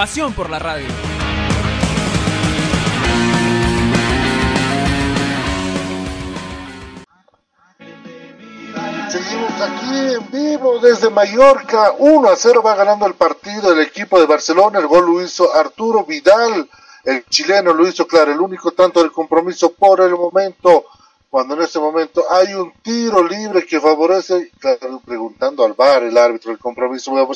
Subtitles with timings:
[0.00, 0.86] Pasión por la radio.
[9.10, 11.92] Seguimos aquí en vivo desde Mallorca.
[11.98, 14.78] 1 a 0 va ganando el partido el equipo de Barcelona.
[14.78, 16.70] El gol lo hizo Arturo Vidal.
[17.04, 20.86] El chileno lo hizo, claro, el único tanto del compromiso por el momento.
[21.28, 26.16] Cuando en este momento hay un tiro libre que favorece, claro, preguntando al VAR, el
[26.16, 27.26] árbitro, el compromiso, voy a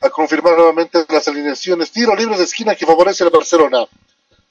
[0.00, 1.90] a confirmar nuevamente las alineaciones.
[1.90, 3.86] Tiro libre de esquina que favorece al Barcelona.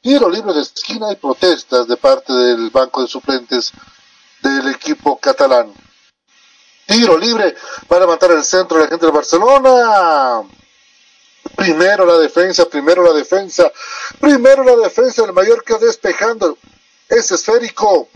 [0.01, 3.71] Tiro libre de esquina y protestas de parte del banco de suplentes
[4.41, 5.73] del equipo catalán.
[6.85, 7.55] Tiro libre
[7.87, 10.43] para levantar el centro de la gente del Barcelona.
[11.55, 13.71] Primero la defensa, primero la defensa,
[14.19, 16.57] primero la defensa del Mallorca despejando.
[17.09, 18.09] Es esférico.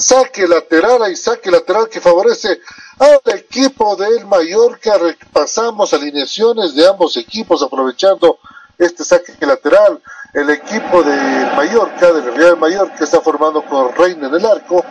[0.00, 2.58] Saque lateral y saque lateral que favorece
[2.98, 4.96] al equipo del Mallorca.
[4.96, 8.38] Repasamos alineaciones de ambos equipos aprovechando
[8.78, 10.02] este saque lateral.
[10.32, 11.14] El equipo de
[11.54, 14.82] Mallorca, del Real Mallorca, está formando con Reina en el arco.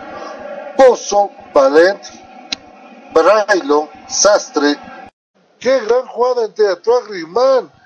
[0.77, 2.03] Pozo, Valent,
[3.11, 4.77] Brailo, Sastre.
[5.59, 6.67] Qué gran jugada entre
[7.07, 7.78] Griezmann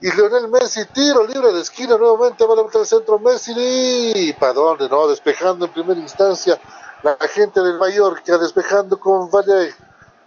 [0.00, 0.84] y Lionel Messi.
[0.86, 2.44] Tiro libre de esquina nuevamente.
[2.44, 3.52] Va a levantar el centro Messi.
[3.56, 4.88] ¿Y para dónde?
[4.88, 6.58] No, despejando en primera instancia
[7.02, 8.38] la gente del Mallorca.
[8.38, 9.74] Despejando con Valle.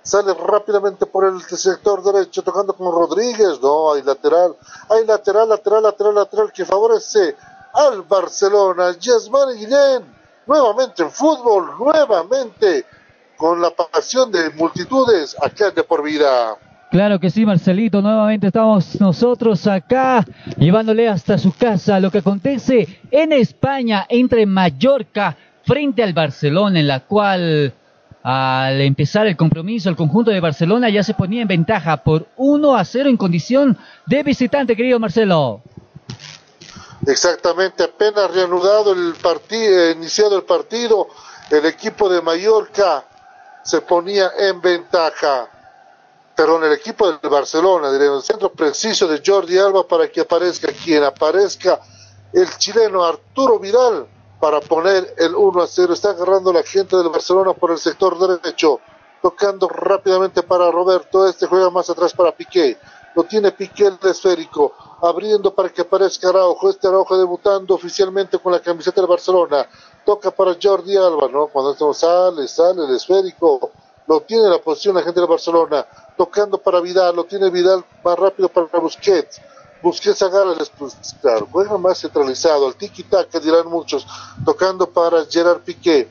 [0.05, 3.61] Sale rápidamente por el sector derecho, tocando con Rodríguez.
[3.61, 4.55] No, hay lateral.
[4.89, 7.35] Hay lateral, lateral, lateral, lateral que favorece
[7.73, 8.91] al Barcelona.
[8.99, 10.23] Yasmán Guillén.
[10.45, 11.77] Nuevamente en fútbol.
[11.79, 12.85] Nuevamente
[13.37, 16.57] con la pasión de multitudes acá de por vida.
[16.93, 18.03] Claro que sí, Marcelito.
[18.03, 20.23] Nuevamente estamos nosotros acá
[20.59, 26.87] llevándole hasta su casa lo que acontece en España entre Mallorca frente al Barcelona, en
[26.87, 27.73] la cual
[28.21, 32.75] al empezar el compromiso el conjunto de Barcelona ya se ponía en ventaja por 1
[32.75, 35.63] a 0 en condición de visitante, querido Marcelo.
[37.07, 41.07] Exactamente, apenas reanudado el partido, iniciado el partido,
[41.49, 43.03] el equipo de Mallorca
[43.63, 45.49] se ponía en ventaja.
[46.35, 50.71] Perdón, el equipo del Barcelona, diré, el centro preciso de Jordi Alba para que aparezca
[50.71, 51.79] quien aparezca
[52.33, 54.07] el chileno Arturo Vidal
[54.39, 55.93] para poner el 1 a 0.
[55.93, 58.79] Está agarrando la gente del Barcelona por el sector derecho,
[59.21, 61.27] tocando rápidamente para Roberto.
[61.27, 62.79] Este juega más atrás para Piqué.
[63.15, 64.73] Lo tiene Piqué el esférico,
[65.03, 66.67] abriendo para que aparezca Araujo.
[66.67, 69.67] Este Araujo debutando oficialmente con la camiseta del Barcelona.
[70.03, 71.47] Toca para Jordi Alba, ¿no?
[71.47, 73.69] Cuando esto sale, sale el esférico.
[74.07, 75.85] Lo tiene la posición la gente del Barcelona.
[76.17, 79.41] Tocando para Vidal, lo tiene Vidal más rápido para Busquets.
[79.83, 84.07] Busquets agarra el claro, juega más centralizado, el tiki-taka dirán muchos,
[84.45, 86.07] tocando para Gerard Piqué,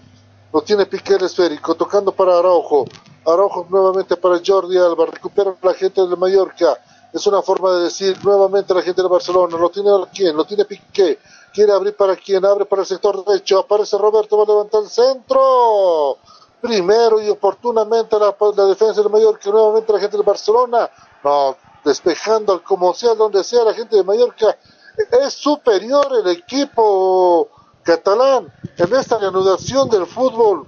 [0.52, 2.84] lo tiene Piqué el esférico, tocando para Araujo,
[3.24, 6.78] Araujo nuevamente para Jordi Alba, recupera la gente de Mallorca,
[7.14, 10.66] es una forma de decir nuevamente la gente de Barcelona, lo tiene quién, lo tiene
[10.66, 11.18] Piqué,
[11.54, 14.90] quiere abrir para quién, abre para el sector derecho, aparece Roberto, va a levantar el
[14.90, 16.18] centro,
[16.62, 20.88] primero y oportunamente la, la defensa de Mallorca, nuevamente la gente de Barcelona,
[21.24, 24.56] no, despejando como sea, donde sea la gente de Mallorca,
[25.24, 27.48] es superior el equipo
[27.82, 30.66] catalán en esta reanudación del fútbol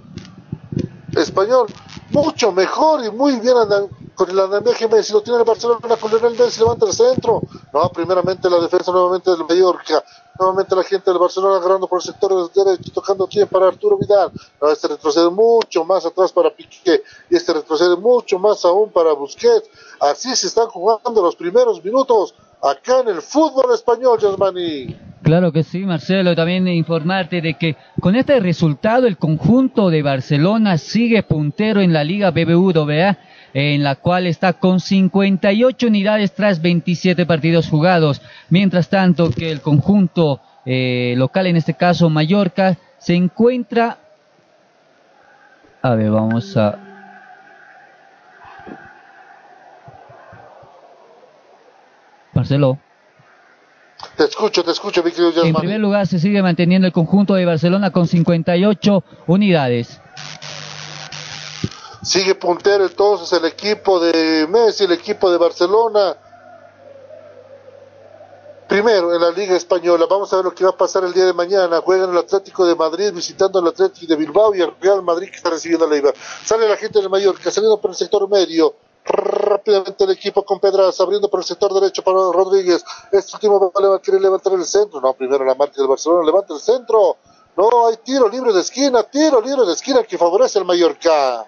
[1.15, 1.67] español,
[2.11, 3.55] mucho mejor y muy bien
[4.15, 7.41] con el andamiaje Messi, lo tiene el Barcelona con Lionel Messi, levanta el centro,
[7.73, 10.03] no, primeramente la defensa nuevamente del Mallorca,
[10.39, 14.31] nuevamente la gente del Barcelona agarrando por el sector derecho, tocando quién para Arturo Vidal,
[14.61, 19.13] no, este retrocede mucho más atrás para Piqué, y este retrocede mucho más aún para
[19.13, 24.95] Busquets, así se están jugando los primeros minutos acá en el fútbol español, Yasmani.
[25.25, 26.35] Claro que sí, Marcelo.
[26.35, 32.03] También informarte de que con este resultado el conjunto de Barcelona sigue puntero en la
[32.03, 33.17] Liga BBVA,
[33.57, 38.21] en la cual está con 58 unidades tras 27 partidos jugados.
[38.49, 43.97] Mientras tanto que el conjunto eh, local, en este caso Mallorca, se encuentra...
[45.81, 46.77] A ver, vamos a...
[52.33, 52.77] Marcelo.
[54.17, 55.01] Te escucho, te escucho,
[55.45, 60.01] En primer lugar se sigue manteniendo el conjunto de Barcelona con 58 unidades.
[62.05, 66.15] Sigue puntero entonces el equipo de Messi, el equipo de Barcelona.
[68.67, 71.25] Primero, en la Liga Española, vamos a ver lo que va a pasar el día
[71.25, 71.81] de mañana.
[71.81, 75.37] Juegan el Atlético de Madrid visitando el Atlético de Bilbao y el Real Madrid que
[75.37, 76.13] está recibiendo la Liga.
[76.43, 78.75] Sale la gente del Mallorca, saliendo por el sector medio.
[79.03, 82.85] Rápidamente el equipo con Pedraza, abriendo por el sector derecho para Rodríguez.
[83.11, 85.01] Este último va a querer levantar el centro.
[85.01, 87.17] No, primero la marca del Barcelona, levanta el centro.
[87.57, 91.47] No, hay tiro libre de esquina, tiro libre de esquina que favorece al Mallorca.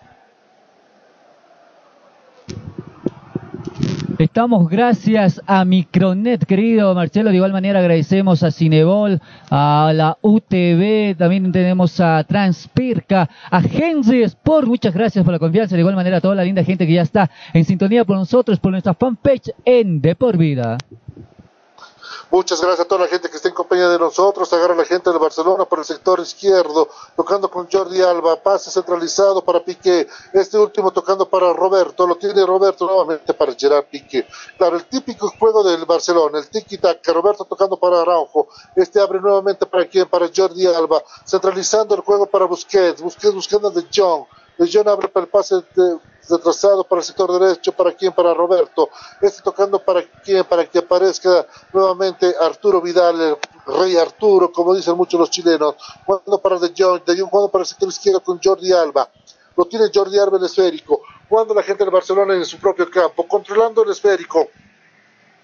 [4.20, 7.30] Estamos gracias a Micronet, querido Marcelo.
[7.30, 9.22] De igual manera agradecemos a Cinebol,
[9.52, 14.68] a la UTV, también tenemos a Transpirca, a Genzi Sport.
[14.68, 15.76] Muchas gracias por la confianza.
[15.76, 18.60] De igual manera a toda la linda gente que ya está en sintonía por nosotros,
[18.60, 20.80] por nuestra fanpage en De Por Vida.
[22.30, 24.52] Muchas gracias a toda la gente que está en compañía de nosotros.
[24.52, 28.36] Agarra la gente del Barcelona por el sector izquierdo, tocando con Jordi Alba.
[28.44, 30.08] Pase centralizado para Piqué.
[30.34, 32.06] Este último tocando para Roberto.
[32.06, 34.28] Lo tiene Roberto nuevamente para Gerard Piqué.
[34.58, 37.14] Claro, el típico juego del Barcelona, el tiki-taka.
[37.14, 38.50] Roberto tocando para Araujo.
[38.76, 40.10] Este abre nuevamente para quién?
[40.10, 41.02] Para Jordi Alba.
[41.26, 43.02] Centralizando el juego para Busquets.
[43.02, 44.26] Busquets buscando de John.
[44.72, 46.00] John abre para el pase de
[46.30, 48.90] retrasado para el sector derecho, para quién, para Roberto,
[49.22, 54.96] este tocando para quién, para que aparezca nuevamente Arturo Vidal, el rey Arturo, como dicen
[54.96, 55.76] muchos los chilenos,
[56.06, 59.10] jugando para De Jong, De Jong jugando para el sector izquierdo con Jordi Alba,
[59.56, 63.28] lo tiene Jordi Alba el esférico, jugando la gente del Barcelona en su propio campo,
[63.28, 64.48] controlando el esférico,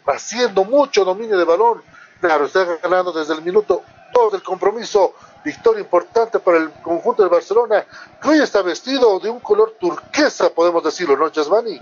[0.05, 1.81] haciendo mucho dominio de balón,
[2.19, 3.83] claro, está ganando desde el minuto
[4.13, 5.13] 2 del compromiso
[5.43, 7.83] victoria importante para el conjunto de Barcelona,
[8.21, 11.79] que hoy está vestido de un color turquesa, podemos decirlo, ¿no, Jasmani?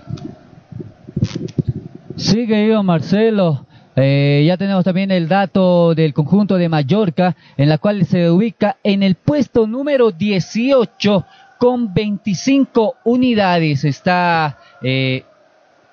[2.16, 3.66] Sí, querido Marcelo.
[3.94, 8.76] Eh, ya tenemos también el dato del conjunto de Mallorca, en la cual se ubica
[8.82, 11.24] en el puesto número 18
[11.58, 13.84] con 25 unidades.
[13.84, 15.24] Está eh,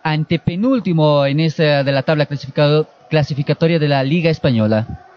[0.01, 2.27] antepenúltimo en esta de la tabla
[3.09, 5.08] clasificatoria de la Liga Española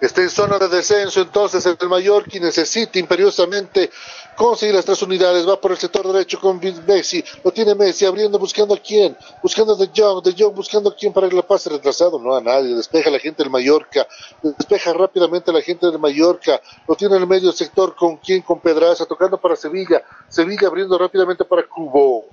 [0.00, 3.90] está en zona de descenso, entonces el Mallorca necesita imperiosamente
[4.36, 8.38] conseguir las tres unidades, va por el sector derecho con Messi, lo tiene Messi abriendo,
[8.38, 11.46] buscando a quién, buscando a De Jong, De Jong buscando a quién para que la
[11.46, 14.06] pase retrasado, no a nadie, despeja la gente del Mallorca,
[14.42, 18.60] despeja rápidamente la gente del Mallorca, lo tiene en el medio sector con quién, con
[18.60, 22.26] Pedraza, tocando para Sevilla, Sevilla abriendo rápidamente para Cubo.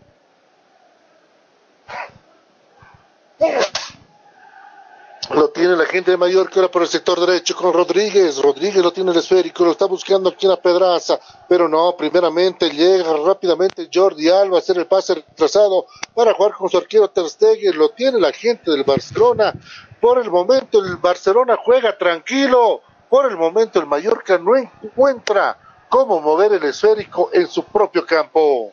[5.29, 8.41] Lo tiene la gente de Mallorca ahora por el sector derecho con Rodríguez.
[8.41, 11.19] Rodríguez lo tiene el esférico, lo está buscando aquí en la Pedraza.
[11.49, 16.69] Pero no, primeramente llega rápidamente Jordi Alba a hacer el pase retrasado para jugar con
[16.69, 17.77] su arquero Ter Stegen.
[17.77, 19.53] Lo tiene la gente del Barcelona.
[19.99, 22.81] Por el momento el Barcelona juega tranquilo.
[23.09, 25.57] Por el momento el Mallorca no encuentra
[25.89, 28.71] cómo mover el esférico en su propio campo.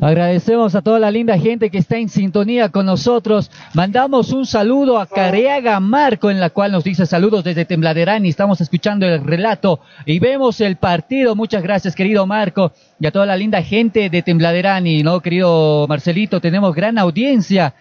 [0.00, 3.50] Agradecemos a toda la linda gente que está en sintonía con nosotros.
[3.74, 8.30] Mandamos un saludo a Careaga Marco, en la cual nos dice saludos desde Tembladerani.
[8.30, 11.36] Estamos escuchando el relato y vemos el partido.
[11.36, 16.40] Muchas gracias, querido Marco, y a toda la linda gente de Tembladerani, ¿no, querido Marcelito?
[16.40, 17.74] Tenemos gran audiencia.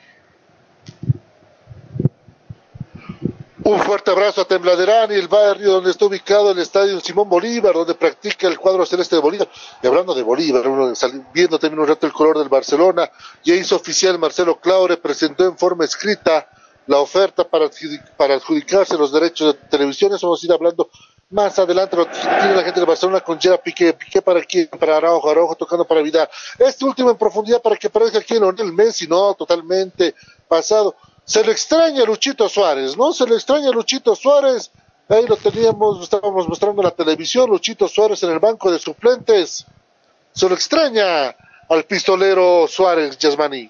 [3.69, 7.75] Un fuerte abrazo a Tembladerán y el barrio donde está ubicado el estadio Simón Bolívar,
[7.75, 9.47] donde practica el cuadro celeste de Bolívar.
[9.83, 10.63] Y hablando de Bolívar,
[11.31, 13.11] viendo también un rato el color del Barcelona,
[13.43, 16.49] ya hizo oficial Marcelo Claure, presentó en forma escrita
[16.87, 17.69] la oferta para,
[18.17, 20.15] para adjudicarse los derechos de televisión.
[20.15, 20.89] Eso vamos a ir hablando
[21.29, 21.95] más adelante.
[21.95, 23.93] Lo tiene la gente de Barcelona con Gerard Piqué.
[23.93, 24.67] Piqué para quién?
[24.79, 26.27] Para Araujo, Araujo tocando para Vidal.
[26.57, 30.15] Este último en profundidad para que aparezca aquí en el Messi, no, totalmente
[30.47, 30.95] pasado
[31.29, 33.13] se le extraña a Luchito Suárez, ¿no?
[33.13, 34.71] Se le extraña a Luchito Suárez.
[35.07, 39.63] Ahí lo teníamos, estábamos mostrando en la televisión, Luchito Suárez en el banco de suplentes.
[40.31, 41.35] Se le extraña
[41.69, 43.69] al pistolero Suárez, Yasmani.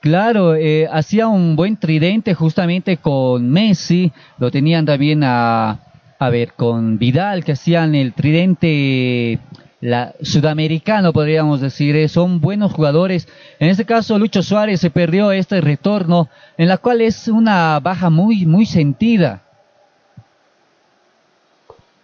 [0.00, 5.76] Claro, eh, hacía un buen tridente justamente con Messi, lo tenían también a,
[6.20, 9.40] a ver, con Vidal, que hacían el tridente
[9.80, 13.26] la sudamericano, podríamos decir, eh, son buenos jugadores.
[13.58, 18.10] En este caso, Lucho Suárez se perdió este retorno, en la cual es una baja
[18.10, 19.42] muy, muy sentida.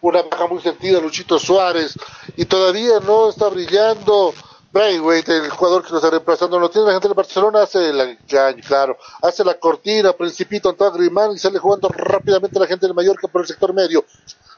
[0.00, 1.99] Una baja muy sentida, Luchito Suárez,
[2.37, 4.33] y todavía no está brillando.
[4.73, 8.14] Braithwaite, el jugador que nos está reemplazando, lo tiene la gente de Barcelona, hace la,
[8.66, 13.26] claro, hace la cortina, Principito, Antoine Grimán y sale jugando rápidamente la gente de Mallorca
[13.26, 14.04] por el sector medio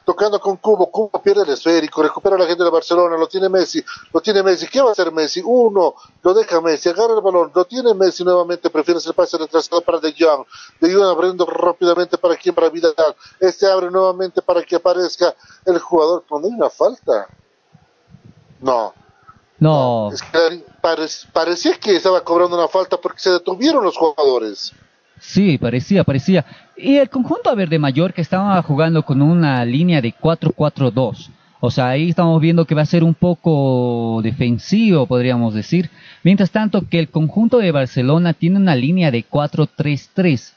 [0.08, 3.84] tocando con Cubo, Cubo pierde el esférico, recupera la gente de Barcelona, lo tiene Messi,
[4.10, 5.42] lo tiene Messi, ¿qué va a hacer Messi?
[5.44, 9.82] Uno, lo deja Messi, agarra el balón, lo tiene Messi nuevamente, prefiere hacer pase retrasado
[9.82, 10.46] para De Jong,
[10.80, 12.94] De Jong abriendo rápidamente para quien, para Vidal,
[13.38, 15.34] este abre nuevamente para que aparezca
[15.66, 17.26] el jugador, cuando hay una falta,
[18.60, 18.94] no,
[19.58, 20.10] no.
[20.10, 20.64] Es que
[21.34, 24.72] parecía que estaba cobrando una falta porque se detuvieron los jugadores.
[25.20, 26.46] Sí, parecía, parecía.
[26.78, 31.30] Y el conjunto, a ver, de Mallorca estaba jugando con una línea de 4-4-2.
[31.60, 35.90] O sea, ahí estamos viendo que va a ser un poco defensivo, podríamos decir.
[36.22, 40.52] Mientras tanto que el conjunto de Barcelona tiene una línea de 4-3-3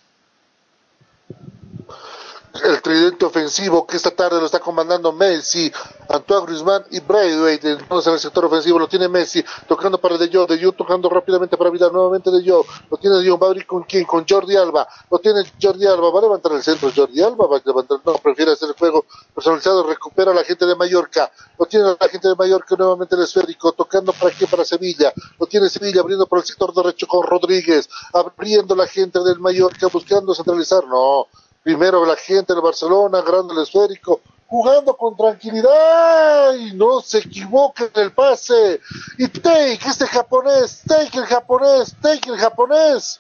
[2.54, 5.72] el tridente ofensivo que esta tarde lo está comandando Messi,
[6.10, 7.72] Antoine Griezmann y Braithwaite.
[7.72, 11.10] Entonces en el sector ofensivo lo tiene Messi tocando para De Jong, De Jong tocando
[11.10, 14.06] rápidamente para Vidal, nuevamente De Jong, lo tiene De Jong, va a abrir con quién,
[14.06, 17.58] con Jordi Alba, lo tiene Jordi Alba, va a levantar el centro Jordi Alba, va
[17.58, 21.66] a levantar, no, prefiere hacer el juego personalizado, recupera a la gente de Mallorca, lo
[21.66, 25.70] tiene la gente de Mallorca nuevamente el esférico, tocando para qué, para Sevilla, lo tiene
[25.70, 30.86] Sevilla abriendo por el sector derecho con Rodríguez, abriendo la gente del Mallorca, buscando centralizar,
[30.86, 31.28] no,
[31.64, 37.86] Primero la gente de Barcelona agarrando el esférico, jugando con tranquilidad y no se equivoca
[37.86, 38.82] en el pase.
[39.18, 43.20] Y Take, este japonés, Take el japonés, Take el japonés.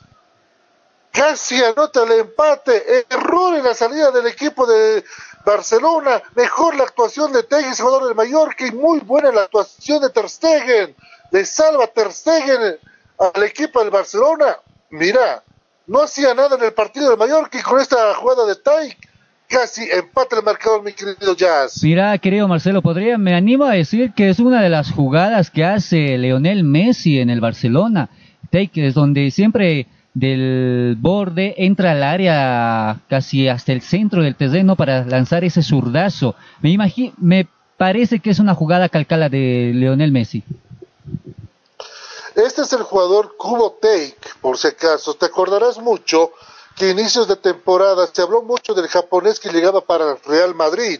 [1.11, 3.05] Casi anota el empate.
[3.09, 5.03] Error en la salida del equipo de
[5.45, 6.21] Barcelona.
[6.35, 10.29] Mejor la actuación de ese jugador del Mallorca, y muy buena la actuación de Ter
[10.29, 10.95] Stegen.
[11.31, 12.79] Le salva Ter Stegen
[13.19, 14.57] al equipo del Barcelona.
[14.89, 15.43] Mira,
[15.91, 18.97] no hacía nada en el partido de Mallorca y con esta jugada de Taik
[19.49, 21.83] casi empate el marcador, mi querido Jazz.
[21.83, 25.65] Mira, querido Marcelo, podría, me animo a decir que es una de las jugadas que
[25.65, 28.09] hace Leonel Messi en el Barcelona.
[28.49, 34.77] Take es donde siempre del borde entra al área casi hasta el centro del terreno
[34.77, 36.35] para lanzar ese zurdazo.
[36.61, 40.45] Me imagino, me parece que es una jugada calcala de Leonel Messi.
[42.35, 45.13] Este es el jugador Kubo Take, por si acaso.
[45.15, 46.31] Te acordarás mucho
[46.75, 50.99] que inicios de temporada se habló mucho del japonés que llegaba para Real Madrid,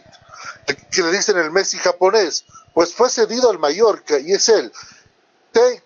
[0.90, 2.44] que le dicen el Messi japonés.
[2.74, 4.72] Pues fue cedido al Mallorca y es él.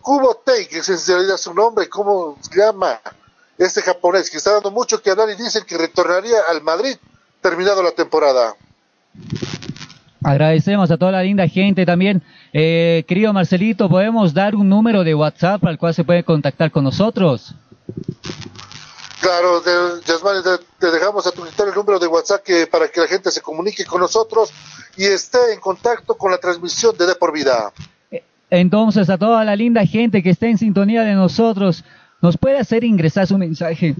[0.00, 3.00] Kubo Take, es en realidad su nombre, ¿cómo se llama?
[3.58, 6.96] Este japonés que está dando mucho que hablar y dicen que retornaría al Madrid
[7.40, 8.54] terminado la temporada.
[10.22, 12.22] Agradecemos a toda la linda gente también.
[12.52, 16.84] Eh, querido Marcelito, ¿podemos dar un número de WhatsApp al cual se puede contactar con
[16.84, 17.54] nosotros?
[19.20, 19.62] Claro,
[20.04, 20.40] Yasmani,
[20.78, 23.84] te, dejamos a tu el número de WhatsApp que, para que la gente se comunique
[23.84, 24.52] con nosotros
[24.96, 27.72] y esté en contacto con la transmisión de De Por Vida.
[28.10, 31.84] Eh, entonces, a toda la linda gente que esté en sintonía de nosotros,
[32.22, 33.96] nos puede hacer ingresar su mensaje.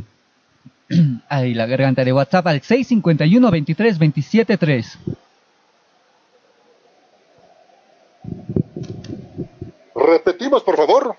[1.29, 4.99] Ahí, la garganta de WhatsApp al 651 23 27 3.
[10.07, 11.17] Repetimos, por favor.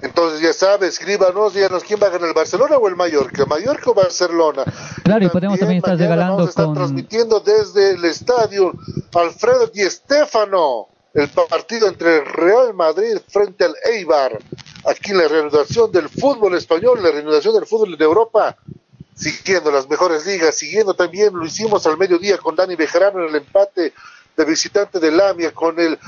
[0.00, 3.90] Entonces ya sabe, escríbanos, díganos quién va a ganar el Barcelona o el Mallorca, Mallorca
[3.90, 4.64] o Barcelona.
[5.04, 8.72] Claro, y podemos también estar regalando a estar transmitiendo desde el estadio
[9.14, 14.38] Alfredo Di Stéfano el partido entre el Real Madrid frente al Eibar.
[14.84, 18.56] Aquí la reanudación del fútbol español, la reanudación del fútbol de Europa
[19.14, 23.36] siguiendo las mejores ligas, siguiendo también, lo hicimos al mediodía con Dani Bejarano en el
[23.36, 23.92] empate
[24.36, 25.98] de visitante de Lamia con el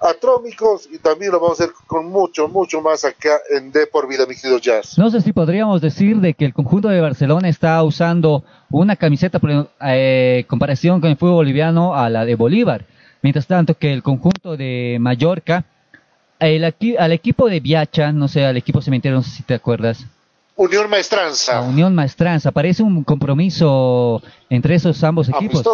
[0.00, 4.08] Atrómicos y también lo vamos a hacer con mucho, mucho más acá en De por
[4.08, 4.96] Vida, mi querido Jazz.
[4.96, 9.38] No sé si podríamos decir de que el conjunto de Barcelona está usando una camiseta
[9.86, 12.86] eh, comparación con el fútbol boliviano a la de Bolívar,
[13.20, 15.66] mientras tanto que el conjunto de Mallorca,
[16.38, 20.06] el, al equipo de Viacha, no sé, al equipo cementero, no sé si te acuerdas,
[20.60, 21.62] Unión Maestranza.
[21.62, 25.64] Unión Maestranza, parece un compromiso entre esos ambos equipos.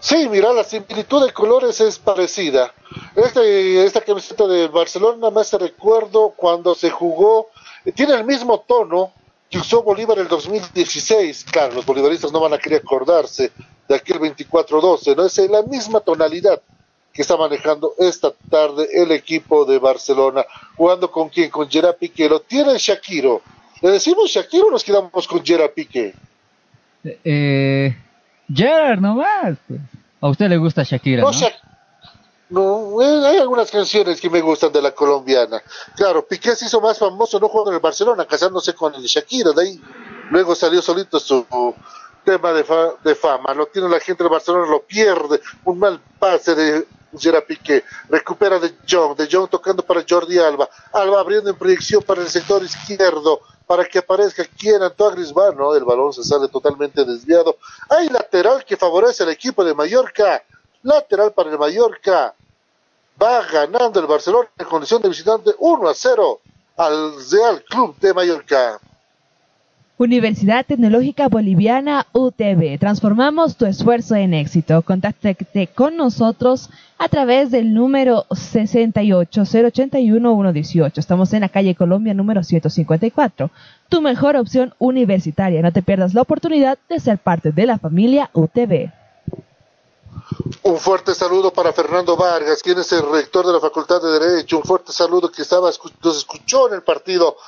[0.00, 2.74] Sí, mira, la similitud de colores es parecida.
[3.14, 7.48] Este, esta camiseta de Barcelona me hace recuerdo cuando se jugó,
[7.94, 9.12] tiene el mismo tono
[9.48, 11.46] que usó Bolívar en el 2016.
[11.50, 13.50] Claro, los bolivaristas no van a querer acordarse
[13.88, 15.24] de aquel 24-12, ¿no?
[15.24, 16.60] Es la misma tonalidad
[17.16, 20.44] que está manejando esta tarde el equipo de Barcelona,
[20.76, 23.40] jugando con quién, con Gerard Piqué, lo tiene Shakiro.
[23.80, 26.14] ¿Le decimos Shakiro o nos quedamos con Gerard Piqué?
[27.02, 27.96] Eh,
[28.52, 29.56] Gerard nomás.
[29.66, 29.80] Pues.
[30.20, 31.30] A usted le gusta Shakira, ¿no?
[32.50, 35.62] no, eh, hay algunas canciones que me gustan de la colombiana.
[35.96, 39.52] Claro, Piqué se hizo más famoso no jugando en el Barcelona, casándose con el Shakira,
[39.52, 39.80] de ahí
[40.30, 41.46] luego salió solito su
[42.24, 42.62] tema de,
[43.04, 43.54] de fama.
[43.54, 46.86] Lo tiene la gente de Barcelona, lo pierde, un mal pase de
[47.18, 52.02] Gerard Piqué, recupera de Jong, de Jong tocando para Jordi Alba, Alba abriendo en proyección
[52.02, 55.74] para el sector izquierdo, para que aparezca quien Antoine Griezmann, ¿no?
[55.74, 57.56] El balón se sale totalmente desviado.
[57.88, 60.42] Hay lateral que favorece al equipo de Mallorca,
[60.82, 62.34] lateral para el Mallorca.
[63.20, 66.40] Va ganando el Barcelona en condición de visitante 1 a 0
[66.76, 68.80] al Real Club de Mallorca.
[69.98, 72.78] Universidad Tecnológica Boliviana UTB.
[72.78, 74.82] Transformamos tu esfuerzo en éxito.
[74.82, 80.98] Contáctate con nosotros a través del número 68-081-118.
[80.98, 83.50] Estamos en la calle Colombia número 154.
[83.88, 85.62] Tu mejor opción universitaria.
[85.62, 88.90] No te pierdas la oportunidad de ser parte de la familia UTB.
[90.62, 94.58] Un fuerte saludo para Fernando Vargas, quien es el rector de la Facultad de Derecho.
[94.58, 95.70] Un fuerte saludo que estaba,
[96.04, 97.38] nos escuchó en el partido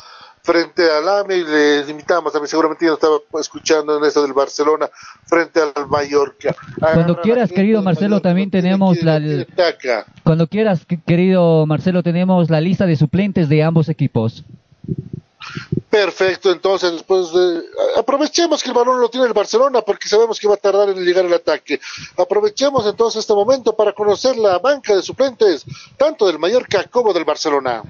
[0.49, 4.89] frente al AME y le limitamos, también seguramente ya estaba escuchando en eso del Barcelona
[5.27, 6.57] frente al Mallorca.
[6.81, 9.21] Cuando quieras, querido Marcelo, también tenemos la...
[10.25, 14.43] Cuando quieras, querido Marcelo, tenemos la lista de suplentes de ambos equipos.
[15.91, 17.61] Perfecto, entonces después de...
[17.99, 21.05] aprovechemos que el balón lo tiene el Barcelona porque sabemos que va a tardar en
[21.05, 21.79] llegar el ataque.
[22.17, 25.67] Aprovechemos entonces este momento para conocer la banca de suplentes,
[25.99, 27.83] tanto del Mallorca como del Barcelona.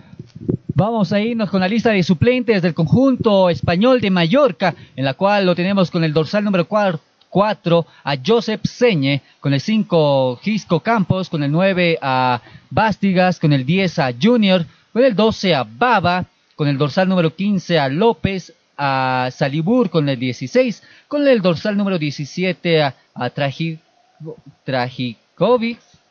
[0.78, 5.14] Vamos a irnos con la lista de suplentes del conjunto español de Mallorca, en la
[5.14, 10.78] cual lo tenemos con el dorsal número 4 a Josep Señe, con el 5 Gisco
[10.78, 15.64] Campos, con el 9 a Bastigas, con el 10 a Junior, con el 12 a
[15.64, 21.42] Baba, con el dorsal número 15 a López, a Salibur con el 16, con el
[21.42, 23.32] dorsal número 17 a, a.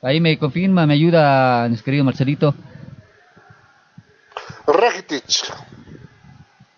[0.01, 2.53] Ahí me confirma, me ayuda, nuestro querido Marcelito.
[4.67, 5.23] Rakitic.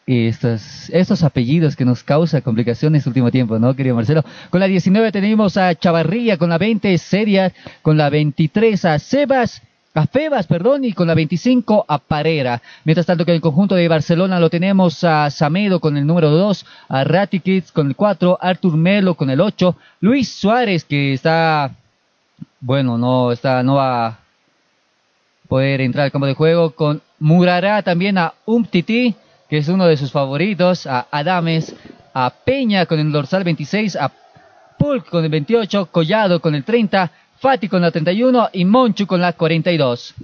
[0.06, 4.24] Y estos, estos apellidos que nos causa complicaciones este último tiempo, ¿no, querido Marcelo?
[4.50, 7.54] Con la 19 tenemos a Chavarría, con la 20 Seria,
[7.84, 9.62] con la 23 a Sebas,
[9.94, 12.62] a Febas, perdón, y con la 25 a Parera.
[12.86, 16.32] Mientras tanto que en el conjunto de Barcelona lo tenemos a Samedo con el número
[16.32, 21.76] 2, a Ratikits con el 4, Artur Melo con el 8, Luis Suárez que está,
[22.62, 24.20] bueno, no está, no va a
[25.48, 29.16] poder entrar al campo de juego con Murará también a Umtiti,
[29.50, 31.76] que es uno de sus favoritos, a Adames,
[32.14, 34.12] a Peña con el dorsal 26, a
[34.78, 39.22] Pulk con el 28, Collado con el 30, Fati con la 31 y Monchu con
[39.22, 40.16] la 42.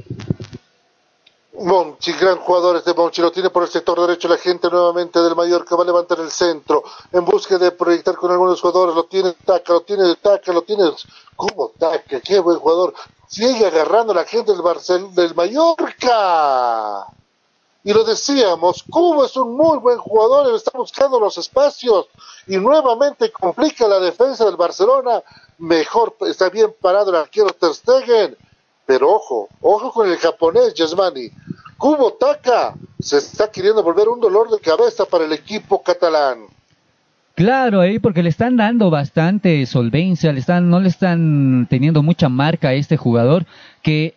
[1.59, 5.36] Monchi, gran jugador este Monchi, lo tiene por el sector derecho la gente nuevamente del
[5.36, 9.34] Mallorca, va a levantar el centro en busca de proyectar con algunos jugadores, lo tiene
[9.45, 10.91] Taca, lo tiene Taca, lo tiene
[11.36, 12.93] como Taca, qué buen jugador,
[13.27, 17.08] sigue agarrando la gente del, del Mallorca.
[17.84, 22.08] Y lo decíamos, Cubo es un muy buen jugador, está buscando los espacios
[22.47, 25.21] y nuevamente complica la defensa del Barcelona.
[25.60, 28.36] Mejor está bien parado el arquero Ter Stegen,
[28.86, 31.30] pero ojo, ojo con el japonés Yasmani.
[31.78, 36.45] Cubo Taka se está queriendo volver un dolor de cabeza para el equipo catalán.
[37.36, 42.30] Claro, ahí porque le están dando bastante solvencia, le están, no le están teniendo mucha
[42.30, 43.45] marca a este jugador
[43.82, 44.15] que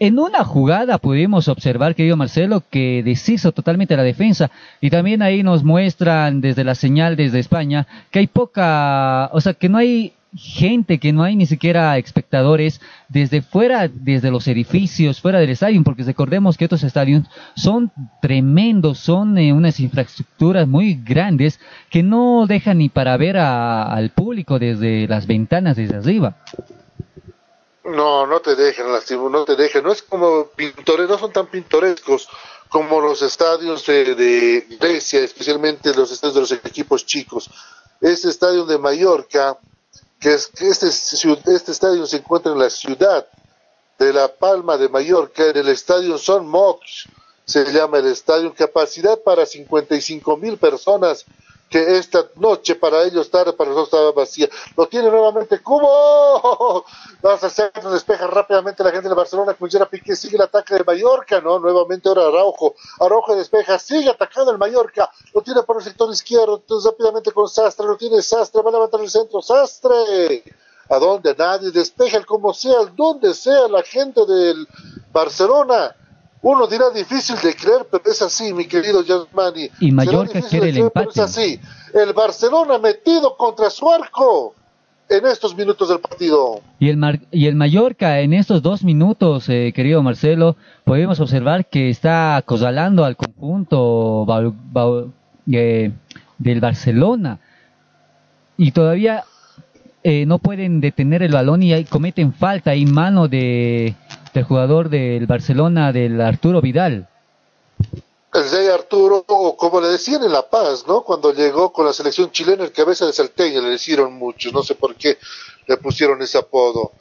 [0.00, 4.50] en una jugada pudimos observar, querido Marcelo, que deshizo totalmente la defensa.
[4.80, 9.54] Y también ahí nos muestran desde la señal desde España que hay poca, o sea,
[9.54, 15.20] que no hay gente, que no hay ni siquiera espectadores desde fuera, desde los edificios,
[15.20, 17.24] fuera del estadio, porque recordemos que estos estadios
[17.56, 17.90] son
[18.22, 21.58] tremendos, son eh, unas infraestructuras muy grandes
[21.90, 26.36] que no dejan ni para ver al público desde las ventanas desde arriba.
[27.84, 28.86] No, no te dejan,
[29.32, 32.28] no te dejan, no es como pintores, no son tan pintorescos
[32.68, 37.50] como los estadios de, de Grecia, especialmente los estadios de los equipos chicos.
[38.00, 39.58] Este estadio de Mallorca,
[40.20, 43.26] que es que este, este estadio se encuentra en la ciudad
[43.98, 47.08] de La Palma de Mallorca, en el estadio Son Mox,
[47.44, 51.24] se llama el estadio, capacidad para 55 mil personas
[51.68, 54.48] que esta noche para ellos tarde, para nosotros estaba vacía.
[54.76, 56.84] Lo tiene nuevamente Cubo.
[57.22, 59.54] Vamos a hacer despeja rápidamente la gente de Barcelona.
[59.54, 61.58] Cuchera Piqué sigue el ataque de Mallorca, ¿no?
[61.58, 62.74] Nuevamente ahora Araujo.
[63.00, 65.10] Araujo despeja, sigue atacando el Mallorca.
[65.34, 66.56] Lo tiene por el sector izquierdo.
[66.56, 67.86] Entonces rápidamente con Sastre.
[67.86, 68.62] Lo tiene Sastre.
[68.62, 69.42] Va a levantar el centro.
[69.42, 70.44] Sastre.
[70.90, 74.66] A donde nadie despeja el como sea, donde sea la gente del
[75.12, 75.94] Barcelona
[76.42, 79.70] uno dirá difícil de creer, pero es así, mi querido Yasmani.
[79.80, 81.10] Y Mallorca quiere el empate.
[81.10, 81.60] es así.
[81.92, 84.54] El Barcelona metido contra su arco
[85.08, 86.60] en estos minutos del partido.
[86.78, 91.90] Y el, y el Mallorca en estos dos minutos, eh, querido Marcelo, podemos observar que
[91.90, 94.26] está acorralando al conjunto
[95.50, 95.90] eh,
[96.38, 97.40] del Barcelona.
[98.56, 99.24] Y todavía
[100.04, 103.94] eh, no pueden detener el balón y cometen falta y mano de
[104.32, 107.08] del jugador del Barcelona, del Arturo Vidal.
[108.34, 111.02] El rey Arturo, como le decían en La Paz, ¿no?
[111.02, 114.74] Cuando llegó con la selección chilena, el cabeza de salteña, le hicieron muchos, no sé
[114.74, 115.18] por qué
[115.66, 116.92] le pusieron ese apodo.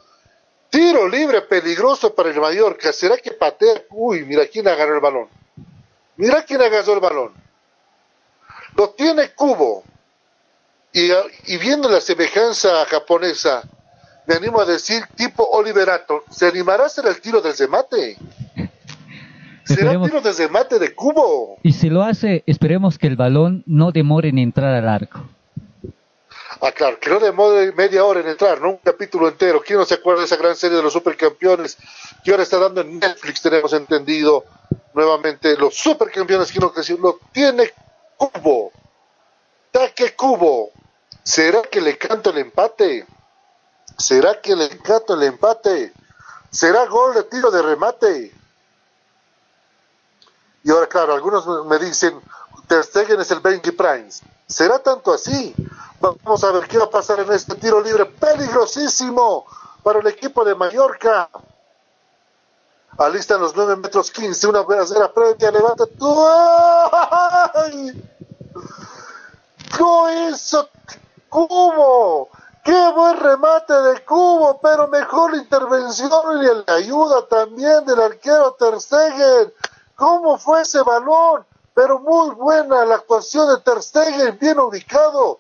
[0.70, 2.92] Tiro libre peligroso para el Mallorca.
[2.94, 3.84] ¿Será que patea?
[3.92, 5.28] Uy, mira quién agarró el balón.
[6.16, 7.34] Mira quién agarró el balón.
[8.76, 9.84] Lo tiene Cubo.
[10.94, 13.64] Y viendo la semejanza japonesa,
[14.28, 18.18] me animo a decir, tipo Oliverato, ¿se animará a hacer el tiro desde mate?
[19.64, 21.58] Será Esperemos- tiro desde mate de Cubo.
[21.64, 25.22] Y si lo hace, esperemos que el balón no demore en entrar al arco.
[26.62, 28.70] Ah, claro, que no demore media hora en entrar, ¿no?
[28.72, 29.62] Un capítulo entero.
[29.66, 31.78] ¿Quién no se acuerda de esa gran serie de los supercampeones
[32.24, 33.42] que ahora está dando en Netflix?
[33.42, 34.44] Tenemos entendido
[34.96, 36.98] nuevamente los supercampeones que no creció.
[36.98, 37.70] Lo tiene
[38.18, 38.72] Cubo.
[39.72, 40.72] Taque Cubo.
[41.22, 43.06] ¿Será que le canto el empate?
[43.98, 45.94] ¿Será que le canto el empate?
[46.52, 48.34] ¿Será gol de tiro de remate?
[50.64, 52.20] Y ahora, claro, algunos me- dicen,
[52.68, 54.22] Ter Stegen es el Benji Primes.
[54.48, 55.54] ¿Será tanto así?
[56.00, 59.46] Vamos a ver qué va a pasar en este tiro libre peligrosísimo
[59.84, 61.30] para el equipo de Mallorca.
[62.98, 66.26] Alistan los 9 metros 15, una verdadera previa, levanta tú.
[66.28, 68.04] ¡Ay!
[69.78, 70.70] ¿Qué hizo
[71.30, 72.30] Cubo?
[72.68, 74.60] ¡Qué buen remate de Cubo!
[74.62, 76.12] Pero mejor intervención
[76.44, 79.54] y la ayuda también del arquero Ter Stegen.
[79.96, 81.46] ¿Cómo fue ese balón?
[81.74, 85.40] Pero muy buena la actuación de Ter Stegen, bien ubicado.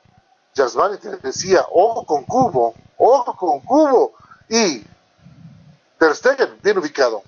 [0.53, 4.13] Yasmani te decía, ojo con Cubo, ojo con Cubo.
[4.47, 4.85] Y
[5.99, 7.23] Ter Stegen, bien ubicado.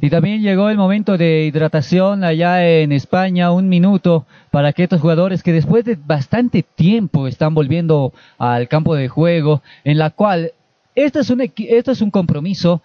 [0.00, 5.00] Y también llegó el momento de hidratación allá en España, un minuto para que estos
[5.00, 10.52] jugadores que después de bastante tiempo están volviendo al campo de juego, en la cual
[10.94, 12.82] este es un, esto es un compromiso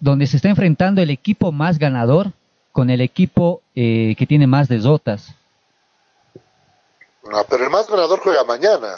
[0.00, 2.32] donde se está enfrentando el equipo más ganador
[2.72, 5.34] con el equipo eh, que tiene más derrotas.
[7.32, 8.96] Ah, pero el más ganador juega mañana,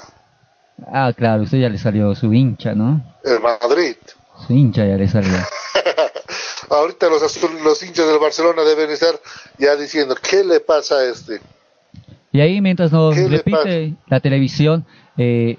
[0.88, 3.00] Ah, claro, usted ya le salió su hincha, ¿no?
[3.24, 3.96] el Madrid.
[4.47, 5.33] Su hincha ya le salió.
[6.70, 9.14] Ahorita los, azul- los hinchas del Barcelona deben estar
[9.59, 11.40] ya diciendo, ¿qué le pasa a este?
[12.33, 14.85] Y ahí mientras nos ¿Qué le repite la televisión,
[15.16, 15.59] eh,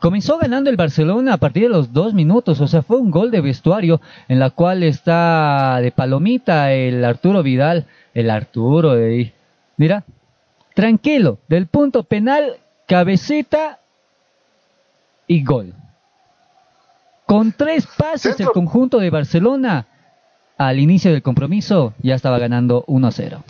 [0.00, 3.30] comenzó ganando el Barcelona a partir de los dos minutos, o sea, fue un gol
[3.30, 9.32] de vestuario en la cual está de palomita el Arturo Vidal, el Arturo de ahí.
[9.76, 10.04] Mira,
[10.74, 13.80] tranquilo, del punto penal, cabecita
[15.26, 15.74] y gol.
[17.26, 18.52] Con tres pases el Centro.
[18.52, 19.86] conjunto de Barcelona
[20.58, 23.42] al inicio del compromiso ya estaba ganando 1-0.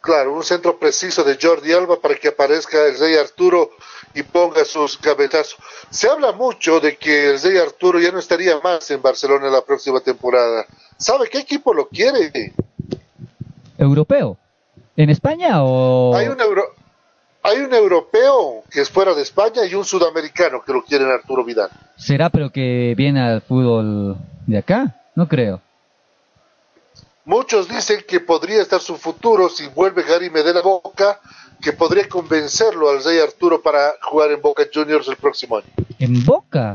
[0.00, 3.70] Claro, un centro preciso de Jordi Alba para que aparezca el Rey Arturo
[4.14, 5.56] y ponga sus cabezazos.
[5.90, 9.62] Se habla mucho de que el Rey Arturo ya no estaría más en Barcelona la
[9.64, 10.64] próxima temporada.
[10.96, 12.52] ¿Sabe qué equipo lo quiere?
[13.78, 14.38] europeo.
[14.96, 16.14] ¿En España o...?
[16.16, 16.72] Hay un euro-
[17.46, 21.44] hay un europeo que es fuera de España y un sudamericano que lo quieren Arturo
[21.44, 21.70] Vidal.
[21.96, 25.00] ¿Será pero que viene al fútbol de acá?
[25.14, 25.60] No creo.
[27.24, 31.20] Muchos dicen que podría estar su futuro si vuelve Gary Medela a Boca,
[31.60, 35.68] que podría convencerlo al Rey Arturo para jugar en Boca Juniors el próximo año.
[36.00, 36.74] ¿En Boca?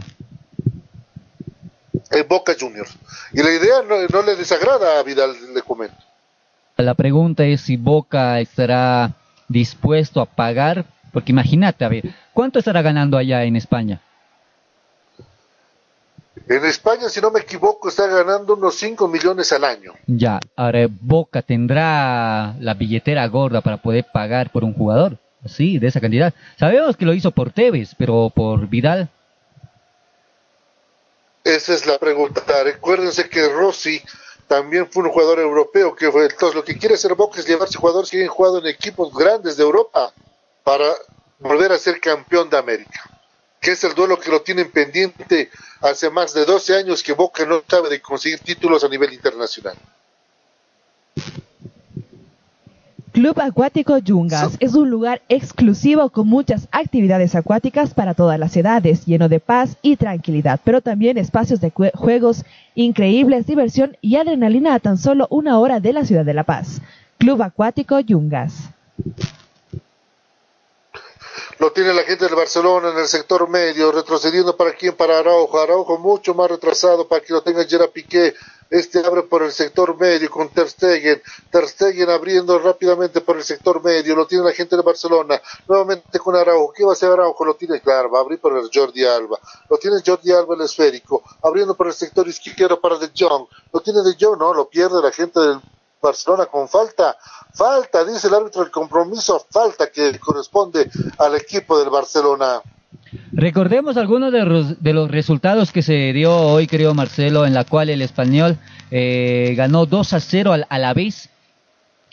[2.11, 2.97] En Boca Juniors.
[3.33, 5.95] Y la idea no, no le desagrada a Vidal, le comento.
[6.77, 9.13] La pregunta es si Boca estará
[9.51, 14.01] dispuesto a pagar, porque imagínate, a ver, ¿cuánto estará ganando allá en España?
[16.47, 19.93] En España, si no me equivoco, está ganando unos 5 millones al año.
[20.07, 25.87] Ya, ahora Boca tendrá la billetera gorda para poder pagar por un jugador, sí, de
[25.87, 26.33] esa cantidad.
[26.57, 29.09] Sabemos que lo hizo por Tevez, pero por Vidal,
[31.43, 32.41] Esa es la pregunta.
[32.63, 34.01] Recuérdense que Rossi
[34.51, 35.95] también fue un jugador europeo.
[35.95, 38.67] que fue Entonces, lo que quiere hacer Boca es llevarse jugadores que hayan jugado en
[38.67, 40.11] equipos grandes de Europa
[40.65, 40.93] para
[41.39, 43.01] volver a ser campeón de América.
[43.61, 47.45] Que es el duelo que lo tienen pendiente hace más de 12 años que Boca
[47.45, 49.77] no sabe de conseguir títulos a nivel internacional.
[53.21, 59.05] Club Acuático Yungas es un lugar exclusivo con muchas actividades acuáticas para todas las edades,
[59.05, 64.79] lleno de paz y tranquilidad, pero también espacios de juegos increíbles, diversión y adrenalina a
[64.79, 66.81] tan solo una hora de la ciudad de La Paz.
[67.19, 68.71] Club Acuático Yungas.
[71.59, 75.59] Lo tiene la gente del Barcelona en el sector medio, retrocediendo para quién, para Araujo.
[75.59, 78.33] Araujo mucho más retrasado para que lo tenga Gerard Piqué.
[78.71, 81.21] Este abre por el sector medio con Ter Stegen.
[81.51, 84.15] Ter Stegen abriendo rápidamente por el sector medio.
[84.15, 85.41] Lo tiene la gente de Barcelona.
[85.67, 86.71] Nuevamente con Araujo.
[86.71, 87.43] ¿Qué va a hacer Araujo?
[87.43, 88.09] Lo tiene claro.
[88.09, 89.37] Va a abrir por el Jordi Alba.
[89.69, 91.21] Lo tiene Jordi Alba el esférico.
[91.43, 93.45] Abriendo por el sector izquierdo para De Jong.
[93.73, 94.39] Lo tiene De Jong.
[94.39, 95.59] No, lo pierde la gente del
[96.01, 97.17] Barcelona con falta.
[97.53, 102.61] Falta, dice el árbitro, el compromiso, falta que corresponde al equipo del Barcelona.
[103.31, 107.63] Recordemos algunos de, los- de los resultados que se dio hoy, creo Marcelo, en la
[107.63, 108.57] cual el español
[108.89, 111.29] eh, ganó 2 a 0 al Alavés.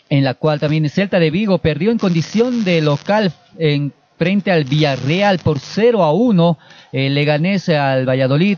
[0.09, 4.63] en la cual también Celta de Vigo perdió en condición de local en frente al
[4.63, 6.57] Villarreal por 0 a 1.
[6.93, 8.57] Eh, Leganés al Valladolid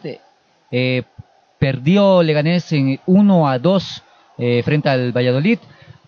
[0.71, 1.03] eh,
[1.59, 4.03] perdió Leganés en 1 a 2
[4.37, 5.59] eh, frente al Valladolid.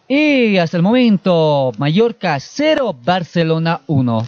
[0.08, 4.28] Y hasta el momento, Mallorca 0, Barcelona 1.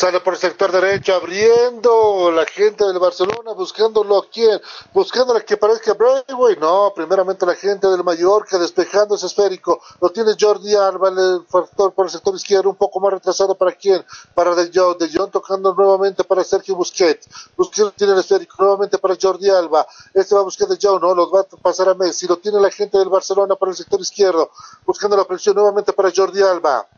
[0.00, 4.58] Sale por el sector derecho, abriendo la gente del Barcelona, buscándolo a quién,
[4.94, 6.58] buscando a que parezca Braithwaite.
[6.58, 9.78] No, primeramente la gente del Mallorca, despejando ese esférico.
[10.00, 13.72] Lo tiene Jordi Alba, el factor por el sector izquierdo, un poco más retrasado para
[13.72, 14.96] quién, para De Jong.
[14.96, 17.28] De Jong tocando nuevamente para Sergio Busquets.
[17.54, 19.86] Busquets tiene el esférico nuevamente para Jordi Alba.
[20.14, 22.26] Este va a buscar De Jong, no, los va a pasar a Messi.
[22.26, 24.50] Lo tiene la gente del Barcelona por el sector izquierdo,
[24.86, 26.88] buscando la presión nuevamente para Jordi Alba.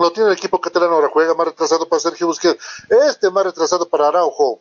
[0.00, 2.58] Lo tiene el equipo catalán ahora, juega más retrasado para Sergio Busquets.
[3.06, 4.58] Este más retrasado para Araujo.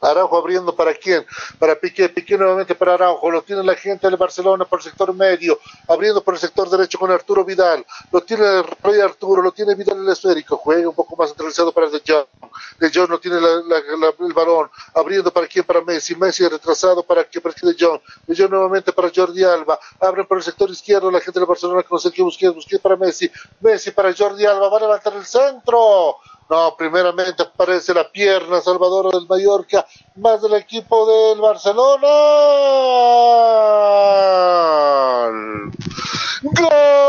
[0.00, 1.24] Araujo abriendo para quién?
[1.58, 5.12] Para Piqué, Piqué nuevamente para Araujo, lo tiene la gente del Barcelona por el sector
[5.14, 9.52] medio, abriendo por el sector derecho con Arturo Vidal, lo tiene el Rey Arturo, lo
[9.52, 12.26] tiene Vidal el esférico, juega un poco más centralizado para De Jong,
[12.78, 17.40] De Jong no tiene el balón, abriendo para quién, para Messi, Messi retrasado para que
[17.40, 21.20] para De Jong, De Jong nuevamente para Jordi Alba, abren por el sector izquierdo la
[21.20, 23.30] gente del Barcelona con Sergio Busquets, Busquets para Messi,
[23.60, 26.16] Messi para Jordi Alba, va a levantar el centro,
[26.48, 29.84] no, primeramente aparece la pierna salvadora del Mallorca,
[30.16, 32.06] más del equipo del Barcelona.
[36.42, 37.06] ¡Gol!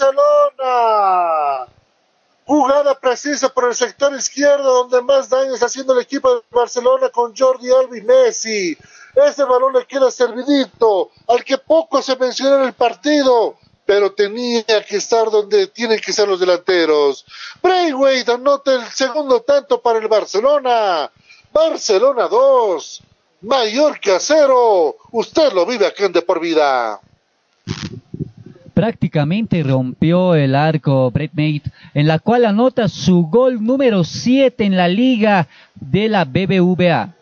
[0.00, 1.66] Barcelona.
[2.46, 7.10] Jugada precisa por el sector izquierdo, donde más daño está haciendo el equipo de Barcelona
[7.10, 8.76] con Jordi Alba y Messi.
[9.14, 14.64] Ese balón le queda servidito, al que poco se menciona en el partido, pero tenía
[14.64, 17.24] que estar donde tienen que estar los delanteros.
[17.62, 21.10] Braithwaite anota el segundo tanto para el Barcelona.
[21.52, 23.02] Barcelona 2,
[23.42, 24.96] Mallorca 0.
[25.12, 27.00] Usted lo vive aquí en De Por Vida.
[28.80, 34.74] Prácticamente rompió el arco Brett Mate, en la cual anota su gol número 7 en
[34.74, 37.12] la liga de la BBVA.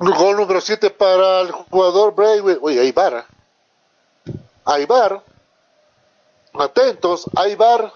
[0.00, 2.58] Gol número 7 para el jugador Braithwaite.
[2.60, 3.24] Oye, hay bar.
[4.64, 5.22] Hay bar.
[6.52, 7.92] Atentos, hay bar.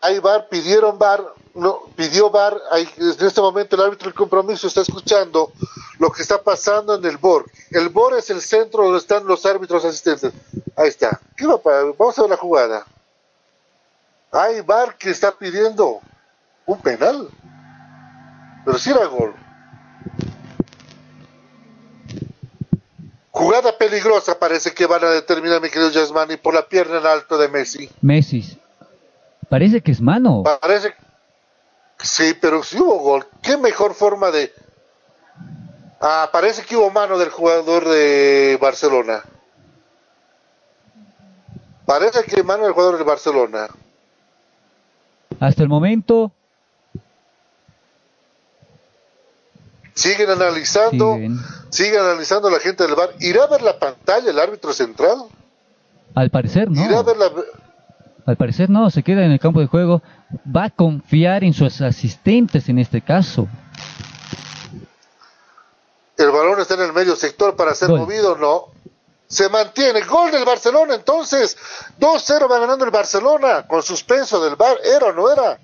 [0.00, 1.24] Hay bar, pidieron bar,
[1.54, 2.56] no, pidió bar.
[2.70, 5.52] Hay, en este momento el árbitro del compromiso está escuchando
[5.98, 7.44] lo que está pasando en el BOR.
[7.70, 10.32] El BOR es el centro donde están los árbitros asistentes.
[10.76, 11.20] Ahí está.
[11.36, 11.84] ¿Qué va para?
[11.98, 12.86] Vamos a ver la jugada.
[14.32, 16.00] Hay bar que está pidiendo
[16.66, 17.28] un penal.
[18.64, 19.34] Pero si era gol.
[23.30, 27.36] Jugada peligrosa parece que van a determinar, mi querido Yasmani, por la pierna en alto
[27.36, 27.90] de Messi.
[28.00, 28.58] Messi.
[29.48, 30.44] Parece que es mano.
[30.60, 30.94] Parece
[32.04, 33.26] Sí, pero si hubo gol.
[33.42, 34.52] ¿Qué mejor forma de...?
[36.00, 39.24] Ah, parece que hubo mano del jugador de Barcelona.
[41.86, 43.68] Parece que mano del jugador de Barcelona.
[45.40, 46.30] Hasta el momento.
[49.94, 51.38] Siguen analizando, Siguen.
[51.70, 53.14] sigue analizando la gente del bar.
[53.20, 55.24] ¿Irá a ver la pantalla el árbitro central?
[56.14, 56.84] Al parecer no.
[56.84, 57.30] ¿Irá a ver la...
[58.26, 60.02] Al parecer no, se queda en el campo de juego.
[60.44, 63.48] Va a confiar en sus asistentes en este caso.
[66.16, 68.00] El balón está en el medio sector para ser Gol.
[68.00, 68.66] movido, no.
[69.26, 70.02] Se mantiene.
[70.02, 71.56] Gol del Barcelona, entonces.
[72.00, 73.66] 2-0 va ganando el Barcelona.
[73.66, 74.76] Con suspenso del bar.
[74.84, 75.58] ¿Era o no era?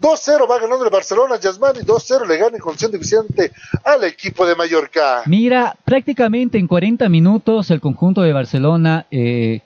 [0.00, 1.36] 2-0 va ganando el Barcelona.
[1.38, 3.52] Yasmani 2-0 le gana en condición de Vicente
[3.84, 5.22] al equipo de Mallorca.
[5.26, 9.62] Mira, prácticamente en 40 minutos el conjunto de Barcelona eh,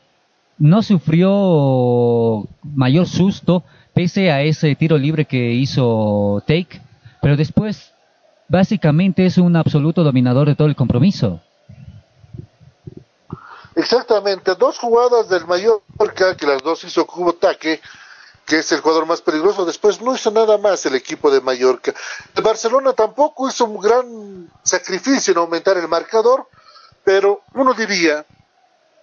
[0.63, 6.81] no sufrió mayor susto pese a ese tiro libre que hizo Take,
[7.21, 7.93] pero después
[8.49, 11.41] básicamente es un absoluto dominador de todo el compromiso.
[13.75, 14.55] Exactamente.
[14.55, 17.81] Dos jugadas del Mallorca, que las dos hizo Cubo Taque,
[18.47, 19.65] que es el jugador más peligroso.
[19.65, 21.93] Después no hizo nada más el equipo de Mallorca.
[22.37, 26.47] El Barcelona tampoco hizo un gran sacrificio en aumentar el marcador,
[27.03, 28.25] pero uno diría,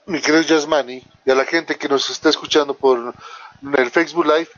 [0.09, 3.13] mi querido Yasmani, y a la gente que nos está escuchando por
[3.77, 4.49] el Facebook Live,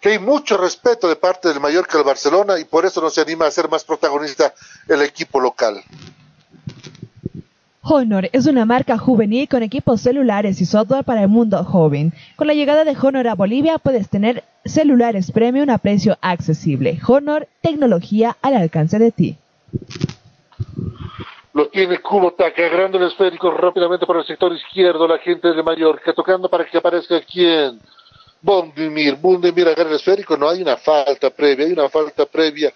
[0.00, 3.22] que hay mucho respeto de parte del Mallorca al Barcelona y por eso no se
[3.22, 4.54] anima a ser más protagonista
[4.86, 5.82] el equipo local.
[7.80, 12.12] Honor es una marca juvenil con equipos celulares y software para el mundo joven.
[12.36, 17.00] Con la llegada de Honor a Bolivia puedes tener celulares premium a precio accesible.
[17.06, 19.38] Honor, tecnología al alcance de ti.
[21.58, 26.12] Lo tiene Kubotaka, agarrando el esférico rápidamente por el sector izquierdo, la gente de Mallorca,
[26.12, 27.80] tocando para que aparezca quien.
[28.40, 32.72] Bondimir, Bondimir agarra el esférico, no hay una falta previa, hay una falta previa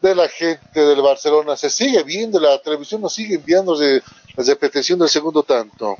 [0.00, 1.56] de la gente del Barcelona.
[1.56, 4.02] Se sigue viendo, la televisión nos sigue enviando de,
[4.34, 5.98] la repetición del segundo tanto.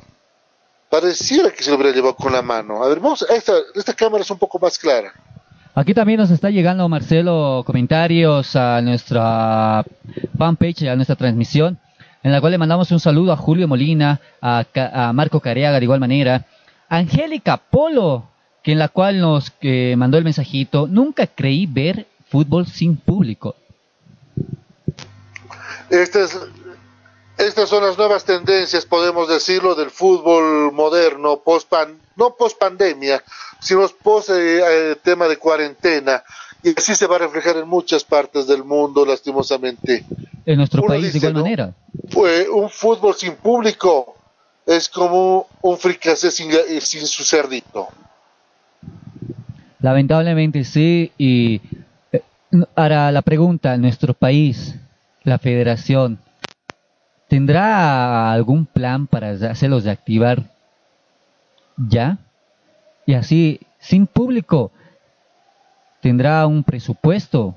[0.89, 2.83] Pareciera que se lo hubiera llevado con la mano.
[2.83, 5.13] A ver, vamos, esta, esta cámara es un poco más clara.
[5.75, 9.85] Aquí también nos está llegando, Marcelo, comentarios a nuestra
[10.35, 11.79] fanpage, a nuestra transmisión,
[12.23, 15.85] en la cual le mandamos un saludo a Julio Molina, a, a Marco Careaga de
[15.85, 16.45] igual manera,
[16.89, 18.29] Angélica Polo,
[18.63, 23.55] que en la cual nos eh, mandó el mensajito, nunca creí ver fútbol sin público.
[25.89, 26.39] Estas,
[27.37, 33.21] estas son las nuevas tendencias, podemos decirlo, del fútbol moderno, post -pan, no post pandemia,
[33.59, 36.23] sino post eh, eh, tema de cuarentena.
[36.63, 40.05] Y así se va a reflejar en muchas partes del mundo, lastimosamente.
[40.45, 41.73] En nuestro país, de igual manera.
[42.11, 44.15] Pues un fútbol sin público
[44.65, 47.89] es como un fricase sin, sin su cerdito.
[49.79, 51.59] Lamentablemente sí, y
[52.13, 52.23] eh,
[52.75, 54.75] ahora la pregunta, nuestro país,
[55.23, 56.19] la federación,
[57.27, 60.43] ¿tendrá algún plan para hacerlos de activar
[61.75, 62.19] ya?
[63.05, 64.71] Y así, sin público,
[66.03, 67.55] ¿tendrá un presupuesto?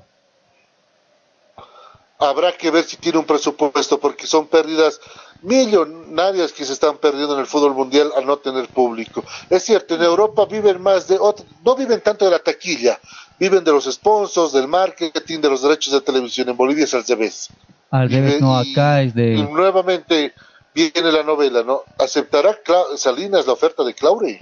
[2.17, 4.99] Habrá que ver si tiene un presupuesto, porque son pérdidas
[5.43, 9.23] millonarias que se están perdiendo en el fútbol mundial al no tener público.
[9.51, 11.19] Es cierto, en Europa viven más de,
[11.63, 12.99] no viven tanto de la taquilla,
[13.37, 16.49] viven de los sponsors, del marketing, de los derechos de televisión.
[16.49, 17.49] En Bolivia es al revés.
[17.91, 19.35] Al revés, no, acá es de...
[19.35, 20.33] Y nuevamente
[20.73, 21.83] viene la novela, ¿no?
[21.99, 22.57] ¿Aceptará
[22.95, 24.41] Salinas la oferta de Claure?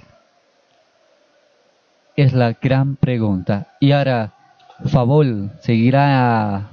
[2.16, 3.76] Es la gran pregunta.
[3.78, 4.32] Y ahora,
[4.90, 6.70] Favol seguirá,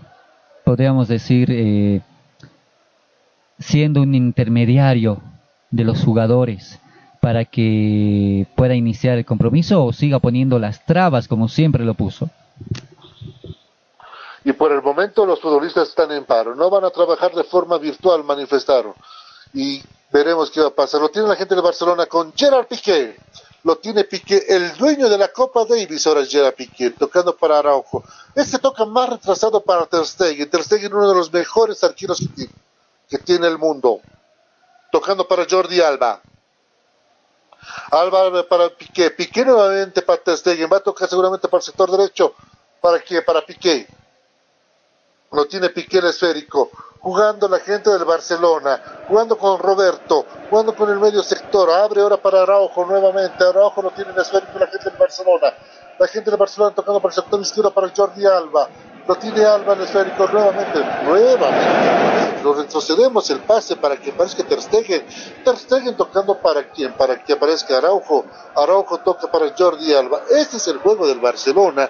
[0.63, 2.01] podríamos decir, eh,
[3.59, 5.21] siendo un intermediario
[5.69, 6.79] de los jugadores
[7.19, 12.29] para que pueda iniciar el compromiso o siga poniendo las trabas como siempre lo puso?
[14.45, 17.77] Y por el momento los futbolistas están en paro, no van a trabajar de forma
[17.77, 18.93] virtual, manifestaron.
[19.53, 20.99] Y veremos qué va a pasar.
[20.99, 23.15] Lo tiene la gente de Barcelona con Gerard Piqué.
[23.63, 28.03] Lo tiene Piqué, el dueño de la Copa Davis, ahora Gerard Piqué, tocando para Araujo.
[28.35, 30.49] Este toca más retrasado para Ter Stegen.
[30.49, 32.21] Ter Stegen, uno de los mejores arqueros
[33.09, 34.01] que tiene el mundo.
[34.91, 36.21] Tocando para Jordi Alba.
[37.91, 39.11] Alba para Piqué.
[39.11, 40.37] Piqué nuevamente para Ter
[40.71, 42.35] Va a tocar seguramente para el sector derecho.
[42.81, 43.21] ¿Para qué?
[43.21, 43.87] Para Piqué.
[45.31, 46.69] Lo tiene Piqué el esférico.
[47.03, 48.81] Jugando la gente del Barcelona.
[49.09, 50.25] Jugando con Roberto.
[50.49, 51.69] Jugando con el medio sector.
[51.69, 53.43] Abre ahora para Araujo nuevamente.
[53.43, 55.53] Araujo lo tiene el esférico la gente del Barcelona.
[55.99, 58.69] La gente del Barcelona tocando para el sector izquierdo para Jordi Alba.
[59.05, 60.79] Lo tiene Alba el esférico nuevamente.
[61.03, 62.41] Nuevamente.
[62.41, 65.05] Lo retrocedemos el pase para que aparezca Ter Stegen.
[65.43, 66.93] Ter tocando para quién?
[66.93, 68.23] Para que aparezca Araujo.
[68.55, 70.21] Araujo toca para Jordi Alba.
[70.29, 71.89] Este es el juego del Barcelona.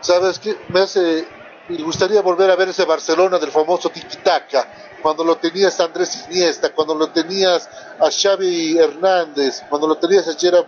[0.00, 0.54] ¿Sabes qué?
[0.68, 1.43] Me hace...
[1.66, 4.68] Me gustaría volver a ver ese Barcelona del famoso tiki-taka.
[5.00, 10.28] Cuando lo tenías a Andrés Iniesta, cuando lo tenías a Xavi Hernández, cuando lo tenías
[10.28, 10.66] a Gerard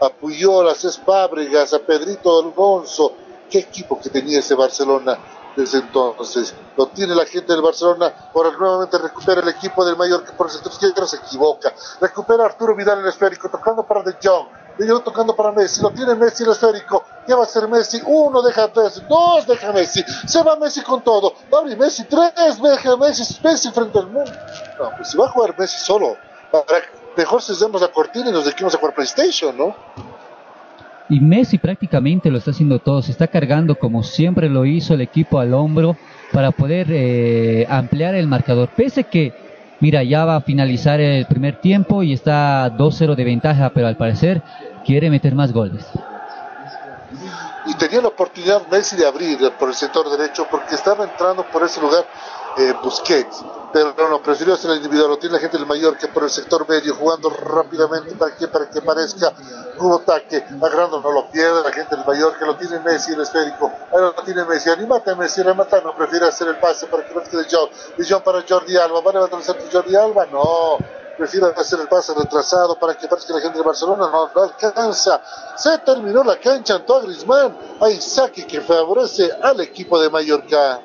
[0.00, 3.12] a Puyol, a Cés Fábregas, a Pedrito Alonso,
[3.50, 5.18] qué equipo que tenía ese Barcelona
[5.54, 6.54] desde entonces.
[6.74, 10.52] Lo tiene la gente del Barcelona, ahora nuevamente recupera el equipo del Mallorca por el
[10.52, 11.74] sector izquierdo, se equivoca.
[12.00, 14.59] Recupera Arturo Vidal el esférico, tocando para De Jong.
[14.78, 17.04] De Jong tocando para Messi, lo tiene Messi el esférico.
[17.26, 18.00] ¿Qué va a hacer Messi?
[18.06, 20.02] Uno deja Messi, dos deja Messi.
[20.26, 21.34] Se va Messi con todo.
[21.52, 24.32] Va a abrir Messi, tres deja Messi, Messi frente al mundo.
[24.78, 26.16] No, pues si va a jugar Messi solo,
[26.50, 26.64] para,
[27.16, 29.74] mejor hacemos la cortina y nos dediquemos a jugar PlayStation, ¿no?
[31.10, 35.00] Y Messi prácticamente lo está haciendo todo, se está cargando como siempre lo hizo el
[35.00, 35.96] equipo al hombro
[36.32, 38.68] para poder eh, ampliar el marcador.
[38.68, 39.49] Pese que,
[39.80, 43.96] mira, ya va a finalizar el primer tiempo y está 2-0 de ventaja, pero al
[43.96, 44.42] parecer
[44.84, 45.86] quiere meter más goles.
[47.66, 51.62] Y tenía la oportunidad Messi de abrir por el sector derecho porque estaba entrando por
[51.62, 52.04] ese lugar
[52.56, 53.44] eh, Busquets.
[53.72, 55.10] Pero no, no, prefirió hacer el individual.
[55.10, 58.68] Lo tiene la gente del que por el sector medio, jugando rápidamente para que, para
[58.68, 59.32] que parezca
[59.78, 60.44] un ataque.
[60.60, 63.70] Agarrando, no lo pierde la gente del que lo tiene Messi, el esférico.
[63.92, 64.70] Ahora lo tiene Messi.
[64.70, 67.70] Animate a Messi, remata, no prefiere hacer el pase para que de John.
[67.96, 69.00] De John para Jordi Alba.
[69.00, 70.26] ¿Va a levantar Jordi Alba?
[70.26, 70.78] No
[71.16, 75.20] prefiere hacer el pase retrasado para que parezca la gente de Barcelona no, no alcanza.
[75.54, 77.56] Se terminó la cancha, Antoine Griezmann.
[77.80, 80.80] Hay saque que favorece al equipo de Mallorca.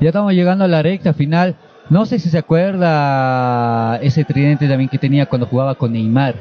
[0.00, 1.56] Ya estamos llegando a la recta final
[1.90, 6.34] No sé si se acuerda ese tridente también que tenía cuando jugaba con Neymar,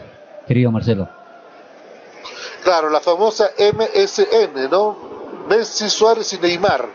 [0.45, 1.08] querido Marcelo.
[2.64, 4.97] Claro, la famosa MSN, ¿no?
[5.47, 6.86] Messi, Suárez y Neymar.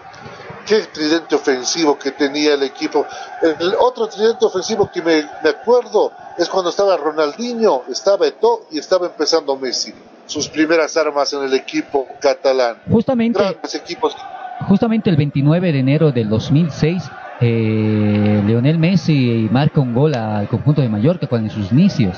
[0.66, 3.06] Qué tridente ofensivo que tenía el equipo.
[3.40, 8.78] El otro tridente ofensivo que me, me acuerdo es cuando estaba Ronaldinho, estaba Eto'o y
[8.78, 9.94] estaba empezando Messi.
[10.26, 12.82] Sus primeras armas en el equipo catalán.
[12.90, 14.14] Justamente, Grandes equipos.
[14.68, 17.02] Justamente el 29 de enero del 2006,
[17.40, 22.16] eh, Leonel Messi marca un gol al conjunto de Mallorca cuando en sus inicios.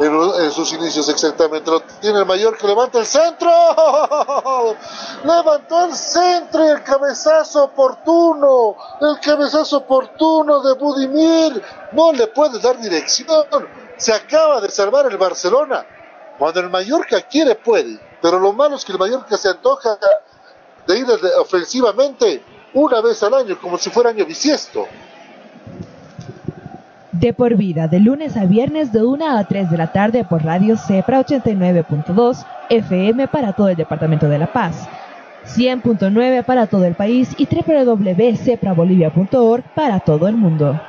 [0.00, 1.70] En, sus inicios exactamente.
[1.70, 3.48] Lo tiene el mayor que levanta el centro.
[5.24, 8.76] Levantó el centro y el cabezazo oportuno.
[9.00, 11.62] El cabezazo oportuno de Budimir.
[11.92, 13.46] No le puede dar dirección.
[13.96, 15.86] Se acaba de salvar el Barcelona.
[16.38, 18.00] Cuando el Mallorca quiere, puede.
[18.24, 19.98] Pero lo malo es que el Mallorca se antoja
[20.86, 21.04] de ir
[21.38, 24.86] ofensivamente una vez al año, como si fuera año bisiesto.
[27.12, 30.42] De por vida, de lunes a viernes de 1 a 3 de la tarde por
[30.42, 34.88] Radio Cepra 89.2 FM para todo el departamento de La Paz,
[35.44, 40.80] 100.9 para todo el país y www.ceprabolivia.org para todo el mundo.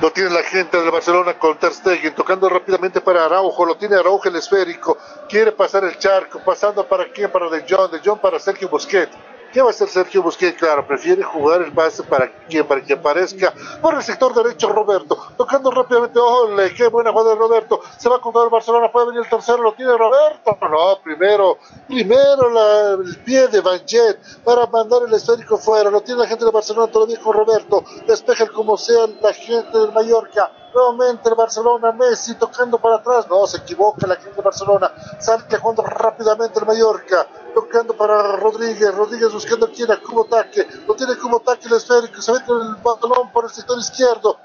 [0.00, 3.96] Lo tiene la gente del Barcelona con Ter Stegen, tocando rápidamente para Araujo, lo tiene
[3.96, 8.18] Araujo el esférico, quiere pasar el charco, pasando para quién, para De Jong, De Jong
[8.20, 9.16] para Sergio Busquets.
[9.54, 10.58] ¿Qué va a hacer Sergio Busquets?
[10.58, 15.16] Claro, prefiere jugar el pase para quién, para que aparezca por el sector derecho Roberto,
[15.36, 16.74] tocando rápidamente, ¡ole!
[16.74, 17.80] ¡Qué buena jugada de Roberto!
[17.96, 20.58] Se va a contar el Barcelona, puede venir el tercero, lo tiene Roberto.
[20.60, 26.22] No, primero, primero el pie de Van Jet para mandar el esférico fuera, lo tiene
[26.22, 31.28] la gente de Barcelona todavía con Roberto, despeja como sea la gente del Mallorca, nuevamente
[31.28, 35.82] el Barcelona, Messi tocando para atrás, no, se equivoca la gente de Barcelona, sale jugando
[35.82, 41.36] rápidamente el Mallorca, tocando para Rodríguez, Rodríguez buscando quién a como ataque, lo tiene como
[41.36, 44.36] ataque el esférico, se mete el balón por el sector izquierdo,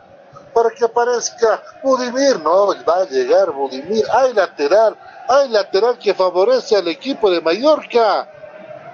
[0.54, 4.96] para que aparezca Budimir, no, va a llegar Budimir, hay lateral,
[5.28, 8.30] hay lateral que favorece al equipo de Mallorca,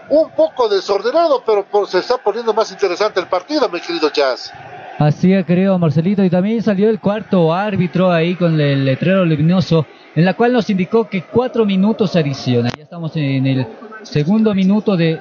[0.10, 4.52] un poco desordenado, pero se está poniendo más interesante el partido, mi querido Jazz.
[4.98, 5.46] Así es,
[5.80, 6.24] Marcelito.
[6.24, 9.86] Y también salió el cuarto árbitro ahí con el letrero luminoso,
[10.16, 12.72] en la cual nos indicó que cuatro minutos adicionan.
[12.78, 13.68] Ya estamos en el
[14.04, 15.20] segundo minuto de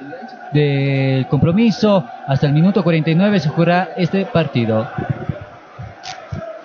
[0.55, 2.03] del compromiso.
[2.27, 4.87] Hasta el minuto 49 se jugará este partido.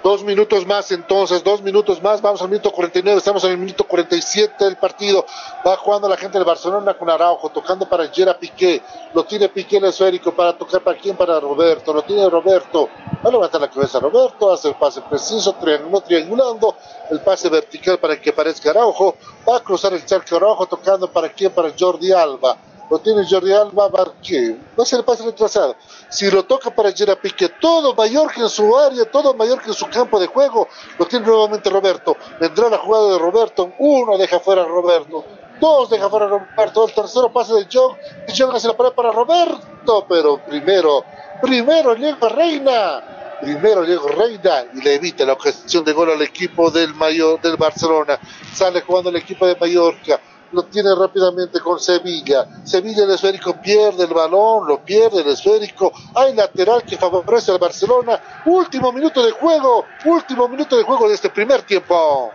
[0.03, 3.84] Dos minutos más entonces, dos minutos más, vamos al minuto 49, estamos en el minuto
[3.84, 5.26] 47 del partido,
[5.66, 8.80] va jugando la gente del Barcelona con Araujo, tocando para Gera Piqué,
[9.12, 12.88] lo tiene Piqué el esférico para tocar para quién, para Roberto, lo tiene Roberto,
[13.22, 16.76] va a levantar la cabeza Roberto, hace el pase preciso, triángulo, triangulando,
[17.11, 21.28] el pase vertical para que aparezca Araujo, va a cruzar el charco Araujo, tocando para
[21.28, 22.57] quién, para Jordi Alba,
[22.91, 24.57] lo tiene Jordi Alba, va ¿qué?
[24.76, 25.76] no se le pase retrasado.
[26.09, 29.68] Si lo toca para Gerard Piqué, todo mayor que en su área, todo mayor que
[29.68, 30.68] en su campo de juego,
[30.99, 32.16] lo tiene nuevamente Roberto.
[32.41, 35.24] Vendrá la jugada de Roberto, uno deja fuera a Roberto,
[35.61, 38.93] dos deja fuera a Roberto, el tercero pase de John, y John hace la pared
[38.93, 41.05] para Roberto, pero primero,
[41.41, 43.16] primero llega Reina.
[43.41, 47.57] Primero llega Reina y le evita la objeción de gol al equipo del Mayor, del
[47.57, 48.18] Barcelona.
[48.53, 50.20] Sale jugando el equipo de Mallorca
[50.53, 52.46] lo tiene rápidamente con Sevilla.
[52.64, 55.92] Sevilla el esférico pierde el balón, lo pierde el esférico.
[56.14, 58.20] Hay lateral que favorece al Barcelona.
[58.46, 62.30] Último minuto de juego, último minuto de juego de este primer tiempo.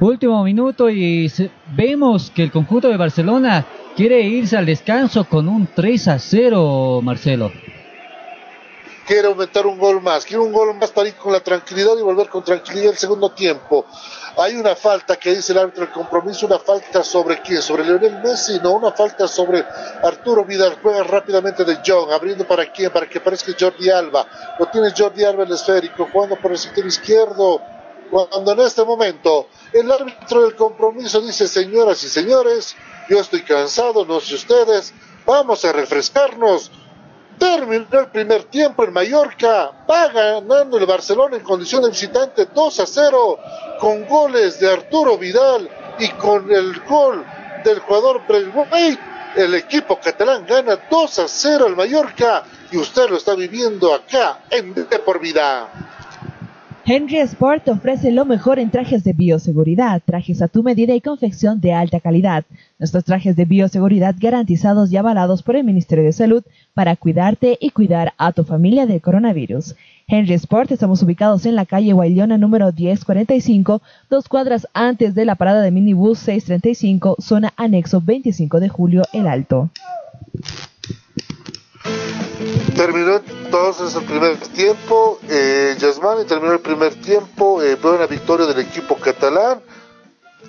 [0.00, 1.30] Último minuto y
[1.74, 7.00] vemos que el conjunto de Barcelona quiere irse al descanso con un 3 a 0,
[7.02, 7.52] Marcelo.
[9.06, 12.02] Quiere aumentar un gol más, quiere un gol más para ir con la tranquilidad y
[12.02, 13.84] volver con tranquilidad el segundo tiempo.
[14.36, 18.20] Hay una falta que dice el árbitro del compromiso, una falta sobre quién, sobre Leonel
[18.20, 19.64] Messi, no, una falta sobre
[20.02, 20.76] Arturo Vidal.
[20.82, 24.26] Juega rápidamente de John, abriendo para quién, para que aparezca Jordi Alba.
[24.58, 27.60] Lo tiene Jordi Alba el esférico, jugando por el sector izquierdo.
[28.10, 32.76] Cuando en este momento el árbitro del compromiso dice, señoras y señores,
[33.08, 34.92] yo estoy cansado, no sé ustedes,
[35.24, 36.70] vamos a refrescarnos.
[37.38, 42.80] Terminó el primer tiempo en Mallorca, va ganando el Barcelona en condición de visitante 2
[42.80, 43.38] a 0
[43.80, 45.68] con goles de Arturo Vidal
[45.98, 47.24] y con el gol
[47.64, 49.00] del jugador Braithwaite.
[49.36, 54.40] El equipo catalán gana 2 a 0 al Mallorca y usted lo está viviendo acá
[54.50, 55.68] en De por Vida.
[56.86, 61.58] Henry Sport ofrece lo mejor en trajes de bioseguridad, trajes a tu medida y confección
[61.58, 62.44] de alta calidad.
[62.78, 66.44] Nuestros trajes de bioseguridad garantizados y avalados por el Ministerio de Salud
[66.74, 69.76] para cuidarte y cuidar a tu familia del coronavirus.
[70.06, 75.36] Henry Sport, estamos ubicados en la calle Guayliona número 1045, dos cuadras antes de la
[75.36, 79.70] parada de minibús 635, zona anexo 25 de julio, El Alto.
[82.76, 88.58] Terminó entonces el primer tiempo, eh, Yasmani terminó el primer tiempo, eh, una victoria del
[88.58, 89.60] equipo catalán.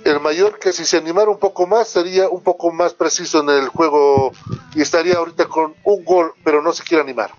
[0.04, 3.50] El mayor que si se animara un poco más sería un poco más preciso en
[3.50, 4.32] el juego
[4.74, 7.30] y estaría ahorita con un gol, pero no se quiere animar.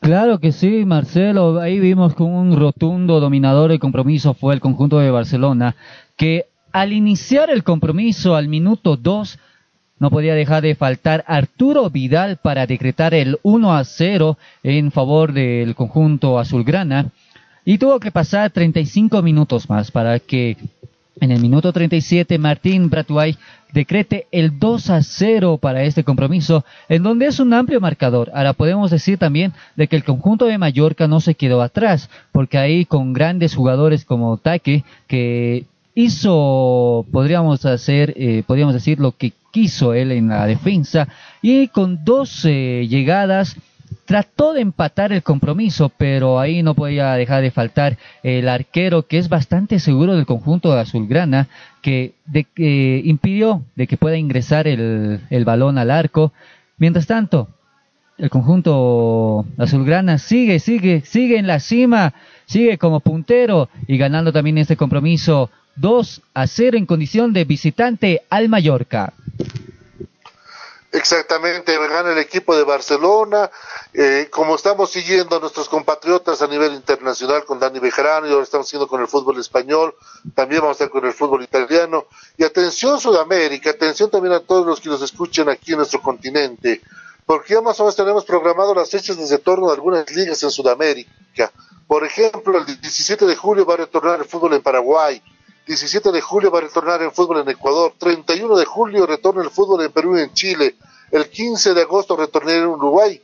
[0.00, 1.60] Claro que sí, Marcelo.
[1.60, 5.74] Ahí vimos con un rotundo dominador el compromiso fue el conjunto de Barcelona,
[6.16, 9.38] que al iniciar el compromiso al minuto 2
[9.98, 15.32] no podía dejar de faltar Arturo Vidal para decretar el 1 a 0 en favor
[15.32, 17.12] del conjunto azulgrana
[17.64, 20.56] y tuvo que pasar 35 minutos más para que
[21.20, 23.36] en el minuto 37 Martín Bratuay
[23.72, 28.30] decrete el 2 a 0 para este compromiso, en donde es un amplio marcador.
[28.34, 32.58] Ahora podemos decir también de que el conjunto de Mallorca no se quedó atrás, porque
[32.58, 39.32] ahí con grandes jugadores como Taque, que hizo, podríamos hacer, eh, podríamos decir lo que
[39.50, 41.08] quiso él en la defensa
[41.40, 43.56] y con dos eh, llegadas
[44.04, 49.18] trató de empatar el compromiso, pero ahí no podía dejar de faltar el arquero que
[49.18, 51.48] es bastante seguro del conjunto Azulgrana,
[51.82, 52.46] que, de,
[53.04, 56.32] impidió de que pueda ingresar el, el balón al arco.
[56.78, 57.48] Mientras tanto,
[58.18, 62.14] el conjunto azulgrana sigue, sigue, sigue en la cima,
[62.46, 68.22] sigue como puntero y ganando también este compromiso 2 a 0 en condición de visitante
[68.30, 69.12] al Mallorca.
[70.92, 73.50] Exactamente, gana el equipo de Barcelona.
[73.92, 78.44] Eh, como estamos siguiendo a nuestros compatriotas a nivel internacional con Dani Bejarano y ahora
[78.44, 79.94] estamos siguiendo con el fútbol español,
[80.34, 82.06] también vamos a estar con el fútbol italiano.
[82.36, 86.80] Y atención Sudamérica, atención también a todos los que nos escuchen aquí en nuestro continente,
[87.24, 90.50] porque ya más o menos tenemos programado las fechas de retorno de algunas ligas en
[90.50, 91.50] Sudamérica.
[91.86, 95.22] Por ejemplo, el 17 de julio va a retornar el fútbol en Paraguay.
[95.66, 99.50] 17 de julio va a retornar el fútbol en Ecuador, 31 de julio retorna el
[99.50, 100.76] fútbol en Perú y en Chile,
[101.10, 103.20] el 15 de agosto retorna en Uruguay,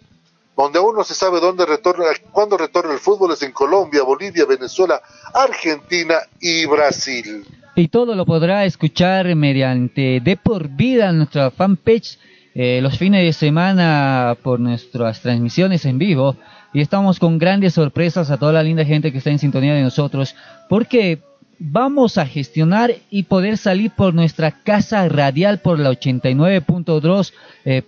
[0.57, 4.45] donde aún no se sabe dónde retorna, cuándo retorna el fútbol es en Colombia, Bolivia,
[4.45, 5.01] Venezuela,
[5.32, 7.47] Argentina y Brasil.
[7.76, 12.18] Y todo lo podrá escuchar mediante De por Vida, nuestra fanpage,
[12.55, 16.36] eh, los fines de semana por nuestras transmisiones en vivo.
[16.74, 19.82] Y estamos con grandes sorpresas a toda la linda gente que está en sintonía de
[19.82, 20.34] nosotros,
[20.68, 21.20] porque
[21.64, 27.32] vamos a gestionar y poder salir por nuestra casa radial por la 89.2,
[27.64, 27.84] eh,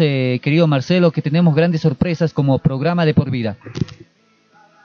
[0.00, 3.58] eh, querido Marcelo, que tenemos grandes sorpresas como programa de por vida.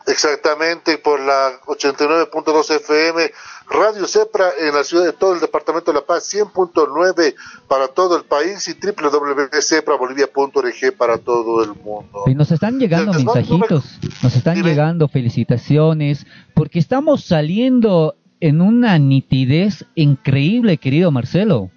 [0.08, 3.32] Exactamente, por la 89.2 FM,
[3.72, 7.34] Radio Cepra en la ciudad de todo el departamento de La Paz, 100.9
[7.68, 12.26] para todo el país y www.ceprabolivia.org para todo el mundo.
[12.28, 19.86] Y nos están llegando mensajitos, nos están llegando felicitaciones, porque estamos saliendo en una nitidez
[19.96, 21.72] increíble, querido Marcelo.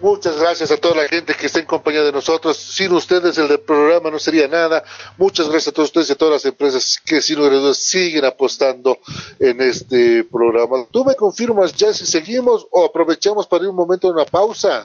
[0.00, 2.56] Muchas gracias a toda la gente que está en compañía de nosotros.
[2.56, 4.84] Sin ustedes el programa no sería nada.
[5.16, 8.98] Muchas gracias a todos ustedes y a todas las empresas que sin lugar siguen apostando
[9.40, 10.84] en este programa.
[10.90, 14.84] ¿Tú me confirmas ya si seguimos o aprovechamos para ir un momento de una pausa?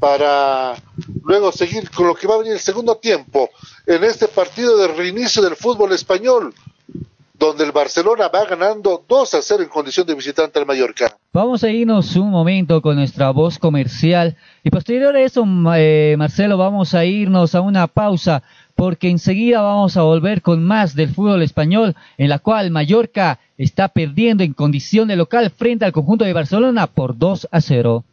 [0.00, 0.74] Para
[1.22, 3.50] luego seguir con lo que va a venir el segundo tiempo
[3.86, 6.52] en este partido de reinicio del fútbol español
[7.36, 11.16] donde el Barcelona va ganando 2 a 0 en condición de visitante al Mallorca.
[11.32, 15.44] Vamos a irnos un momento con nuestra voz comercial y posterior a eso,
[15.76, 18.44] eh, Marcelo, vamos a irnos a una pausa
[18.76, 23.88] porque enseguida vamos a volver con más del fútbol español, en la cual Mallorca está
[23.88, 28.04] perdiendo en condición de local frente al conjunto de Barcelona por 2 a 0.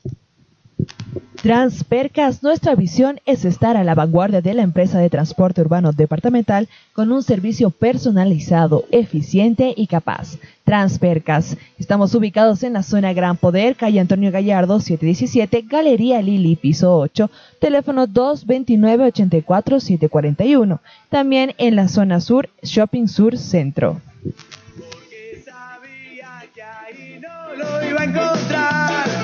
[1.42, 6.70] Transpercas, nuestra visión es estar a la vanguardia de la empresa de transporte urbano departamental
[6.94, 10.38] con un servicio personalizado, eficiente y capaz.
[10.66, 16.96] Transpercas, estamos ubicados en la zona Gran Poder, calle Antonio Gallardo 717, Galería Lili, piso
[16.96, 20.80] 8, teléfono 229-84-741.
[21.10, 24.00] También en la zona sur, Shopping Sur Centro.
[24.24, 29.21] Porque sabía que ahí no lo iba a encontrar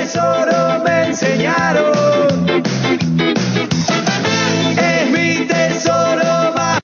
[0.00, 1.92] tesoro me enseñaron.
[4.78, 6.80] Es mi tesoro más.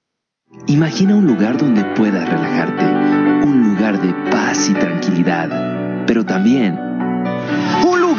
[0.66, 2.84] Imagina un lugar donde puedas relajarte,
[3.46, 6.95] un lugar de paz y tranquilidad, pero también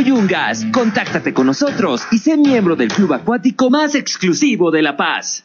[0.00, 0.66] Yungas.
[0.72, 5.44] Contáctate con nosotros y sé miembro del club acuático más exclusivo de La Paz.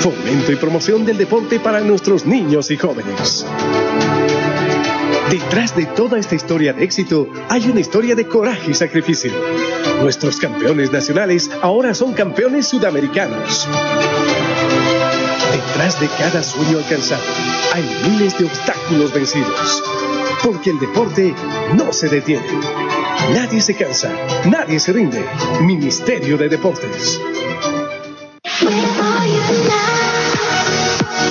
[0.00, 3.46] Fomento y promoción del deporte para nuestros niños y jóvenes.
[5.30, 9.32] Detrás de toda esta historia de éxito hay una historia de coraje y sacrificio.
[10.02, 13.66] Nuestros campeones nacionales ahora son campeones sudamericanos.
[15.52, 17.22] Detrás de cada sueño alcanzado
[17.72, 19.82] hay miles de obstáculos vencidos.
[20.42, 21.34] Porque el deporte
[21.74, 22.46] no se detiene.
[23.32, 24.12] Nadie se cansa,
[24.44, 25.24] nadie se rinde.
[25.62, 27.20] Ministerio de Deportes.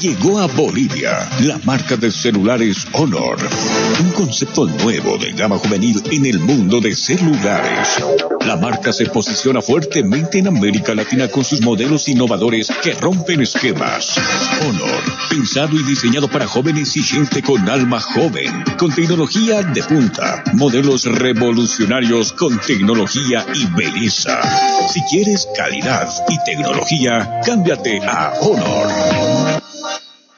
[0.00, 3.36] Llegó a Bolivia la marca de celulares Honor,
[4.00, 8.02] un concepto nuevo de gama juvenil en el mundo de celulares.
[8.46, 14.16] La marca se posiciona fuertemente en América Latina con sus modelos innovadores que rompen esquemas.
[14.66, 20.42] Honor, pensado y diseñado para jóvenes y gente con alma joven, con tecnología de punta,
[20.54, 24.40] modelos revolucionarios con tecnología y belleza.
[24.88, 29.62] Si quieres calidad y tecnología, cámbiate a Honor.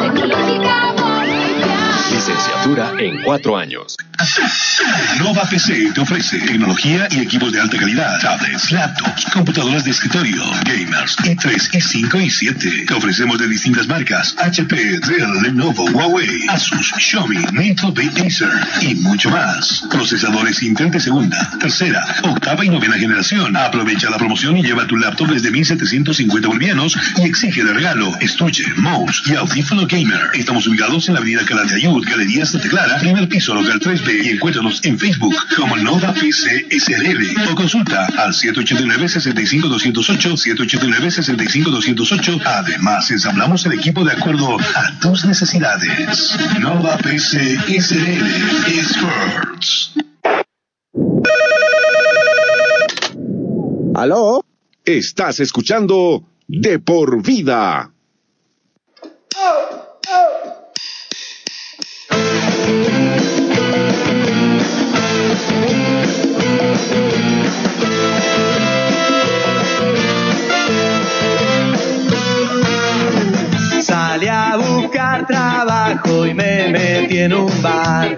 [0.00, 1.15] tecnológica.
[2.12, 3.96] Licenciatura en cuatro años.
[5.18, 10.42] Nova PC te ofrece tecnología y equipos de alta calidad, tablets, laptops, computadoras de escritorio,
[10.64, 12.84] gamers, i3, i5 y 7.
[12.86, 18.48] Te ofrecemos de distintas marcas, HP, Dell, Lenovo, Huawei, Asus, Xiaomi, Mate, Acer
[18.80, 19.84] y mucho más.
[19.90, 23.56] Procesadores Intel de segunda, tercera, octava y novena generación.
[23.56, 28.64] Aprovecha la promoción y lleva tu laptop desde 1750 bolivianos y exige de regalo estuche,
[28.76, 30.30] mouse y audífono gamer.
[30.34, 34.84] Estamos ubicados en la avenida Calatayud, Galería Santa Clara, primer piso, local 3 y encuéntranos
[34.84, 42.42] en Facebook como Nova PC SRL o consulta al 789-65208, 789-65208.
[42.44, 46.36] Además, ensamblamos el equipo de acuerdo a tus necesidades.
[46.60, 48.26] Nova PC SRL
[48.66, 49.92] Experts.
[53.94, 54.44] ¿Aló?
[54.84, 57.90] Estás escuchando De por vida.
[59.36, 59.85] Salí
[75.26, 78.16] trabajo y me metí en un bar.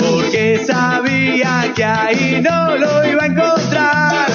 [0.00, 4.26] Porque sabía que ahí no lo iba a encontrar.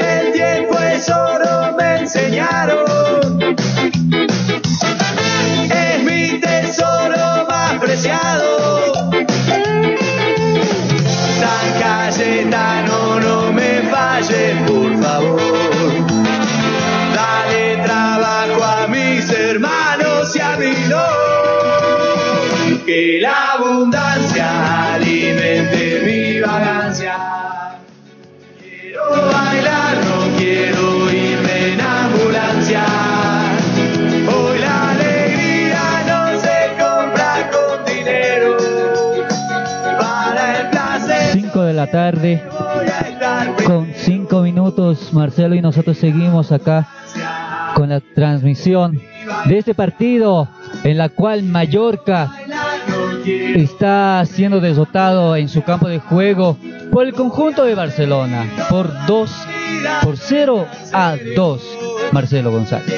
[0.00, 3.54] El tiempo es oro, me enseñaron.
[22.94, 27.16] Que la abundancia alimente mi vagancia.
[28.60, 32.84] Quiero bailar, no quiero irme en ambulancia.
[34.32, 38.58] Hoy la alegría no se compra con dinero.
[39.98, 42.44] Para el placer 5 de la tarde
[43.66, 46.86] con 5 minutos Marcelo y nosotros seguimos acá
[47.74, 49.00] con la transmisión
[49.46, 50.48] de este partido
[50.84, 52.43] en la cual Mallorca
[53.24, 56.58] está siendo derrotado en su campo de juego
[56.92, 59.30] por el conjunto de Barcelona por 2
[60.02, 61.62] por 0 a 2
[62.12, 62.92] Marcelo González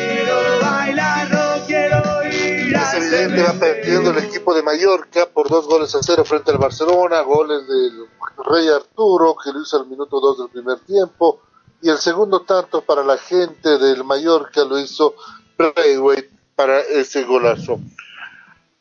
[2.77, 6.59] Es evidente, va perdiendo el equipo de Mallorca por dos goles a cero frente al
[6.59, 8.07] Barcelona, goles del
[8.45, 11.41] Rey Arturo, que lo hizo al minuto dos del primer tiempo,
[11.83, 15.14] y el segundo tanto para la gente del Mallorca lo hizo
[15.57, 17.81] Braithwaite para ese golazo.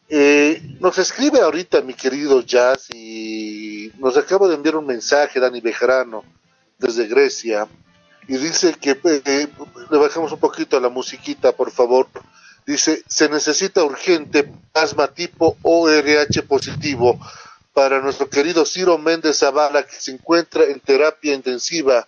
[0.08, 5.62] Eh, nos escribe ahorita mi querido Jazz y nos acaba de enviar un mensaje Dani
[5.62, 6.24] Bejarano
[6.78, 7.68] desde Grecia
[8.28, 9.48] y dice que eh,
[9.90, 12.08] le bajamos un poquito la musiquita por favor.
[12.68, 17.20] Dice se necesita urgente plasma tipo ORH positivo
[17.74, 22.08] para nuestro querido Ciro Méndez Zavala que se encuentra en terapia intensiva.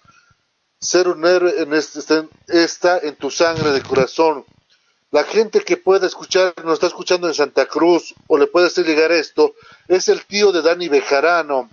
[0.79, 1.99] Ser un héroe en este,
[2.47, 4.45] está en tu sangre de corazón
[5.11, 8.85] la gente que pueda escuchar, nos está escuchando en Santa Cruz o le puede hacer
[8.85, 9.55] llegar esto,
[9.87, 11.69] es el tío de Dani Bejarano,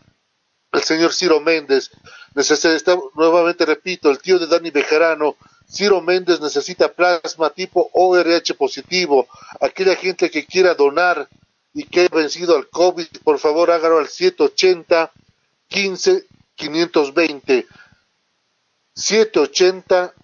[0.73, 1.91] el señor Ciro Méndez.
[2.35, 5.37] Necesita, nuevamente repito, el tío de Dani Bejarano,
[5.69, 9.27] Ciro Méndez necesita plasma tipo ORH positivo.
[9.61, 11.29] Aquella gente que quiera donar
[11.73, 15.11] y que haya vencido al COVID, por favor hágalo al 780
[15.69, 17.67] 15 520.
[18.95, 20.15] 780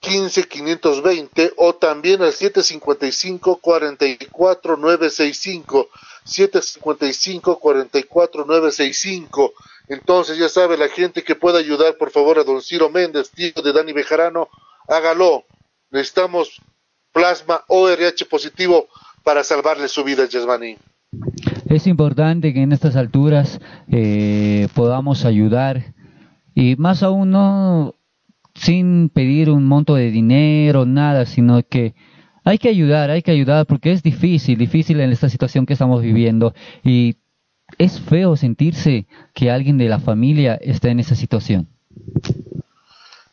[0.00, 5.88] 15 520 o también al 755 44 965
[6.24, 9.52] 755 44 965
[9.88, 13.52] entonces ya sabe la gente que pueda ayudar por favor a don Ciro Méndez tío
[13.62, 14.48] de Dani Bejarano
[14.90, 15.44] hágalo.
[15.90, 16.60] Necesitamos
[17.12, 18.88] plasma ORH positivo
[19.24, 20.76] para salvarle su vida Yasmani.
[21.68, 25.94] Es importante que en estas alturas eh, podamos ayudar
[26.54, 27.94] y más aún no
[28.54, 31.94] sin pedir un monto de dinero, nada, sino que
[32.44, 36.02] hay que ayudar, hay que ayudar porque es difícil, difícil en esta situación que estamos
[36.02, 37.16] viviendo y
[37.78, 41.68] es feo sentirse que alguien de la familia está en esa situación.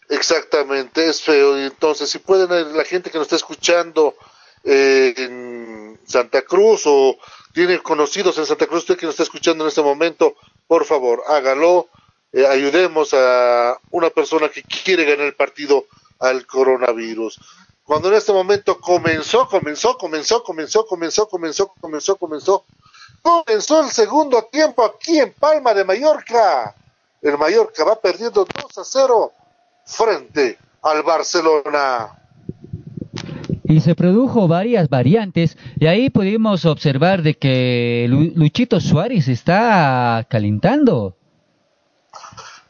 [0.10, 1.58] Exactamente, es feo.
[1.58, 4.16] Entonces, si pueden, eh, la gente que nos está escuchando
[4.64, 7.18] eh, en Santa Cruz o
[7.54, 10.36] tiene conocidos en Santa Cruz, usted que nos está escuchando en este momento,
[10.68, 11.90] por favor, hágalo.
[12.34, 15.86] Eh, ayudemos a una persona que quiere ganar el partido
[16.20, 17.40] al coronavirus.
[17.84, 22.66] Cuando en este momento comenzó, comenzó, comenzó, comenzó, comenzó, comenzó, comenzó, comenzó,
[23.22, 26.76] comenzó el segundo tiempo aquí en Palma de Mallorca.
[27.22, 29.32] El Mallorca va perdiendo 2 a 0
[29.86, 32.10] frente al Barcelona.
[33.64, 41.18] Y se produjo varias variantes y ahí pudimos observar de que Luchito Suárez está calentando.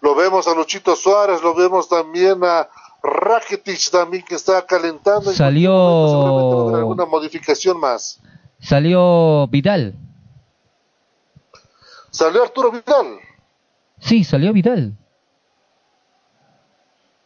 [0.02, 2.70] Lo vemos a Luchito Suárez, lo vemos también a
[3.02, 5.32] Rakitic también que está calentando.
[5.32, 8.20] Salió alguna modificación más.
[8.60, 9.96] Salió Vidal.
[12.10, 13.20] Salió Arturo Vidal.
[14.00, 14.96] Sí, salió Vidal.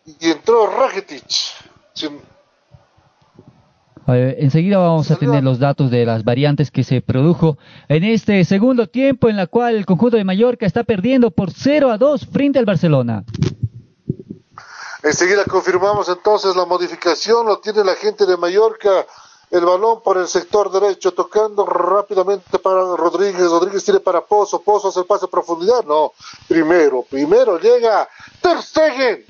[0.05, 1.25] Y entró Rakitic.
[4.15, 7.57] Enseguida vamos a tener los datos de las variantes que se produjo
[7.87, 11.91] en este segundo tiempo en la cual el conjunto de Mallorca está perdiendo por 0
[11.91, 13.23] a 2 frente al Barcelona.
[15.03, 19.05] Enseguida confirmamos entonces la modificación, lo tiene la gente de Mallorca,
[19.49, 24.89] el balón por el sector derecho, tocando rápidamente para Rodríguez, Rodríguez tiene para Pozo, Pozo
[24.89, 26.13] hace el pase a profundidad, no,
[26.47, 28.07] primero, primero llega
[28.41, 29.25] Ter Stegen,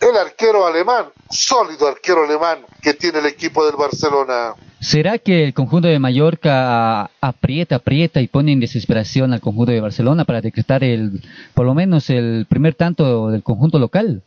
[0.00, 4.54] el arquero alemán, sólido arquero alemán que tiene el equipo del Barcelona.
[4.80, 9.80] ¿Será que el conjunto de Mallorca aprieta, aprieta y pone en desesperación al conjunto de
[9.80, 11.22] Barcelona para decretar el,
[11.54, 14.22] por lo menos el primer tanto del conjunto local?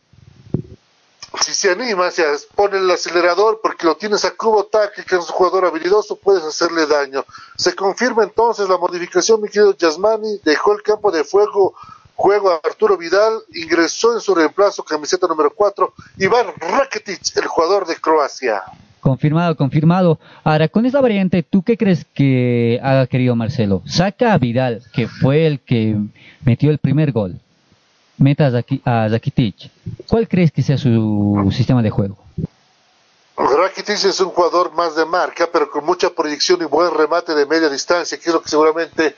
[1.40, 5.20] si se anima, se pone el acelerador porque lo tienes a Cubo Taki, que es
[5.20, 7.24] un jugador habilidoso, puedes hacerle daño.
[7.56, 11.74] Se confirma entonces la modificación, mi querido Yasmani, dejó el campo de fuego,
[12.14, 17.96] juego Arturo Vidal, ingresó en su reemplazo, camiseta número 4, Iván Rakitic, el jugador de
[17.96, 18.62] Croacia.
[19.00, 20.18] Confirmado, confirmado.
[20.42, 23.82] Ahora, con esta variante, ¿tú qué crees que haga querido Marcelo?
[23.84, 25.96] Saca a Vidal, que fue el que
[26.44, 27.40] metió el primer gol
[28.16, 28.50] meta
[28.84, 29.70] a Rakitic,
[30.08, 32.18] ¿cuál crees que sea su sistema de juego?
[33.36, 37.46] Rakitic es un jugador más de marca, pero con mucha proyección y buen remate de
[37.46, 39.14] media distancia, que es lo que seguramente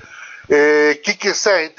[0.48, 1.32] eh, Quique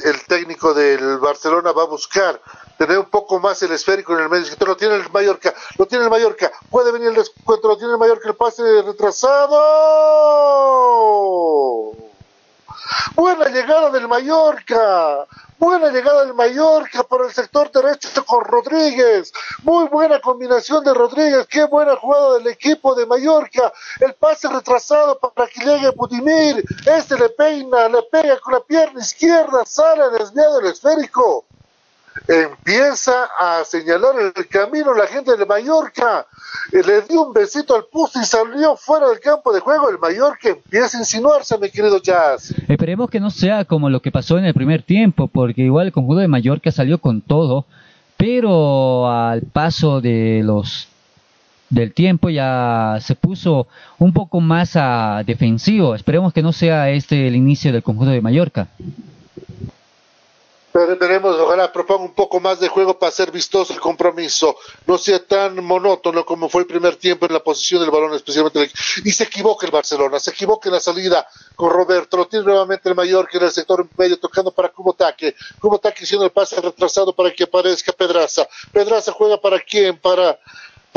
[0.04, 2.42] el técnico del Barcelona, va a buscar.
[2.78, 4.46] Tener un poco más el esférico en el medio.
[4.66, 6.52] Lo tiene el Mallorca, lo tiene el Mallorca.
[6.70, 9.58] Puede venir el descuento, lo tiene el Mallorca, el pase retrasado.
[13.16, 15.26] Buena llegada del Mallorca.
[15.60, 19.34] Buena llegada del Mallorca por el sector derecho con Rodríguez.
[19.64, 21.48] Muy buena combinación de Rodríguez.
[21.48, 23.74] Qué buena jugada del equipo de Mallorca.
[24.00, 26.64] El pase retrasado para que llegue Budimir.
[26.86, 29.66] Este le peina, le pega con la pierna izquierda.
[29.66, 31.46] Sale desviado el esférico.
[32.28, 36.26] Empieza a señalar el camino la gente de Mallorca
[36.72, 39.90] le dio un besito al puso y salió fuera del campo de juego.
[39.90, 39.98] El
[40.42, 42.54] que empieza a insinuarse, mi querido Jazz.
[42.68, 45.94] Esperemos que no sea como lo que pasó en el primer tiempo, porque igual el
[45.94, 47.66] conjunto de Mallorca salió con todo,
[48.18, 50.88] pero al paso de los
[51.70, 53.68] del tiempo ya se puso
[54.00, 55.96] un poco más a defensivo.
[55.96, 58.68] Esperemos que no sea este el inicio del conjunto de Mallorca.
[60.86, 64.56] Veremos, ojalá proponga un poco más de juego para ser vistoso el compromiso,
[64.86, 68.70] no sea tan monótono como fue el primer tiempo en la posición del balón, especialmente.
[69.04, 72.90] Y se equivoca el Barcelona, se equivoca en la salida con Roberto, lo tiene nuevamente
[72.90, 77.16] el mayor que en el sector medio tocando para Cubotaque, Cubotaque haciendo el pase retrasado
[77.16, 78.48] para que aparezca Pedraza.
[78.72, 80.38] Pedraza juega para quién, para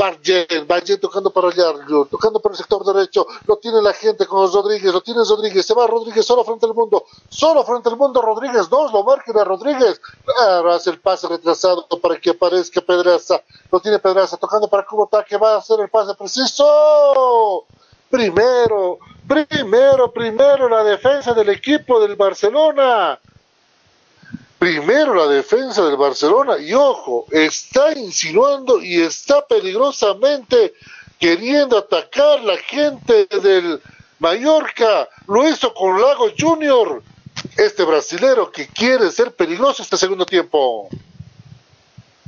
[0.01, 1.73] Bargen, Bargen tocando para allá,
[2.09, 5.75] tocando para el sector derecho, lo tiene la gente con Rodríguez, lo tiene Rodríguez, se
[5.75, 9.43] va Rodríguez solo frente al mundo, solo frente al mundo Rodríguez, dos, lo marquen a
[9.43, 10.01] Rodríguez,
[10.39, 15.23] ahora hace el pase retrasado para que aparezca Pedraza, lo tiene Pedraza tocando para Cubota
[15.23, 17.65] que va a hacer el pase preciso,
[18.09, 18.97] primero,
[19.27, 23.19] primero, primero la defensa del equipo del Barcelona,
[24.61, 30.75] primero la defensa del Barcelona y ojo, está insinuando y está peligrosamente
[31.17, 33.81] queriendo atacar la gente del
[34.19, 35.09] Mallorca.
[35.25, 37.01] Lo hizo con Lago Junior,
[37.57, 40.89] este brasilero que quiere ser peligroso este segundo tiempo.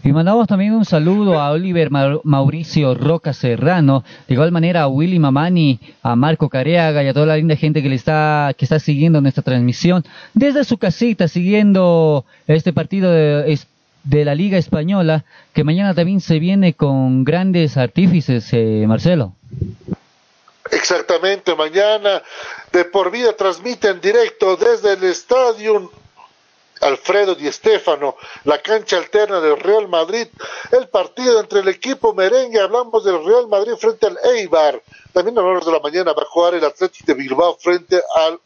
[0.06, 5.18] Y mandamos también un saludo a Oliver Mauricio Roca Serrano, de igual manera a Willy
[5.18, 8.80] Mamani, a Marco Careaga y a toda la linda gente que le está, que está
[8.80, 13.58] siguiendo nuestra transmisión desde su casita, siguiendo este partido de,
[14.04, 15.24] de la Liga Española,
[15.54, 19.36] que mañana también se viene con grandes artífices, eh, Marcelo.
[20.70, 22.22] Exactamente, mañana
[22.74, 25.92] de por vida transmite en directo desde el estadio
[26.82, 30.28] Alfredo Di Stéfano, la cancha alterna del Real Madrid,
[30.72, 34.82] el partido entre el equipo merengue, hablamos del Real Madrid frente al Eibar,
[35.14, 38.02] también a las horas de la mañana va a jugar el Atlético de Bilbao frente
[38.16, 38.40] al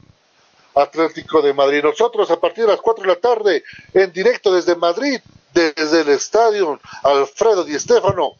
[0.75, 1.84] Atlético de Madrid.
[1.84, 3.63] Nosotros a partir de las 4 de la tarde,
[3.93, 5.19] en directo desde Madrid,
[5.53, 8.34] desde el estadio Alfredo Di Stéfano,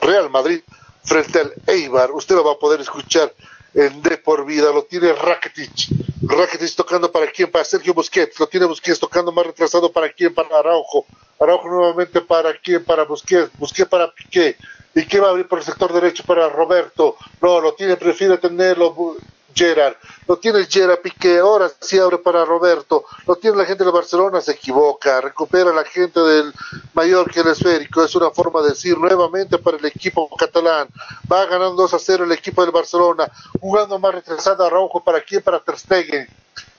[0.00, 0.62] Real Madrid
[1.04, 3.34] frente al Eibar, usted lo va a poder escuchar
[3.74, 5.88] en De por Vida, lo tiene Rakitic.
[6.22, 10.34] Rakitic tocando para quién, para Sergio Busquets, lo tiene Busquets tocando más retrasado para quién,
[10.34, 11.06] para Araujo.
[11.40, 14.56] Araujo nuevamente para quién, para Busquets, Busquets para Piqué.
[14.94, 17.16] ¿Y qué va a abrir por el sector derecho para Roberto?
[17.40, 19.16] No, lo tiene, prefiere tenerlo
[19.54, 19.94] Gerard,
[20.26, 24.40] lo tiene Gerard Piqué, ahora sí abre para Roberto, lo tiene la gente de Barcelona,
[24.40, 26.52] se equivoca, recupera la gente del
[26.94, 30.88] Mallorca el esférico, es una forma de decir nuevamente para el equipo catalán,
[31.30, 33.30] va ganando 2 a 0 el equipo del Barcelona,
[33.60, 35.02] jugando más retrasado Araujo.
[35.02, 36.28] Para quién, para Ter Stegen,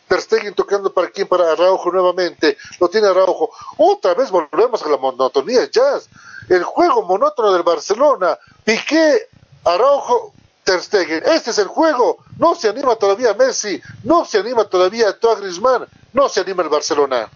[0.08, 4.90] Ter Stegen tocando para quién, para Araujo nuevamente, lo tiene Araujo, otra vez volvemos a
[4.90, 6.10] la monotonía, Jazz,
[6.50, 9.28] el juego monótono del Barcelona, Piqué,
[9.66, 10.34] Araujo,
[10.64, 11.24] Ter Stegen.
[11.26, 12.18] Este es el juego.
[12.38, 16.70] No se anima todavía Messi, no se anima todavía Toa Griezmann, no se anima el
[16.70, 17.28] Barcelona.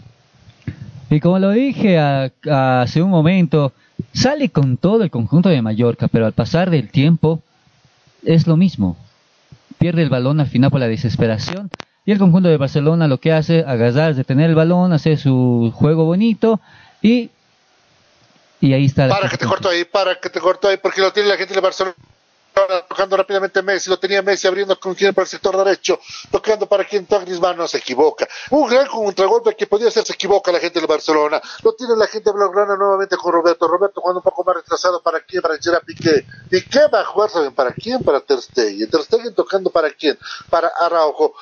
[1.09, 3.71] Y como lo dije hace un momento,
[4.13, 7.41] sale con todo el conjunto de Mallorca, pero al pasar del tiempo
[8.23, 8.97] es lo mismo.
[9.77, 11.69] Pierde el balón al final por la desesperación
[12.05, 16.05] y el conjunto de Barcelona lo que hace, agarrarse, tener el balón, hacer su juego
[16.05, 16.59] bonito
[17.01, 17.29] y,
[18.59, 19.07] y ahí está.
[19.07, 21.53] Para que te corto ahí, para que te corto ahí, porque lo tiene la gente
[21.53, 21.95] de Barcelona
[22.87, 25.99] tocando rápidamente Messi, lo tenía Messi abriendo con quien para el sector derecho,
[26.31, 28.27] tocando para quien Griezmann no se equivoca.
[28.51, 31.41] Un gran contragolpe que podía ser, se equivoca la gente de Barcelona.
[31.63, 33.67] Lo tiene la gente Blaugrana nuevamente con Roberto.
[33.67, 36.25] Roberto jugando un poco más retrasado para quién, para Gerard Piqué.
[36.49, 38.03] Piqué va a jugar, ¿saben para quién?
[38.03, 38.89] Para Ter Stegen.
[38.89, 40.17] Ter Stegen tocando para quién?
[40.49, 41.33] Para Araujo.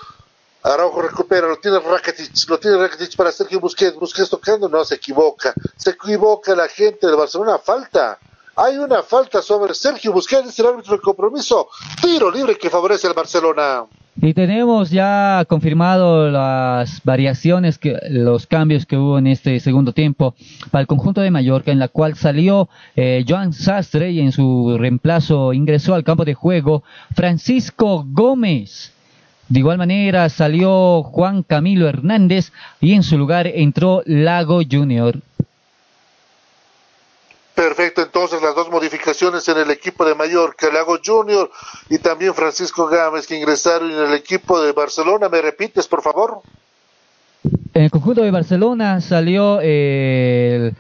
[0.64, 4.96] Araujo recupera, lo tiene Rakitic, lo tiene Rakitic para Sergio Busquets, Busquets tocando, no se
[4.96, 8.18] equivoca, se equivoca la gente de Barcelona, falta,
[8.56, 11.68] hay una falta sobre Sergio Busquets, el árbitro de compromiso.
[12.02, 13.84] Tiro libre que favorece al Barcelona.
[14.22, 20.36] Y tenemos ya confirmado las variaciones, que, los cambios que hubo en este segundo tiempo
[20.72, 24.78] para el conjunto de Mallorca, en la cual salió eh, Joan Sastre y en su
[24.80, 26.84] reemplazo ingresó al campo de juego
[27.14, 28.94] Francisco Gómez.
[29.50, 35.20] De igual manera salió Juan Camilo Hernández y en su lugar entró Lago Junior.
[37.56, 41.50] Perfecto, entonces las dos modificaciones en el equipo de Mallorca, Lago Junior
[41.90, 45.30] y también Francisco Gámez que ingresaron en el equipo de Barcelona.
[45.30, 46.42] ¿Me repites, por favor?
[47.74, 50.76] En el conjunto de Barcelona salió el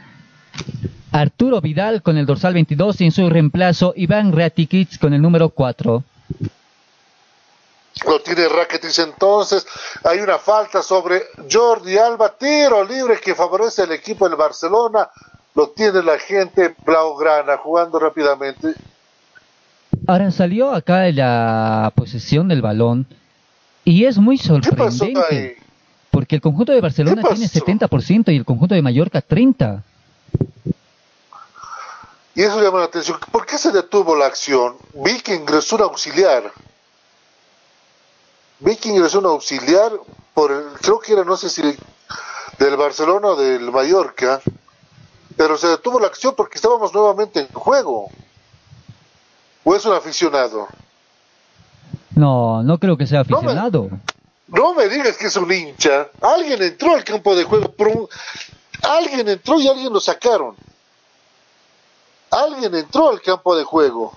[1.13, 5.47] Arturo Vidal con el dorsal 22 y en su reemplazo Iván Ratikits con el número
[5.47, 6.03] 4.
[8.05, 9.65] Lo tiene Rakitic entonces.
[10.03, 15.09] Hay una falta sobre Jordi Alba, tiro libre que favorece al equipo del Barcelona
[15.56, 18.76] lo tiene la gente blaugrana jugando rápidamente.
[20.06, 23.08] Ahora salió acá la posesión del balón
[23.86, 25.58] y es muy sorprendente.
[26.12, 29.82] Porque el conjunto de Barcelona tiene 70% y el conjunto de Mallorca 30%.
[32.36, 33.18] Y eso llama la atención.
[33.32, 34.76] ¿Por qué se detuvo la acción?
[34.93, 36.51] Vi que ingresó un auxiliar.
[38.60, 39.91] Vi que ingresó un auxiliar
[40.34, 41.62] por el, creo que era, no sé si
[42.60, 44.41] del Barcelona o del Mallorca
[45.36, 48.09] pero se detuvo la acción porque estábamos nuevamente en juego.
[49.63, 50.67] ¿O es un aficionado?
[52.15, 53.89] No, no creo que sea aficionado.
[54.47, 56.07] No me, digas que es un hincha.
[56.21, 58.09] Alguien entró al campo de juego.
[58.83, 60.55] alguien entró y alguien lo sacaron.
[62.29, 64.13] Alguien entró al campo de juego.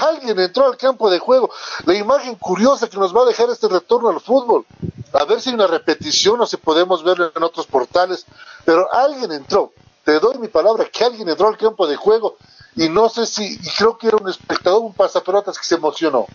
[0.00, 1.50] Alguien entró al campo de juego.
[1.84, 4.64] La imagen curiosa que nos va a dejar este retorno al fútbol
[5.12, 8.26] a ver si hay una repetición o si podemos verlo en otros portales,
[8.64, 9.72] pero alguien entró,
[10.04, 12.36] te doy mi palabra que alguien entró al campo de juego
[12.74, 16.26] y no sé si, creo que era un espectador, un pasapelotas que se emocionó,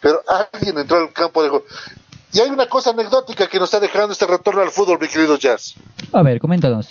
[0.00, 1.64] pero alguien entró al campo de juego.
[2.32, 5.36] Y hay una cosa anecdótica que nos está dejando este retorno al fútbol, mi querido
[5.36, 5.74] Jazz.
[6.12, 6.88] A ver, coméntanos.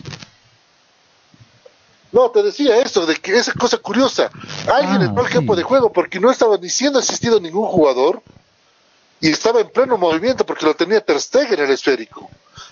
[2.13, 4.29] No, te decía eso, de que esa cosa curiosa.
[4.71, 8.21] Alguien ah, entró al campo de juego porque no estaba ni siendo asistido ningún jugador
[9.19, 12.29] y estaba en pleno movimiento porque lo tenía Ter Stegen el esférico.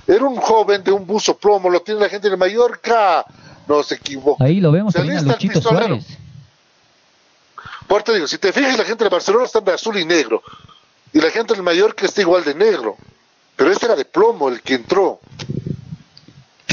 [0.07, 3.25] Era un joven de un buzo plomo, lo tiene la gente de Mallorca.
[3.67, 4.43] No se equivoca.
[4.43, 5.59] Ahí lo vemos Se también a Luchito.
[5.59, 6.05] Suárez.
[7.87, 10.43] Por te digo, si te fijas, la gente de Barcelona está de azul y negro.
[11.13, 12.95] Y la gente del Mallorca está igual de negro.
[13.55, 15.19] Pero este era de plomo el que entró.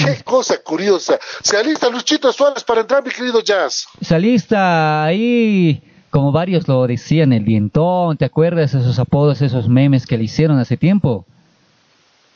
[0.05, 1.19] Qué cosa curiosa.
[1.43, 3.87] Se alista Luchito Suárez para entrar, mi querido Jazz.
[4.01, 10.17] Salista ahí, como varios lo decían, el dientón, ¿te acuerdas esos apodos, esos memes que
[10.19, 11.25] le hicieron hace tiempo?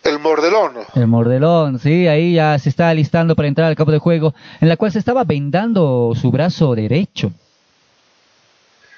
[0.05, 0.73] El mordelón.
[0.97, 4.69] El mordelón, sí, ahí ya se está alistando para entrar al campo de juego, en
[4.69, 7.31] la cual se estaba vendando su brazo derecho.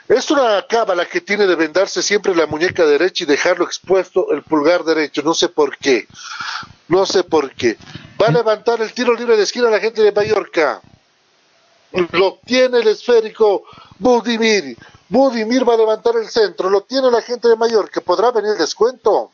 [0.09, 4.43] Es una cábala que tiene de vendarse siempre la muñeca derecha y dejarlo expuesto el
[4.43, 5.23] pulgar derecho.
[5.23, 6.07] No sé por qué.
[6.89, 7.79] No sé por qué.
[8.21, 10.83] Va a levantar el tiro libre de esquina la gente de Mallorca.
[12.13, 13.65] Lo tiene el esférico
[13.99, 14.77] Budimir.
[15.09, 16.69] Budimir va a levantar el centro.
[16.69, 18.03] Lo tiene la gente de Mallorca.
[18.03, 19.31] ¿Podrá venir el descuento?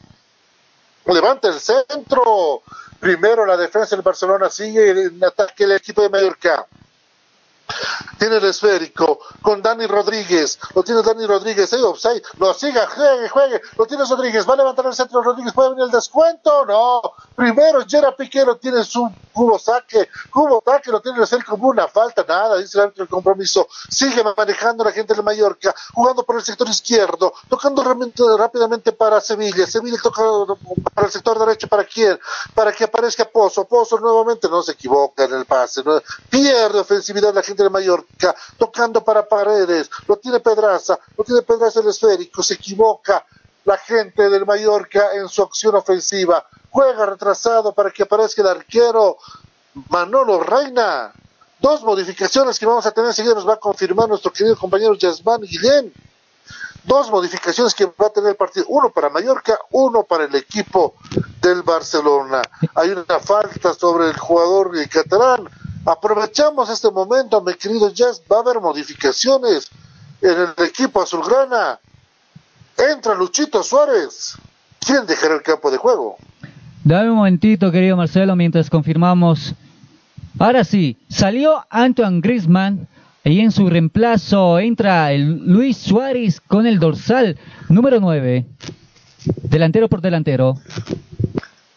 [1.07, 2.63] Levanta el centro.
[3.01, 6.65] Primero la defensa del Barcelona sigue en ataque el equipo de Mallorca.
[8.19, 10.59] Tiene el esférico con Dani Rodríguez.
[10.75, 11.73] Lo tiene Dani Rodríguez.
[11.73, 12.23] Hay offside.
[12.39, 13.61] Lo siga, juegue, juegue.
[13.79, 14.49] Lo tiene Rodríguez.
[14.49, 15.23] Va a levantar el centro.
[15.23, 16.67] Rodríguez puede venir el descuento.
[16.67, 17.01] No.
[17.35, 20.09] Primero Gera Piqué lo tiene su cubo saque.
[20.31, 22.25] Cubo saque lo tiene el esférico una falta.
[22.29, 23.67] Nada, dice el árbitro del compromiso.
[23.89, 25.75] Sigue manejando la gente de Mallorca.
[25.95, 27.33] Jugando por el sector izquierdo.
[27.49, 29.67] Tocando rápidamente para Sevilla.
[29.67, 30.23] Sevilla toca
[30.95, 31.69] para el sector derecho.
[31.69, 32.19] ¿Para quién?
[32.55, 33.65] Para que aparezca Pozo.
[33.65, 35.83] Pozo nuevamente no se equivoca en el pase.
[36.29, 41.81] Pierde ofensividad la gente de Mallorca, tocando para Paredes, lo tiene Pedraza, lo tiene Pedraza
[41.81, 43.25] el esférico, se equivoca
[43.65, 49.19] la gente del Mallorca en su acción ofensiva, juega retrasado para que aparezca el arquero
[49.89, 51.13] Manolo Reina.
[51.61, 55.43] Dos modificaciones que vamos a tener enseguida nos va a confirmar nuestro querido compañero Yasmán
[55.43, 55.93] Guillén.
[56.85, 60.95] Dos modificaciones que va a tener el partido, uno para Mallorca, uno para el equipo
[61.43, 62.41] del Barcelona.
[62.75, 65.49] Hay una falta sobre el jugador catalán.
[65.85, 69.71] Aprovechamos este momento, mi querido Jazz, va a haber modificaciones
[70.21, 71.79] en el equipo azulgrana.
[72.77, 74.37] Entra Luchito Suárez.
[74.79, 76.17] ¿Quién dejará el campo de juego?
[76.85, 79.55] Dame un momentito, querido Marcelo, mientras confirmamos.
[80.39, 82.89] Ahora sí, salió Antoine Griezmann
[83.25, 88.47] y en su reemplazo entra el Luis Suárez con el dorsal número 9.
[89.43, 90.55] Delantero por delantero.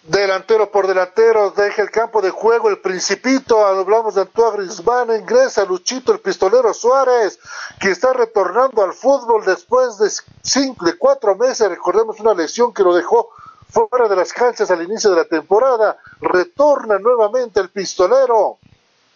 [0.03, 5.63] Delantero por delantero, deja el campo de juego el Principito, hablamos de Antoine Griezmann, ingresa
[5.63, 7.39] Luchito el pistolero Suárez,
[7.79, 12.83] que está retornando al fútbol después de cinco, de cuatro meses, recordemos una lesión que
[12.83, 13.29] lo dejó
[13.69, 18.57] fuera de las canchas al inicio de la temporada, retorna nuevamente el pistolero,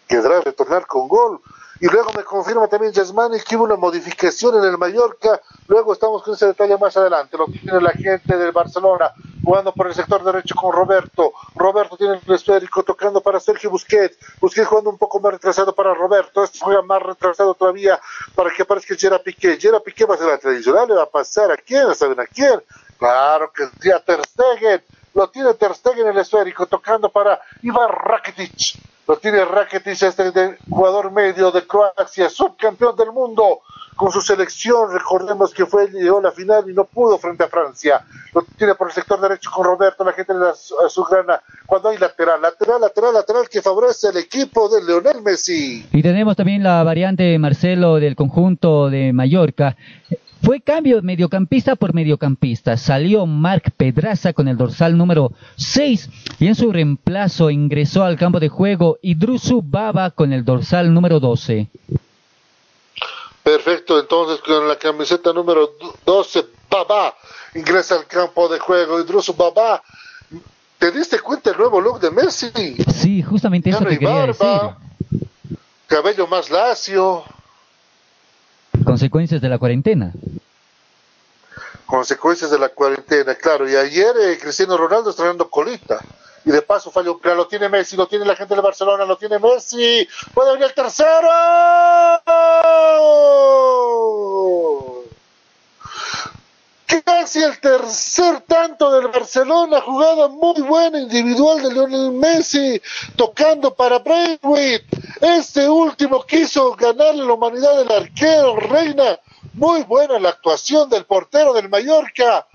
[0.06, 1.42] quedará retornar con gol,
[1.80, 5.40] y luego me confirma también Yasmani que hubo una modificación en el Mallorca.
[5.68, 7.36] Luego estamos con ese detalle más adelante.
[7.36, 9.12] Lo tiene la gente del Barcelona
[9.44, 11.32] jugando por el sector derecho con Roberto.
[11.54, 14.18] Roberto tiene el esférico tocando para Sergio Busquets.
[14.40, 16.42] Busquets jugando un poco más retrasado para Roberto.
[16.42, 18.00] Este juega más retrasado todavía
[18.34, 19.56] para que aparezca Gerard Piqué.
[19.56, 20.88] Gerard Piqué va a ser la tradicional.
[20.88, 22.60] Le va a pasar a quién, ¿saben a quién?
[22.98, 24.82] Claro que es a Ter Stegen.
[25.14, 28.97] Lo tiene Ter Stegen en el esférico tocando para Ivan Rakitic.
[29.08, 33.60] Lo tiene Rakitic, este de- jugador medio de Croacia, subcampeón del mundo
[33.96, 34.92] con su selección.
[34.92, 38.04] Recordemos que fue llegó a la final y no pudo frente a Francia.
[38.34, 41.40] Lo tiene por el sector derecho con Roberto, la gente de la Azu- azulgrana.
[41.66, 45.88] Cuando hay lateral, lateral, lateral, lateral que favorece al equipo de Leonel Messi.
[45.90, 49.74] Y tenemos también la variante Marcelo del conjunto de Mallorca.
[50.42, 52.76] Fue cambio mediocampista por mediocampista.
[52.76, 58.38] Salió Marc Pedraza con el dorsal número 6 y en su reemplazo ingresó al campo
[58.38, 61.68] de juego Idrusu Baba con el dorsal número 12.
[63.42, 65.72] Perfecto, entonces con la camiseta número
[66.04, 67.14] 12, Babá
[67.54, 69.00] ingresa al campo de juego.
[69.00, 69.82] Idrusu Babá,
[70.78, 72.50] ¿te diste cuenta el nuevo look de Messi?
[72.94, 74.46] Sí, justamente eso hay quería decir.
[74.46, 74.78] barba,
[75.86, 77.24] cabello más lacio,
[78.88, 80.12] Consecuencias de la cuarentena.
[81.84, 83.68] consecuencias de la cuarentena, claro.
[83.68, 86.00] Y ayer eh, Cristiano Ronaldo estrenando colita.
[86.44, 87.20] Y de paso falló.
[87.22, 90.08] Lo tiene Messi, lo tiene la gente de Barcelona, lo tiene Messi.
[90.32, 91.28] Puede venir el tercero.
[97.04, 102.80] Casi el tercer tanto del Barcelona, jugada muy buena individual de Lionel Messi,
[103.16, 104.86] tocando para Braithwaite.
[105.20, 109.18] Este último quiso ganarle la humanidad del arquero Reina.
[109.52, 112.46] Muy buena la actuación del portero del Mallorca,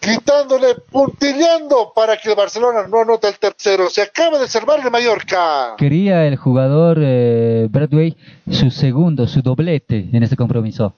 [0.00, 3.90] quitándole, puntillando para que el Barcelona no anote el tercero.
[3.90, 5.74] Se acaba de salvar el Mallorca.
[5.76, 8.16] Quería el jugador eh, Bradway
[8.50, 10.94] su segundo, su doblete en este compromiso.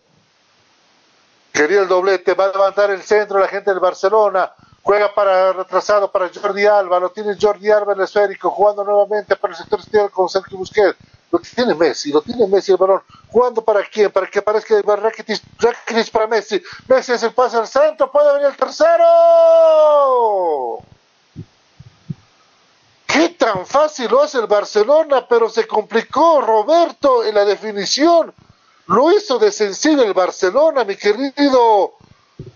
[1.52, 4.52] Quería el doblete, va a levantar el centro la gente del Barcelona.
[4.82, 9.36] Juega para retrasado para Jordi Alba, lo tiene Jordi Alba en el esférico, jugando nuevamente
[9.36, 10.96] para el sector izquierdo con Sergio Busquets.
[11.30, 13.02] Lo tiene Messi, lo tiene Messi el balón.
[13.30, 14.10] ¿Jugando para quién?
[14.10, 16.62] Para que aparezca Rakitic, Rakitic para Messi.
[16.86, 19.04] Messi es el pase al centro, puede venir el tercero.
[23.06, 25.26] ¿Qué tan fácil lo hace el Barcelona?
[25.28, 28.32] Pero se complicó Roberto en la definición.
[28.88, 31.92] Lo hizo de sencillo el Barcelona, mi querido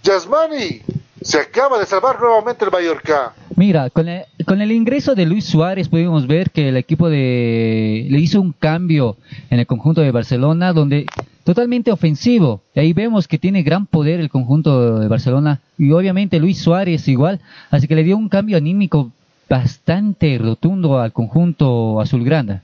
[0.02, 0.80] Yasmani.
[1.20, 3.34] Se acaba de salvar nuevamente el Mallorca.
[3.54, 8.06] Mira, con el, con el ingreso de Luis Suárez pudimos ver que el equipo de
[8.08, 9.16] le hizo un cambio
[9.50, 11.04] en el conjunto de Barcelona donde
[11.44, 12.62] totalmente ofensivo.
[12.74, 17.08] Y ahí vemos que tiene gran poder el conjunto de Barcelona y obviamente Luis Suárez
[17.08, 17.40] igual,
[17.70, 19.12] así que le dio un cambio anímico
[19.50, 22.62] bastante rotundo al conjunto azulgrana.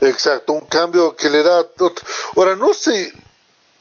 [0.00, 1.64] Exacto, un cambio que le da.
[2.36, 3.12] Ahora, no sé,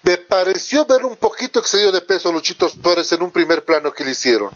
[0.03, 3.91] me pareció ver un poquito excedido de peso a Luchito Suárez en un primer plano
[3.93, 4.51] que le hicieron.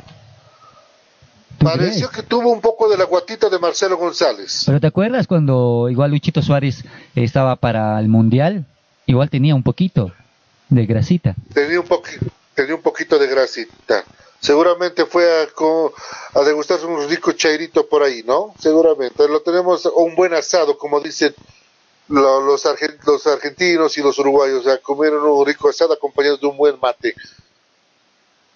[1.60, 4.64] Pareció que tuvo un poco de la guatita de Marcelo González.
[4.66, 6.84] Pero ¿te acuerdas cuando igual Luchito Suárez
[7.16, 8.66] estaba para el Mundial?
[9.06, 10.12] Igual tenía un poquito
[10.70, 11.36] de grasita.
[11.54, 11.88] Tenía un,
[12.54, 14.04] tenía un poquito de grasita.
[14.44, 15.48] Seguramente fue a,
[16.34, 18.54] a degustarse un rico chairito por ahí, ¿no?
[18.60, 19.26] Seguramente.
[19.30, 21.34] Lo tenemos un buen asado, como dicen
[22.10, 24.60] los, argentinos y los uruguayos.
[24.60, 27.16] O sea, un rico asado acompañado de un buen mate.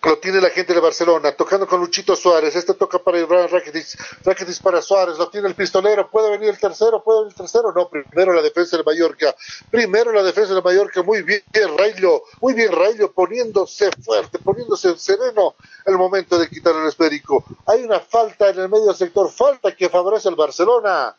[0.04, 2.56] Lo tiene la gente de Barcelona, tocando con Luchito Suárez.
[2.56, 3.86] Este toca para Ibrahim Rakitic.
[4.24, 5.18] Rakitic para Suárez.
[5.18, 6.10] Lo tiene el pistolero.
[6.10, 7.04] ¿Puede venir el tercero?
[7.04, 7.74] ¿Puede venir el tercero?
[7.74, 9.36] No, primero la defensa de Mallorca.
[9.70, 11.04] Primero la defensa de Mallorca.
[11.04, 11.44] Muy bien,
[11.78, 12.24] Rayo.
[12.40, 15.56] Muy bien, Rayo, poniéndose fuerte, poniéndose sereno
[15.86, 17.44] el momento de quitar el esférico.
[17.66, 19.30] Hay una falta en el medio sector.
[19.32, 21.16] Falta que favorece al Barcelona.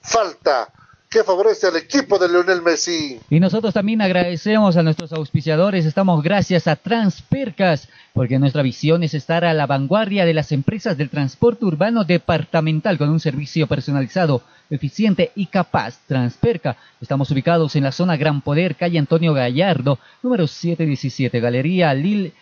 [0.00, 0.72] Falta
[1.10, 3.18] que favorece al equipo de Lionel Messi.
[3.28, 9.14] Y nosotros también agradecemos a nuestros auspiciadores, estamos gracias a Transpercas, porque nuestra visión es
[9.14, 14.42] estar a la vanguardia de las empresas del transporte urbano departamental con un servicio personalizado,
[14.70, 15.98] eficiente y capaz.
[16.06, 22.32] Transperca, estamos ubicados en la zona Gran Poder, calle Antonio Gallardo, número 717, Galería Lil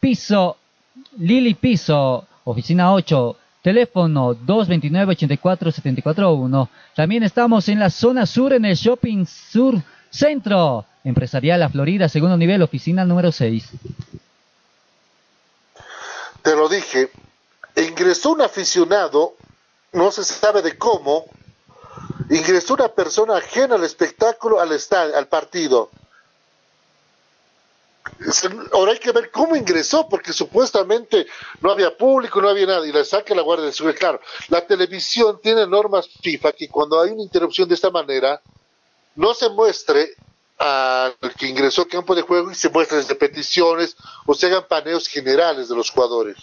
[0.00, 0.56] Piso,
[1.18, 6.68] Lili Piso, oficina 8 Teléfono 229-84-741.
[6.94, 9.76] También estamos en la zona sur, en el Shopping Sur
[10.10, 10.84] Centro.
[11.02, 13.70] Empresarial La Florida, segundo nivel, oficina número 6.
[16.42, 17.08] Te lo dije.
[17.76, 19.34] Ingresó un aficionado,
[19.94, 21.24] no se sabe de cómo.
[22.28, 25.88] Ingresó una persona ajena al espectáculo, al, al partido
[28.72, 31.26] ahora hay que ver cómo ingresó, porque supuestamente
[31.60, 33.98] no había público, no había nada, y le saca la Guardia de Seguridad.
[33.98, 38.40] Claro, la televisión tiene normas FIFA que cuando hay una interrupción de esta manera,
[39.16, 40.10] no se muestre
[40.58, 44.66] al que ingresó al campo de juego y se muestre desde peticiones o se hagan
[44.68, 46.36] paneos generales de los jugadores.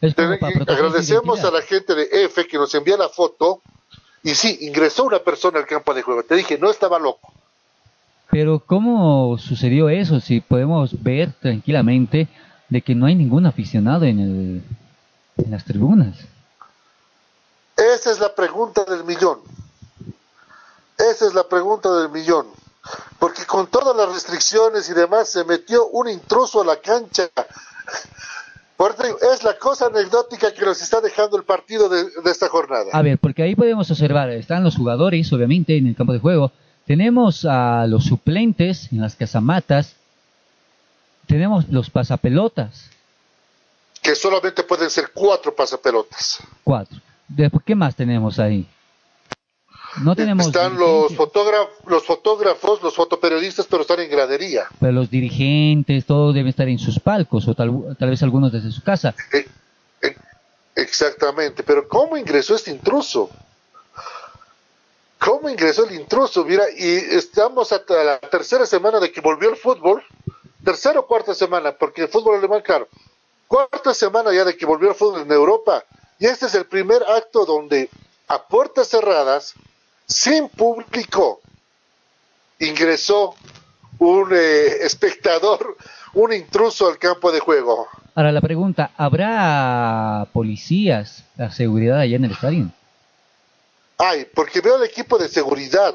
[0.00, 3.62] Agradecemos a la gente de F que nos envía la foto
[4.22, 6.22] y sí, ingresó una persona al campo de juego.
[6.22, 7.32] Te dije, no estaba loco.
[8.30, 10.20] Pero ¿cómo sucedió eso?
[10.20, 12.28] Si podemos ver tranquilamente
[12.68, 14.62] de que no hay ningún aficionado en, el,
[15.36, 16.16] en las tribunas.
[17.76, 19.38] Esa es la pregunta del millón.
[20.98, 22.46] Esa es la pregunta del millón.
[23.18, 27.30] Porque con todas las restricciones y demás se metió un intruso a la cancha.
[29.32, 32.86] Es la cosa anecdótica que nos está dejando el partido de, de esta jornada.
[32.92, 36.52] A ver, porque ahí podemos observar, están los jugadores, obviamente, en el campo de juego,
[36.86, 39.96] tenemos a los suplentes en las casamatas.
[41.26, 42.90] Tenemos los pasapelotas.
[44.02, 46.40] Que solamente pueden ser cuatro pasapelotas.
[46.62, 46.98] Cuatro.
[47.26, 48.66] Después, ¿qué más tenemos ahí?
[50.02, 50.46] No tenemos.
[50.46, 54.64] Están los fotógrafos, los fotógrafos, los fotoperiodistas, pero están en gradería.
[54.80, 58.72] Pero los dirigentes, todos deben estar en sus palcos, o tal, tal vez algunos desde
[58.72, 59.14] su casa.
[59.32, 59.46] Eh,
[60.02, 60.16] eh,
[60.74, 63.30] exactamente, pero ¿cómo ingresó este intruso?
[65.18, 66.44] ¿Cómo ingresó el intruso?
[66.44, 70.02] Mira, y estamos hasta la tercera semana de que volvió el fútbol,
[70.64, 72.88] tercera o cuarta semana, porque el fútbol alemán, claro,
[73.46, 75.84] cuarta semana ya de que volvió el fútbol en Europa,
[76.18, 77.88] y este es el primer acto donde
[78.28, 79.54] a puertas cerradas,
[80.06, 81.40] sin público,
[82.58, 83.34] ingresó
[83.98, 85.76] un eh, espectador,
[86.14, 87.88] un intruso al campo de juego.
[88.14, 92.70] Ahora la pregunta, ¿habrá policías, la seguridad allá en el estadio?
[93.98, 95.94] Ay, porque veo el equipo de seguridad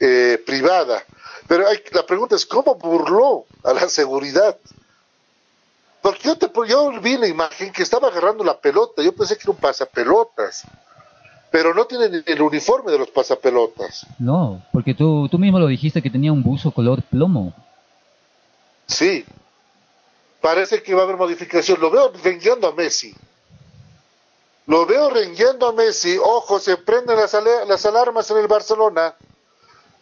[0.00, 1.04] eh, privada,
[1.46, 4.56] pero la pregunta es, ¿cómo burló a la seguridad?
[6.02, 9.42] Porque yo, te, yo vi la imagen que estaba agarrando la pelota, yo pensé que
[9.42, 10.64] era un pasapelotas,
[11.50, 14.06] pero no tiene el uniforme de los pasapelotas.
[14.18, 17.54] No, porque tú, tú mismo lo dijiste que tenía un buzo color plomo.
[18.86, 19.24] Sí,
[20.40, 21.80] parece que va a haber modificación.
[21.80, 23.14] Lo veo rengueando a Messi.
[24.68, 26.18] Lo veo rengueando a Messi.
[26.22, 27.34] Ojo, se prenden las,
[27.66, 29.14] las alarmas en el Barcelona.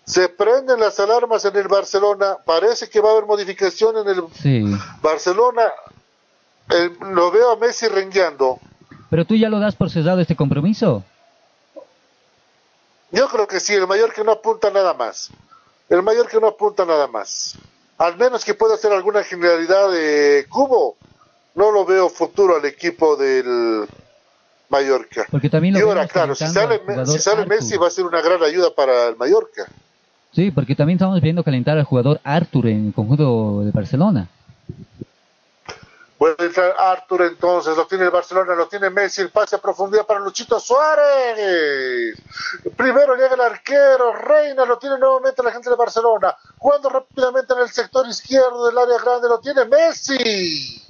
[0.05, 2.39] Se prenden las alarmas en el Barcelona.
[2.45, 4.25] Parece que va a haber modificación en el
[5.01, 5.73] Barcelona.
[7.01, 8.59] lo veo a Messi rengueando.
[9.09, 11.05] ¿Pero tú ya lo das por cesado este compromiso?
[13.13, 15.31] Yo creo que sí, el mayor que no apunta nada más.
[15.89, 17.57] El mayor que no apunta nada más.
[17.99, 20.97] Al menos que pueda hacer alguna generalidad de Cubo.
[21.55, 23.87] No lo veo futuro al equipo del
[24.69, 25.27] Mallorca.
[25.31, 28.43] Porque también y ahora, claro, si sale, si sale Messi va a ser una gran
[28.43, 29.67] ayuda para el Mallorca.
[30.33, 34.29] Sí, porque también estamos viendo calentar al jugador Artur en el conjunto de Barcelona.
[36.19, 40.07] Puede entrar Arthur entonces, lo tiene el Barcelona, lo tiene Messi, el pase a profundidad
[40.07, 42.19] para Luchito Suárez.
[42.75, 46.35] Primero llega el arquero, Reina, lo tiene nuevamente la gente de Barcelona.
[46.57, 50.86] Jugando rápidamente en el sector izquierdo del área grande, lo tiene Messi.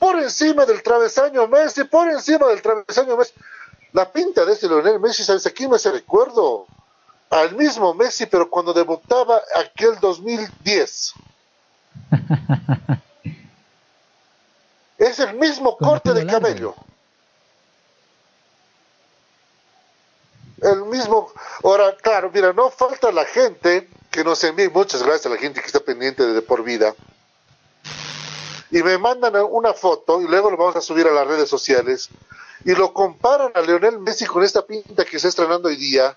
[0.00, 3.34] Por encima del travesaño Messi, por encima del travesaño Messi.
[3.92, 6.66] La pinta de este Lionel Messi, ¿sabes aquí me hace recuerdo?
[7.28, 11.12] Al mismo Messi, pero cuando debutaba aquel 2010.
[15.00, 16.74] Es el mismo corte de cabello.
[20.60, 21.32] El mismo.
[21.64, 24.68] Ahora, claro, mira, no falta la gente que nos envíe.
[24.68, 26.94] Muchas gracias a la gente que está pendiente de, por vida.
[28.70, 32.08] Y me mandan una foto y luego lo vamos a subir a las redes sociales.
[32.64, 36.16] Y lo comparan a Leonel Messi con esta pinta que está estrenando hoy día.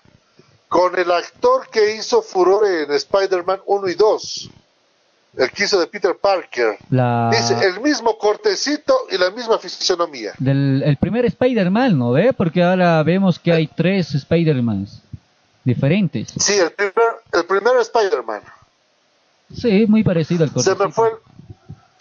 [0.68, 4.50] Con el actor que hizo furor en Spider-Man 1 y 2
[5.36, 6.78] el quiso de Peter Parker.
[7.30, 10.32] Dice el mismo cortecito y la misma fisionomía.
[10.38, 12.32] Del el primer Spider-Man, ¿no ve?
[12.32, 15.02] Porque ahora vemos que hay tres Spider-Mans
[15.64, 16.32] diferentes.
[16.38, 16.94] Sí, el primer,
[17.32, 18.42] el primer Spider-Man.
[19.54, 20.76] Sí, muy parecido al cortecito.
[20.76, 21.10] Se me fue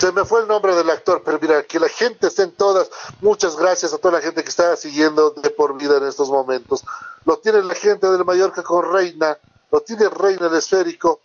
[0.04, 2.92] se me fue el nombre del actor, pero mira, que la gente esté en todas.
[3.22, 6.84] Muchas gracias a toda la gente que está siguiendo de por vida en estos momentos.
[7.24, 9.38] Lo tiene la gente del Mallorca con Reina,
[9.72, 11.22] lo tiene Reina el esférico,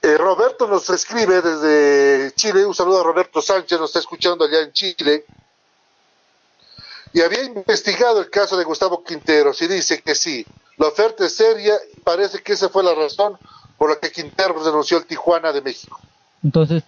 [0.00, 4.62] eh, Roberto nos escribe desde Chile, un saludo a Roberto Sánchez, nos está escuchando allá
[4.62, 5.26] en Chile,
[7.12, 10.46] y había investigado el caso de Gustavo Quinteros y dice que sí,
[10.78, 13.36] la oferta es seria y parece que esa fue la razón
[13.76, 16.00] por la que Quinteros denunció al Tijuana de México.
[16.42, 16.82] Entonces,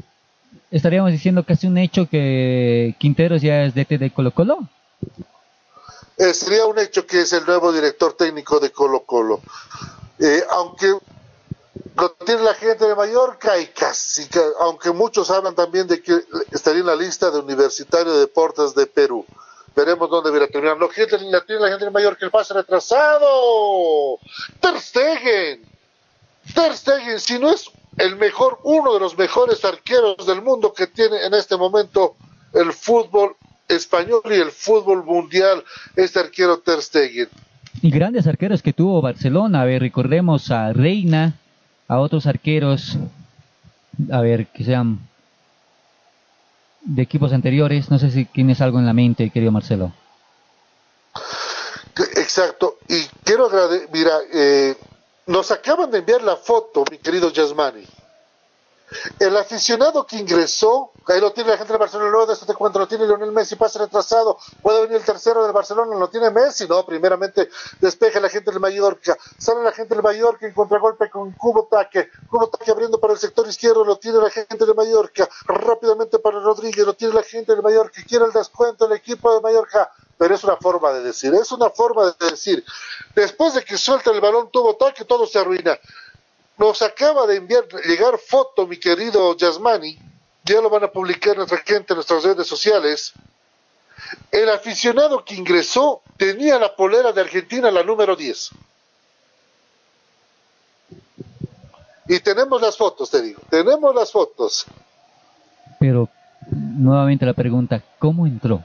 [0.71, 4.59] estaríamos diciendo es un hecho que Quinteros ya es DT de Colo Colo.
[6.19, 9.41] Eh, sería un hecho que es el nuevo director técnico de Colo Colo.
[10.19, 10.95] Eh, aunque
[11.97, 14.29] lo tiene la gente de Mallorca y casi,
[14.61, 16.21] aunque muchos hablan también de que
[16.51, 19.27] estaría en la lista de Universitario de Deportes de Perú.
[19.75, 20.77] Veremos dónde viene a terminar.
[20.91, 24.19] Que la tiene la gente de Mallorca, el pase retrasado.
[24.61, 24.79] Ter
[26.77, 27.71] Stegen, si no es
[28.03, 32.17] el mejor, uno de los mejores arqueros del mundo que tiene en este momento
[32.53, 33.37] el fútbol
[33.69, 35.63] español y el fútbol mundial,
[35.95, 37.29] este arquero Ter Stegen.
[37.81, 41.35] Y grandes arqueros que tuvo Barcelona, a ver, recordemos a Reina,
[41.87, 42.99] a otros arqueros,
[44.11, 44.99] a ver, que sean
[46.83, 47.89] de equipos anteriores.
[47.89, 49.93] No sé si tienes algo en la mente, querido Marcelo.
[52.17, 52.79] Exacto.
[52.89, 54.77] Y quiero agradecer, mira, eh,
[55.27, 57.87] nos acaban de enviar la foto, mi querido Yasmani.
[59.19, 62.79] El aficionado que ingresó, ahí lo tiene la gente de Barcelona, de esto te cuento,
[62.79, 66.67] lo tiene Lionel Messi, pase retrasado, puede venir el tercero del Barcelona, lo tiene Messi,
[66.69, 67.49] no, primeramente
[67.81, 72.11] despeja la gente del Mallorca, sale la gente del Mallorca en contragolpe con Cubo Taque,
[72.29, 76.41] Cubo Taque abriendo para el sector izquierdo, lo tiene la gente de Mallorca, rápidamente para
[76.41, 79.91] Rodríguez, lo tiene la gente del Mallorca, quiere el descuento el equipo de Mallorca,
[80.23, 82.65] pero es una forma de decir, es una forma de decir,
[83.13, 85.77] después de que suelta el balón Cubo Taque, todo se arruina.
[86.59, 89.99] Nos acaba de enviar, llegar foto, mi querido Yasmani,
[90.45, 93.13] ya lo van a publicar nuestra gente en nuestras redes sociales.
[94.31, 98.51] El aficionado que ingresó tenía la polera de Argentina, la número 10.
[102.07, 104.67] Y tenemos las fotos, te digo, tenemos las fotos.
[105.81, 106.09] Pero
[106.49, 108.63] nuevamente la pregunta, ¿cómo entró?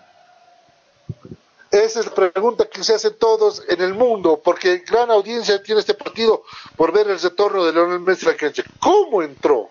[1.71, 5.81] Esa es la pregunta que se hacen todos en el mundo, porque gran audiencia tiene
[5.81, 6.43] este partido
[6.75, 8.63] por ver el retorno de Leonel Messi a la.
[8.79, 9.69] ¿Cómo entró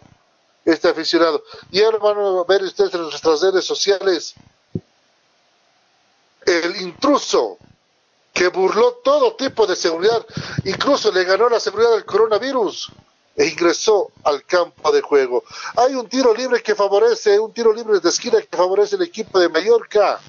[0.64, 1.42] este aficionado?
[1.70, 4.34] Y ahora van a ver ustedes en nuestras redes sociales
[6.46, 7.58] el intruso
[8.32, 10.24] que burló todo tipo de seguridad,
[10.64, 12.92] incluso le ganó la seguridad del coronavirus
[13.34, 15.42] e ingresó al campo de juego.
[15.76, 19.38] Hay un tiro libre que favorece, un tiro libre de esquina que favorece el equipo
[19.38, 20.20] de Mallorca.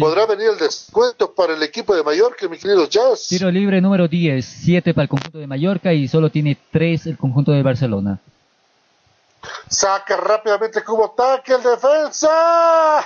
[0.00, 3.28] ¿Podrá venir el descuento para el equipo de Mallorca, mi querido Jazz?
[3.28, 7.16] Tiro libre número 10, 7 para el conjunto de Mallorca y solo tiene 3 el
[7.16, 8.18] conjunto de Barcelona.
[9.68, 12.28] Saca rápidamente Cubo Taque el defensa.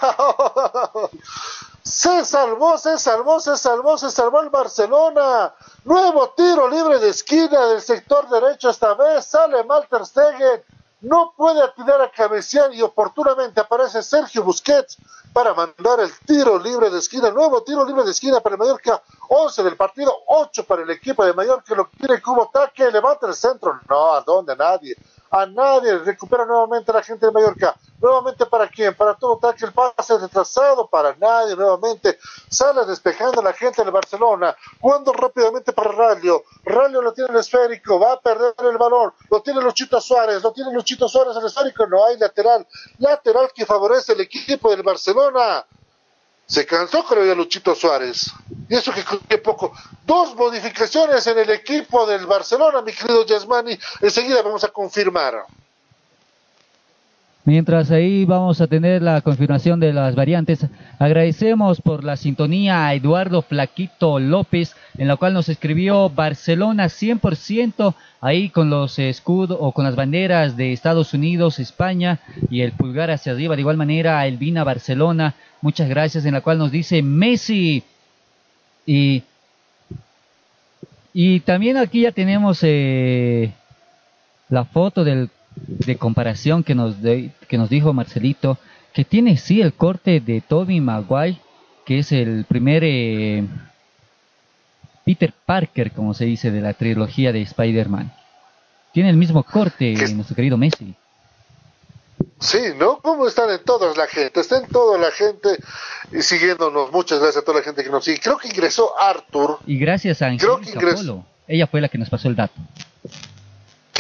[1.83, 5.55] Se salvó, se salvó, se salvó, se salvó el Barcelona.
[5.85, 8.69] Nuevo tiro libre de esquina del sector derecho.
[8.69, 10.63] Esta vez sale Malter Stegen.
[11.03, 14.99] No puede atinar a cabecear y oportunamente aparece Sergio Busquets
[15.33, 17.31] para mandar el tiro libre de esquina.
[17.31, 19.03] Nuevo tiro libre de esquina para el Mallorca.
[19.29, 21.75] 11 del partido, 8 para el equipo de Mallorca.
[21.75, 22.91] Lo quiere Cubo Taque.
[22.91, 23.81] Levanta el centro.
[23.89, 24.55] No, ¿a dónde?
[24.57, 24.97] Nadie
[25.31, 29.73] a nadie, recupera nuevamente la gente de Mallorca, nuevamente para quién, para todo que el
[29.73, 36.43] pase retrasado, para nadie, nuevamente sale despejando la gente de Barcelona, jugando rápidamente para Rayo,
[36.65, 40.53] Rayo lo tiene el esférico, va a perder el balón, lo tiene Luchito Suárez, lo
[40.53, 42.67] tiene Luchito Suárez el esférico, no hay lateral,
[42.99, 45.65] lateral que favorece el equipo del Barcelona,
[46.51, 48.33] se cansó, creo yo, Luchito Suárez.
[48.69, 49.73] Y eso que, que, poco.
[50.05, 53.79] Dos modificaciones en el equipo del Barcelona, mi querido Yasmani.
[54.01, 55.47] Enseguida vamos a confirmar.
[57.51, 60.69] Mientras ahí vamos a tener la confirmación de las variantes,
[61.01, 67.97] agradecemos por la sintonía a Eduardo Flaquito López, en la cual nos escribió Barcelona 100%,
[68.21, 72.21] ahí con los escudos o con las banderas de Estados Unidos, España
[72.51, 73.57] y el pulgar hacia arriba.
[73.57, 77.83] De igual manera, Elvina Barcelona muchas gracias, en la cual nos dice Messi.
[78.87, 79.25] Y,
[81.13, 83.53] y también aquí ya tenemos eh,
[84.49, 88.59] la foto del, de comparación que nos, que nos dijo Marcelito,
[88.93, 91.41] que tiene sí el corte de Toby Maguire,
[91.85, 93.47] que es el primer eh,
[95.05, 98.13] Peter Parker, como se dice, de la trilogía de Spider-Man.
[98.93, 100.95] Tiene el mismo corte, nuestro querido Messi.
[102.39, 102.99] Sí, ¿no?
[103.01, 104.41] ¿Cómo están en todas la gente?
[104.41, 105.49] Está en toda la gente
[106.13, 106.91] y siguiéndonos.
[106.91, 108.19] Muchas gracias a toda la gente que nos sigue.
[108.19, 109.59] Creo que ingresó Arthur.
[109.67, 110.31] Y gracias a
[110.95, 111.25] Polo.
[111.47, 112.55] Ella fue la que nos pasó el dato.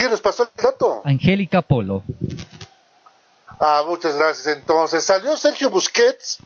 [0.00, 1.02] ¿Quién nos pasó el dato?
[1.04, 2.02] Angélica Polo.
[3.60, 4.56] Ah, muchas gracias.
[4.56, 6.38] Entonces, salió Sergio Busquets.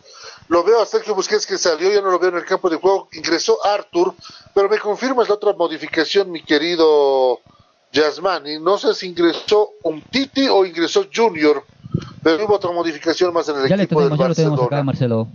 [0.48, 2.78] Lo veo a Sergio Busquets que salió, ya no lo veo en el campo de
[2.78, 3.08] juego.
[3.12, 4.12] Ingresó Arthur,
[4.52, 7.38] pero me confirmas la otra modificación, mi querido
[7.92, 8.58] Yasmani.
[8.58, 11.64] No sé si ingresó un Titi o ingresó Junior
[12.24, 14.82] pero hubo otra modificación más en el ya equipo le tenemos, ya lo tenemos acá,
[14.82, 15.28] Marcelo.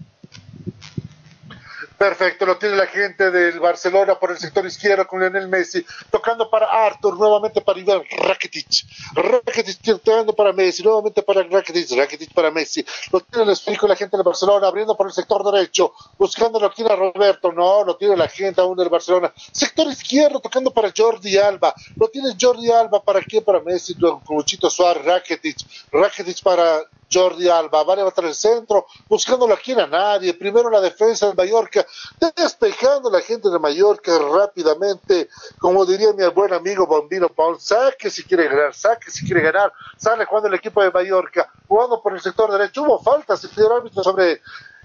[1.99, 6.49] Perfecto, lo tiene la gente del Barcelona por el sector izquierdo con Lionel Messi, tocando
[6.49, 8.85] para Arthur, nuevamente para Iván Rakitic,
[9.15, 13.97] Rakitic tocando para Messi, nuevamente para Rakitic, Rakitic para Messi, lo tiene el esférico la
[13.97, 18.15] gente del Barcelona, abriendo por el sector derecho, buscando aquí a Roberto, no, lo tiene
[18.15, 23.03] la gente aún del Barcelona, sector izquierdo tocando para Jordi Alba, lo tiene Jordi Alba,
[23.03, 23.41] ¿para qué?
[23.41, 25.57] Para Messi, con Luchito Suárez, Rakitic,
[25.91, 26.81] Rakitic para
[27.11, 30.33] Jordi Alba va a levantar el centro, buscando la a nadie.
[30.33, 31.85] Primero la defensa de Mallorca,
[32.35, 35.29] despejando la gente de Mallorca rápidamente.
[35.59, 39.71] Como diría mi buen amigo Bombino Paul, saque si quiere ganar, saque si quiere ganar.
[39.97, 42.83] Sale jugando el equipo de Mallorca, jugando por el sector derecho.
[42.83, 44.41] Hubo faltas, el árbitro sobre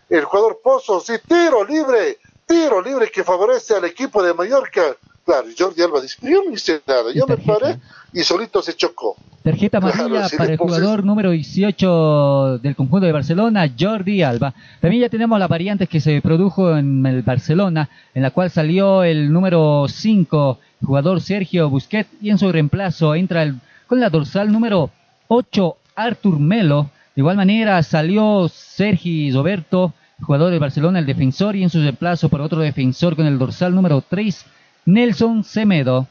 [0.08, 4.96] el jugador Pozos y tiro libre, tiro libre que favorece al equipo de Mallorca.
[5.24, 7.78] Claro, Jordi Alba dice, yo no hice nada, yo me paré
[8.12, 9.16] y solito se chocó.
[9.42, 14.54] Tarjeta amarilla para el jugador número 18 del conjunto de Barcelona, Jordi Alba.
[14.80, 19.02] También ya tenemos la variante que se produjo en el Barcelona, en la cual salió
[19.02, 23.56] el número 5, jugador Sergio Busquets, y en su reemplazo entra el,
[23.86, 24.90] con la dorsal número
[25.28, 26.90] 8, Artur Melo.
[27.14, 32.28] De igual manera salió Sergi Roberto, jugador del Barcelona, el defensor, y en su reemplazo
[32.28, 34.46] por otro defensor con el dorsal número 3,
[34.86, 36.06] Nelson Semedo.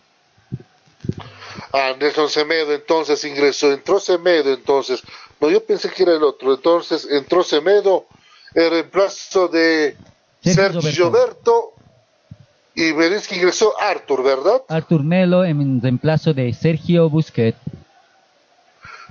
[1.71, 5.01] Ah, Nelson Semedo entonces ingresó, entró Semedo entonces.
[5.39, 6.53] No, yo pensé que era el otro.
[6.53, 8.05] Entonces entró Semedo,
[8.53, 9.97] el reemplazo de
[10.41, 11.73] Sergio Berto.
[12.75, 14.63] Y me dice que ingresó Artur, ¿verdad?
[14.67, 17.57] Artur Melo en reemplazo de Sergio Busquets.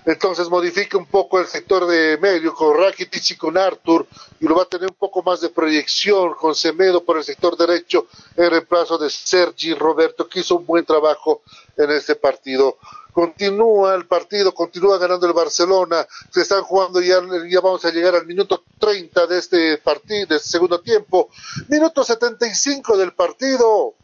[0.05, 4.07] Entonces modifica un poco el sector de medio con Rakitic y con Arthur
[4.41, 7.57] y lo va a tener un poco más de proyección con Semedo por el sector
[7.57, 8.07] derecho
[8.37, 11.43] en reemplazo de Sergi Roberto que hizo un buen trabajo
[11.77, 12.79] en este partido.
[13.13, 18.15] Continúa el partido, continúa ganando el Barcelona, se están jugando ya, ya vamos a llegar
[18.15, 21.29] al minuto 30 de este partido, de este segundo tiempo,
[21.69, 23.95] minuto 75 del partido,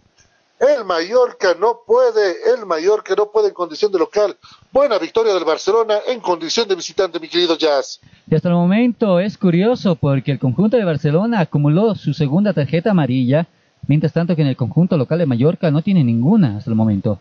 [0.60, 4.36] el Mallorca no puede, el Mallorca no puede en condición de local.
[4.72, 8.00] Buena victoria del Barcelona en condición de visitante, mi querido Jazz.
[8.28, 12.90] Y hasta el momento es curioso porque el conjunto de Barcelona acumuló su segunda tarjeta
[12.90, 13.46] amarilla,
[13.86, 17.18] mientras tanto que en el conjunto local de Mallorca no tiene ninguna hasta el momento.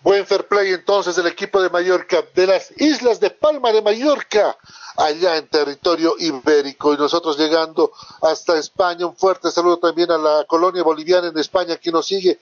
[0.00, 4.56] Buen fair play entonces del equipo de Mallorca, de las islas de Palma de Mallorca,
[4.96, 6.94] allá en territorio ibérico.
[6.94, 7.90] Y nosotros llegando
[8.22, 12.38] hasta España, un fuerte saludo también a la colonia boliviana en España que nos sigue.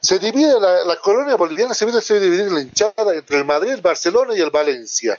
[0.00, 3.82] se divide la, colonia boliviana, se divide, se divide la hinchada entre el Madrid, el
[3.82, 5.18] Barcelona y el Valencia.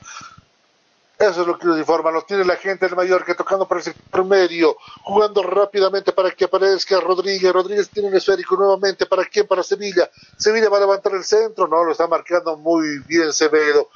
[1.22, 2.11] Eso es lo que nos informa.
[2.11, 6.45] Nos tiene la gente del Mallorca tocando para el sector medio, jugando rápidamente para que
[6.45, 7.53] aparezca Rodríguez.
[7.53, 9.06] Rodríguez tiene un esférico nuevamente.
[9.06, 9.45] ¿Para quién?
[9.45, 10.10] Para Sevilla.
[10.35, 11.68] Sevilla va a levantar el centro.
[11.68, 13.89] No, lo está marcando muy bien Sevedo.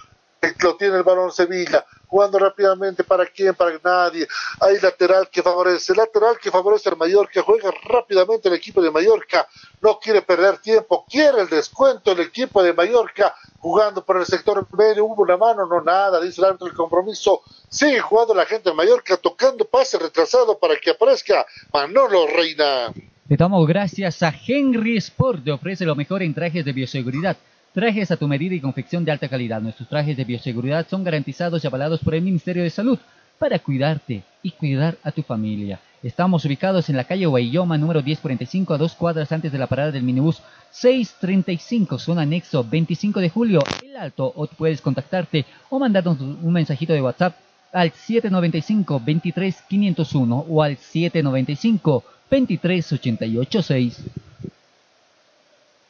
[0.62, 4.28] Lo tiene el balón Sevilla jugando rápidamente para quién, para nadie.
[4.62, 9.48] Hay lateral que favorece, lateral que favorece al Mallorca, juega rápidamente el equipo de Mallorca,
[9.82, 14.66] no quiere perder tiempo, quiere el descuento el equipo de Mallorca, jugando por el sector
[14.78, 18.70] medio, hubo una mano, no nada, dice el árbitro del compromiso, sigue jugando la gente
[18.70, 22.94] de Mallorca, tocando pase retrasado para que aparezca Manolo Reina.
[23.28, 27.36] Le damos gracias a Henry Sport, te ofrece lo mejor en trajes de bioseguridad.
[27.76, 29.60] Trajes a tu medida y confección de alta calidad.
[29.60, 32.98] Nuestros trajes de bioseguridad son garantizados y avalados por el Ministerio de Salud
[33.38, 35.82] para cuidarte y cuidar a tu familia.
[36.02, 39.92] Estamos ubicados en la calle Guayoma número 1045 a dos cuadras antes de la parada
[39.92, 40.42] del minibús
[40.72, 46.94] 635, zona anexo 25 de julio, El Alto, o puedes contactarte o mandarnos un mensajito
[46.94, 47.36] de WhatsApp
[47.74, 54.04] al 795 23 501 o al 795 23 886.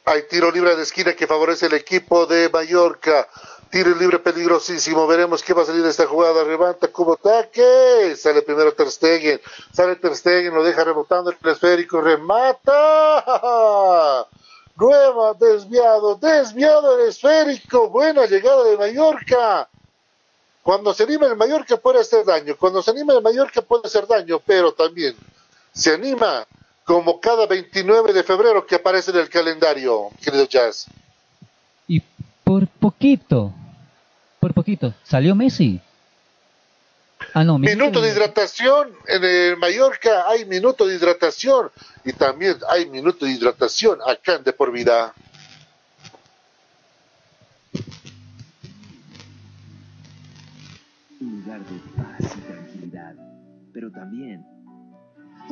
[0.08, 3.26] Hay tiro libre de esquina que favorece el equipo de Mallorca.
[3.70, 5.04] Tiro libre peligrosísimo.
[5.04, 6.44] Veremos qué va a salir de esta jugada.
[6.44, 8.14] Levanta como ataque.
[8.14, 9.40] Sale primero Ter Stegen.
[9.72, 12.00] Sale Ter Stegen, lo deja rebotando el esférico.
[12.00, 13.24] Remata.
[14.76, 17.90] Nueva, desviado, desviado el esférico.
[17.90, 19.68] Buena llegada de Mallorca.
[20.62, 22.56] Cuando se anima el Mallorca puede hacer daño.
[22.56, 25.16] Cuando se anima el Mallorca puede hacer daño, pero también
[25.72, 26.46] se anima
[26.86, 30.86] como cada 29 de febrero que aparece en el calendario, querido Jazz.
[31.88, 32.00] Y
[32.44, 33.52] por poquito,
[34.38, 35.80] por poquito, salió Messi.
[37.34, 41.72] Ah, no, minuto de hidratación en el Mallorca, hay minuto de hidratación
[42.04, 45.12] y también hay minuto de hidratación acá en De Por Vida.
[51.20, 53.14] Un lugar de paz y tranquilidad,
[53.72, 54.55] pero también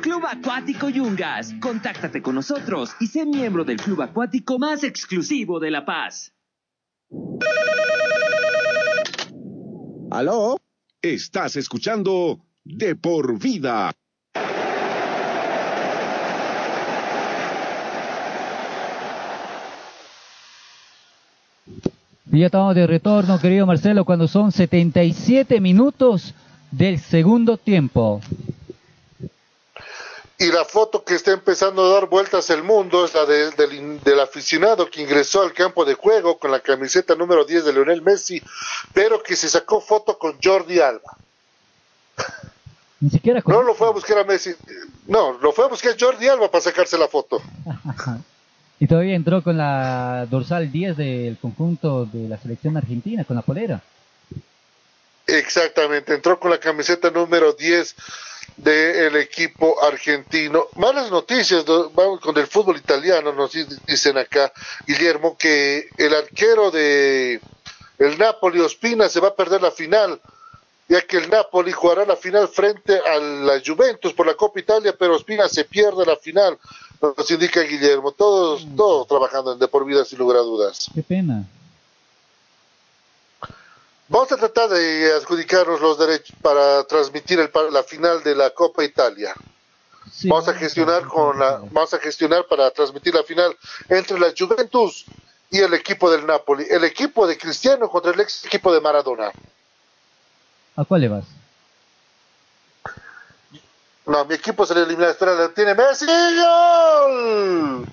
[0.00, 1.54] Club Acuático Yungas.
[1.60, 6.32] Contáctate con nosotros y sé miembro del club acuático más exclusivo de La Paz.
[10.10, 10.58] ¿Aló?
[11.02, 13.92] Estás escuchando De por vida.
[22.32, 26.32] Y ya estamos de retorno, querido Marcelo, cuando son 77 minutos
[26.70, 28.20] del segundo tiempo.
[30.40, 34.00] Y la foto que está empezando a dar vueltas el mundo es la de- del,
[34.00, 38.00] del aficionado que ingresó al campo de juego con la camiseta número 10 de Lionel
[38.02, 38.42] Messi,
[38.94, 41.16] pero que se sacó foto con Jordi Alba.
[43.00, 43.54] Ni siquiera con...
[43.54, 44.54] No lo fue a buscar a Messi,
[45.06, 47.40] no, lo fue a buscar Jordi Alba para sacarse la foto.
[48.82, 53.42] Y todavía entró con la dorsal 10 del conjunto de la selección argentina, con la
[53.42, 53.82] polera.
[55.26, 57.94] Exactamente, entró con la camiseta número 10
[58.62, 60.64] del equipo argentino.
[60.76, 61.90] Malas noticias, ¿no?
[61.90, 64.52] vamos con el fútbol italiano, nos di- dicen acá,
[64.86, 67.40] Guillermo, que el arquero de
[67.98, 70.20] el Napoli, Ospina, se va a perder la final,
[70.88, 74.94] ya que el Napoli jugará la final frente a la Juventus por la Copa Italia,
[74.98, 76.58] pero Ospina se pierde la final,
[77.00, 78.12] nos indica Guillermo.
[78.12, 80.86] Todos, todos trabajando en de por vida sin lugar a dudas.
[80.94, 81.44] Qué pena.
[84.10, 88.82] Vamos a tratar de adjudicarnos los derechos para transmitir el, la final de la Copa
[88.82, 89.32] Italia.
[90.24, 93.56] vamos a gestionar con la, vamos a gestionar para transmitir la final
[93.88, 95.04] entre la Juventus
[95.48, 99.30] y el equipo del Napoli, el equipo de Cristiano contra el ex equipo de Maradona.
[100.74, 101.24] ¿A cuál le vas?
[104.06, 105.10] No, mi equipo se le elimina.
[105.10, 106.06] Espera, ¿lo tiene Messi.
[106.06, 107.86] ¡Gol!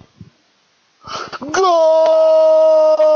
[1.42, 3.07] ¡Gol!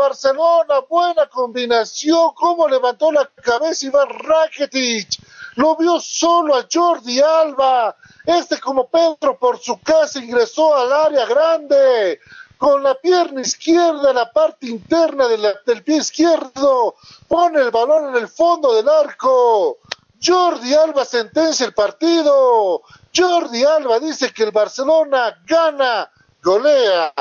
[0.00, 5.08] Barcelona, buena combinación, cómo levantó la cabeza Iván Rakitic.
[5.56, 7.94] Lo vio solo a Jordi Alba.
[8.24, 12.18] Este como Pedro por su casa ingresó al área grande
[12.56, 16.94] con la pierna izquierda la parte interna del pie izquierdo.
[17.28, 19.80] Pone el balón en el fondo del arco.
[20.24, 22.80] Jordi Alba sentencia el partido.
[23.14, 26.10] Jordi Alba dice que el Barcelona gana,
[26.42, 27.12] golea,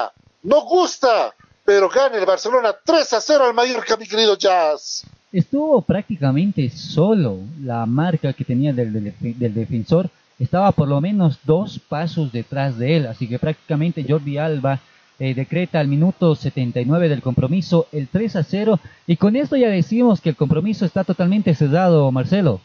[0.43, 1.35] no gusta,
[1.69, 5.03] pero gana el Barcelona 3 a 0 al Mallorca, mi querido Jazz.
[5.31, 7.37] Estuvo prácticamente solo.
[7.61, 10.09] La marca que tenía del, del, defensor
[10.39, 13.05] estaba por lo menos dos pasos detrás de él.
[13.05, 14.79] Así que prácticamente Jordi Alba
[15.19, 18.79] eh, decreta al minuto 79 del compromiso el 3 a 0.
[19.05, 22.61] Y con esto ya decimos que el compromiso está totalmente cerrado, Marcelo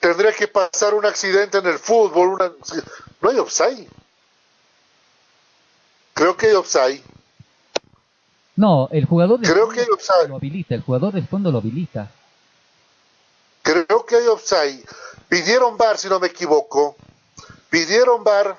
[0.00, 2.56] tendría que pasar un accidente en el fútbol.
[3.20, 3.88] No hay offside.
[6.12, 7.02] Creo que hay offside.
[8.56, 9.86] No, el jugador del Creo que hay
[10.28, 12.10] lo habilita, el jugador del fondo lo habilita.
[13.62, 14.84] Creo que hay offside.
[15.28, 16.96] Pidieron bar, si no me equivoco.
[17.70, 18.56] Pidieron bar.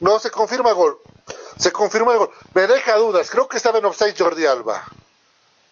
[0.00, 0.98] No, se confirma gol.
[1.56, 2.30] Se confirma el gol.
[2.52, 3.30] Me deja dudas.
[3.30, 4.84] Creo que estaba en offside Jordi Alba.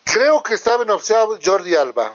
[0.04, 2.14] Creo que estaba en offside Jordi Alba.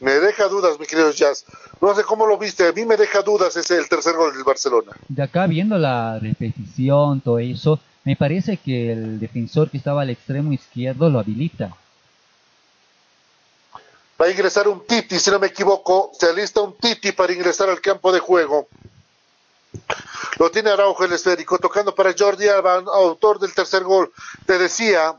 [0.00, 1.44] Me deja dudas, mi querido Jazz.
[1.80, 4.44] No sé cómo lo viste, a mí me deja dudas ese el tercer gol del
[4.44, 4.92] Barcelona.
[5.08, 10.10] De acá viendo la repetición, todo eso, me parece que el defensor que estaba al
[10.10, 11.76] extremo izquierdo lo habilita.
[14.20, 17.68] Va a ingresar un Titi, si no me equivoco, se alista un Titi para ingresar
[17.68, 18.68] al campo de juego.
[20.38, 24.12] Lo tiene Araujo el esférico, tocando para Jordi Alba, autor del tercer gol.
[24.46, 25.16] Te decía,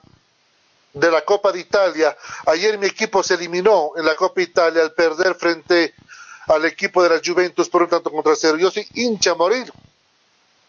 [0.94, 2.16] de la Copa de Italia.
[2.46, 5.94] Ayer mi equipo se eliminó en la Copa de Italia al perder frente
[6.48, 8.58] al equipo de la Juventus por un tanto contra cero.
[8.58, 9.72] Yo soy hincha a morir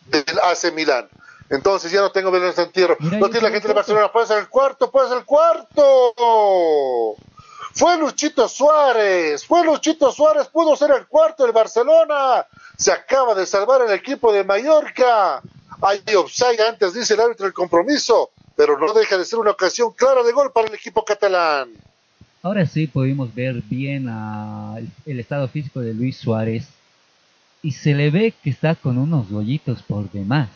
[0.06, 1.08] del AC Milán.
[1.48, 2.96] Entonces ya no tengo en entierro.
[3.00, 4.12] No tiene la gente de Barcelona.
[4.12, 7.16] Puede ser el cuarto, puede ser el cuarto.
[7.72, 12.46] Fue Luchito Suárez, fue Luchito Suárez, pudo ser el cuarto del Barcelona.
[12.76, 15.40] Se acaba de salvar el equipo de Mallorca.
[15.82, 18.30] Hay offside antes, dice el árbitro del compromiso
[18.60, 21.70] pero no deja de ser una ocasión clara de gol para el equipo catalán.
[22.42, 24.06] Ahora sí pudimos ver bien
[25.06, 26.68] el estado físico de Luis Suárez
[27.62, 30.50] y se le ve que está con unos rollitos por demás.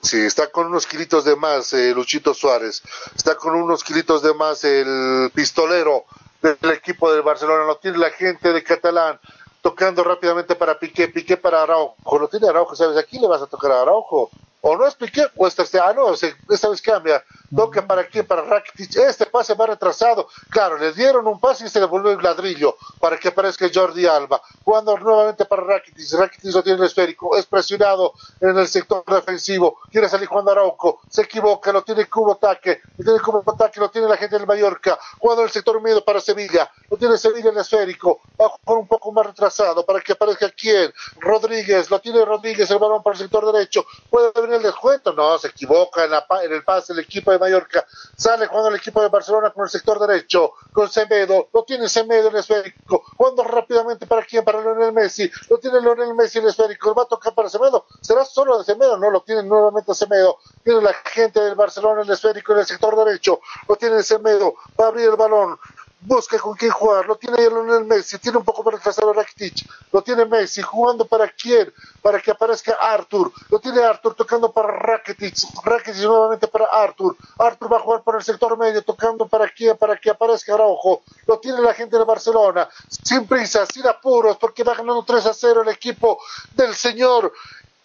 [0.00, 2.82] Sí, está con unos kilitos de más eh, Luchito Suárez,
[3.14, 6.06] está con unos kilitos de más el pistolero
[6.40, 9.20] del equipo del Barcelona, lo tiene la gente de Catalán,
[9.60, 12.96] tocando rápidamente para Piqué, Piqué para Araujo, lo tiene Araujo, ¿sabes?
[12.96, 14.30] Aquí le vas a tocar a Araujo,
[14.60, 17.24] o no es Piqué, o esta, ah, no, esta vez cambia,
[17.54, 21.68] toca para quién, para Rakitic, este pase va retrasado, claro, le dieron un pase y
[21.68, 26.54] se le volvió el ladrillo para que aparezca Jordi Alba, cuando nuevamente para Rakitic, Rakitic
[26.54, 31.22] lo tiene el esférico, es presionado en el sector defensivo, quiere salir Juan Arauco, se
[31.22, 34.98] equivoca, lo tiene Cubo Ataque, lo tiene Cubo Ataque, lo tiene la gente del Mallorca,
[35.18, 38.86] cuando el sector medio para Sevilla, lo tiene Sevilla en el esférico, va con un
[38.86, 43.22] poco más retrasado para que aparezca quién, Rodríguez, lo tiene Rodríguez, el balón para el
[43.22, 47.00] sector derecho, puede venir el descuento, no, se equivoca en, la, en el pase el
[47.00, 47.84] equipo de Mallorca,
[48.16, 52.28] sale jugando el equipo de Barcelona con el sector derecho, con Semedo, lo tiene Semedo
[52.28, 56.94] el esférico, jugando rápidamente para quién, para Lionel Messi, lo tiene Lionel Messi el esférico,
[56.94, 60.80] va a tocar para Semedo, será solo de Semedo, no, lo tiene nuevamente Semedo, tiene
[60.82, 64.88] la gente del Barcelona el esférico en el sector derecho, lo tiene Semedo, va a
[64.88, 65.58] abrir el balón,
[66.02, 70.02] busca con quién jugar, lo tiene Lionel Messi, tiene un poco para retrasado Rakitic, lo
[70.02, 75.34] tiene Messi, jugando para quién, para que aparezca Arthur, lo tiene Arthur tocando para Rakitic,
[75.62, 79.76] Rakitic nuevamente para Arthur, Arthur va a jugar por el sector medio, tocando para quién,
[79.76, 84.64] para que aparezca Araujo, lo tiene la gente de Barcelona, sin prisa, sin apuros, porque
[84.64, 86.18] va ganando 3 a 0 el equipo
[86.54, 87.32] del señor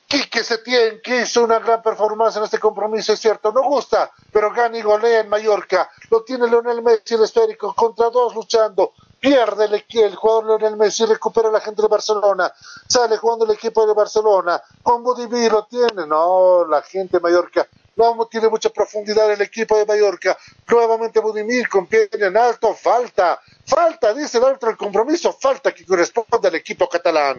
[0.08, 4.54] Quique Setién, que hizo una gran performance en este compromiso, es cierto, no gusta, pero
[4.54, 5.90] gana y golea en Mallorca.
[6.12, 8.94] Lo tiene Leonel Messi, el esférico, contra dos luchando.
[9.20, 12.54] Pierde el, el jugador Leonel Messi, recupera la gente de Barcelona.
[12.88, 14.62] Sale jugando el equipo de Barcelona.
[14.84, 16.06] Con Budimir lo tiene.
[16.06, 20.38] No, la gente de Mallorca no tiene mucha profundidad el equipo de Mallorca.
[20.68, 22.74] Nuevamente Budimir con pie en alto.
[22.74, 25.34] Falta, falta, dice el árbitro del compromiso.
[25.34, 27.38] Falta que corresponde al equipo catalán.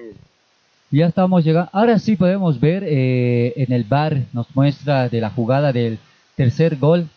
[0.91, 1.71] Ya estamos llegando.
[1.73, 5.99] Ahora sí podemos ver eh, en el bar, nos muestra de la jugada del
[6.37, 7.09] tercer gol.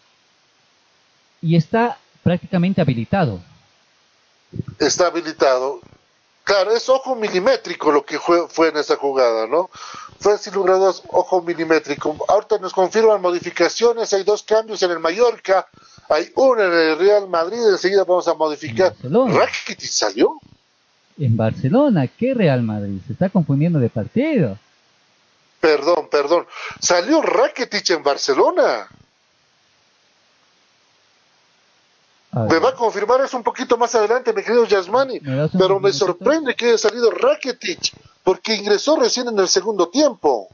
[1.42, 3.40] Y está prácticamente habilitado.
[4.80, 5.80] Está habilitado.
[6.44, 9.70] Claro, es ojo milimétrico lo que fue, en esa jugada, ¿no?
[10.20, 12.18] Fue sin lugar a ojo milimétrico.
[12.28, 15.68] Ahorita nos confirman modificaciones, hay dos cambios en el Mallorca,
[16.10, 18.96] hay uno en el Real Madrid, enseguida vamos a modificar.
[19.04, 20.40] ¿Rakitic salió?
[21.20, 22.08] En Barcelona.
[22.08, 23.00] ¿Qué Real Madrid?
[23.06, 24.58] Se está confundiendo de partido.
[25.60, 26.48] Perdón, perdón.
[26.80, 28.88] Salió Rakitic en Barcelona.
[32.32, 35.20] Me va a confirmar eso un poquito más adelante, mi querido Yasmani.
[35.58, 37.94] Pero me sorprende que haya salido Rakitic,
[38.24, 40.48] porque ingresó recién en el segundo tiempo.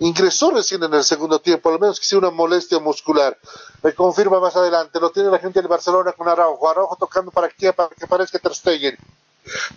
[0.00, 3.38] Ingresó recién en el segundo tiempo, al menos que sea una molestia muscular.
[3.82, 4.98] Me confirma más adelante.
[4.98, 6.68] Lo tiene la gente del Barcelona con Araujo.
[6.68, 8.96] Araujo tocando para aquí, para que parezca Ter Stegen.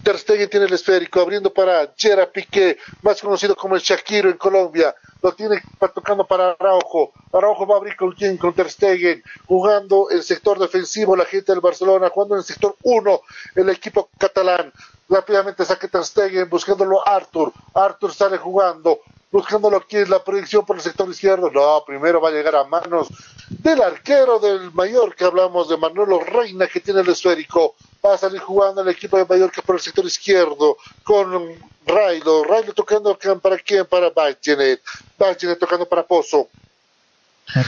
[0.04, 4.38] Ter Stegen tiene el esférico, abriendo para Gerard Piqué, más conocido como el Shakiro en
[4.38, 4.95] Colombia.
[5.22, 5.62] Lo tiene
[5.94, 7.14] tocando para Araujo.
[7.32, 11.52] Araujo va a abrir con quién, con Ter Stegen, jugando el sector defensivo la gente
[11.52, 13.22] del Barcelona, jugando en el sector 1
[13.56, 14.72] el equipo catalán.
[15.10, 17.52] Rápidamente saque Ter Stegen, buscándolo Arthur.
[17.74, 19.00] Arthur sale jugando,
[19.34, 21.49] buscándolo aquí en la proyección por el sector izquierdo.
[21.49, 23.07] No, primero va a llegar a manos
[23.49, 25.26] del arquero del Mallorca.
[25.26, 27.73] Hablamos de Manuelo Reina, que tiene el esférico.
[28.05, 31.49] Va a salir jugando el equipo de Mallorca por el sector izquierdo con
[31.88, 32.43] Railo.
[32.43, 33.88] Railo tocando para quién?
[33.88, 34.81] Para Bachenet.
[35.18, 36.49] Bachenet tocando para Pozo.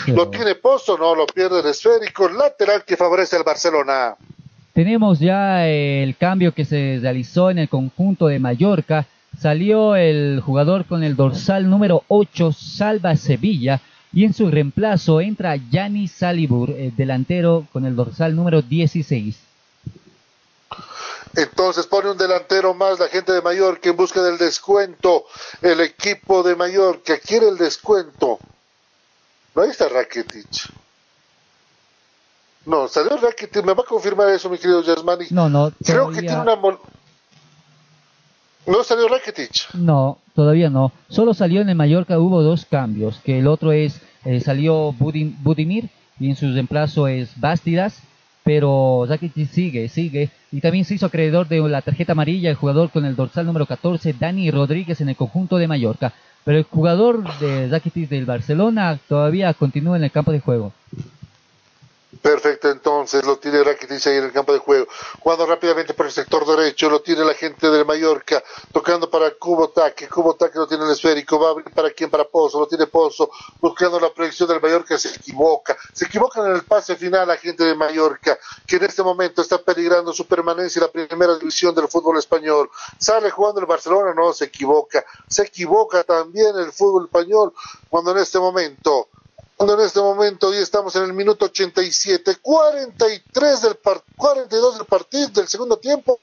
[0.07, 4.15] Lo tiene Pozo, no, lo pierde el esférico lateral que favorece al Barcelona.
[4.71, 9.07] Tenemos ya el cambio que se realizó en el conjunto de Mallorca.
[9.39, 13.81] Salió el jugador con el dorsal número 8, Salva Sevilla,
[14.13, 19.37] y en su reemplazo entra Yanni Salibur, el delantero con el dorsal número 16.
[21.35, 25.25] Entonces pone un delantero más la gente de Mallorca en busca del descuento.
[25.61, 28.39] El equipo de Mallorca quiere el descuento.
[29.53, 30.69] No, ahí está Rakitic.
[32.65, 33.65] No, salió Rakitic.
[33.65, 35.27] ¿Me va a confirmar eso, mi querido Yasmani?
[35.31, 35.73] No, no.
[35.83, 36.57] Creo que tiene una...
[38.67, 39.73] ¿No salió Rakitic?
[39.75, 40.91] No, todavía no.
[41.07, 43.19] Solo salió en el Mallorca, hubo dos cambios.
[43.23, 45.89] Que el otro es, eh, salió Budimir
[46.19, 48.01] y en su reemplazo es Bastidas.
[48.43, 50.29] Pero Rakitic sigue, sigue.
[50.51, 53.65] Y también se hizo acreedor de la tarjeta amarilla el jugador con el dorsal número
[53.65, 56.13] 14, Dani Rodríguez, en el conjunto de Mallorca.
[56.43, 60.73] Pero el jugador de Rakitic del Barcelona todavía continúa en el campo de juego.
[62.21, 64.87] Perfecto, entonces lo tiene Rakitic ahí en el campo de juego.
[65.19, 69.69] Jugando rápidamente por el sector derecho, lo tiene la gente del Mallorca, tocando para Cubo
[69.69, 70.07] Taque.
[70.07, 73.29] Cubo lo tiene el esférico, va a abrir para quién, para Pozo, lo tiene Pozo,
[73.59, 75.77] buscando la proyección del Mallorca, se equivoca.
[75.93, 79.57] Se equivoca en el pase final la gente de Mallorca, que en este momento está
[79.59, 82.69] peligrando su permanencia en la primera división del fútbol español.
[82.97, 85.05] Sale jugando el Barcelona, no, se equivoca.
[85.27, 87.53] Se equivoca también el fútbol español,
[87.89, 89.09] cuando en este momento
[89.57, 93.79] en este momento hoy estamos en el minuto 87, 43 del
[94.17, 96.19] 42 del partido del segundo tiempo,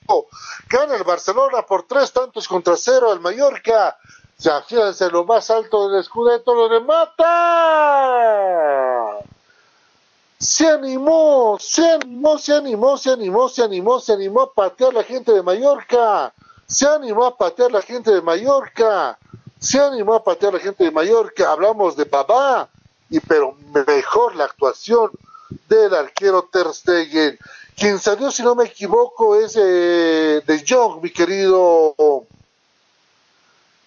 [0.68, 3.96] gana el Barcelona por tres tantos contra cero al Mallorca.
[4.66, 7.22] Fíjense, lo más alto del escudeto lo remata.
[10.38, 15.04] Se animó, se animó, se animó, se animó, se animó, se animó a patear la
[15.04, 16.34] gente de Mallorca.
[16.66, 19.16] Se animó a patear la gente de Mallorca.
[19.60, 21.52] Se animó a patear la gente de Mallorca.
[21.52, 22.68] Hablamos de papá
[23.12, 23.54] y pero
[23.86, 25.10] mejor la actuación
[25.68, 27.38] del arquero Ter Stegen.
[27.76, 31.94] Quien salió, si no me equivoco, es eh, de Jong, mi querido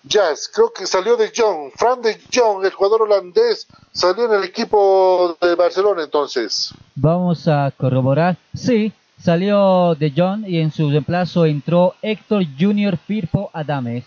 [0.04, 0.50] Jazz.
[0.54, 1.72] Creo que salió de Jong.
[1.76, 6.72] Fran de Jong, el jugador holandés, salió en el equipo de Barcelona entonces.
[6.94, 8.38] Vamos a corroborar.
[8.54, 14.06] Sí, salió de Jong y en su reemplazo entró Héctor Junior Firpo Adames.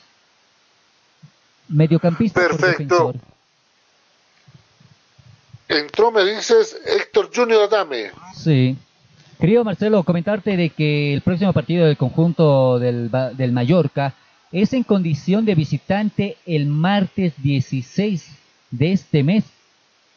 [1.67, 2.41] Mediocampista.
[2.41, 3.15] Perfecto.
[5.69, 8.11] Entró, me dices, Héctor Junior Adame.
[8.35, 8.77] Sí.
[9.39, 14.15] Querido Marcelo, comentarte de que el próximo partido del conjunto del, del Mallorca
[14.51, 18.31] es en condición de visitante el martes 16
[18.71, 19.45] de este mes.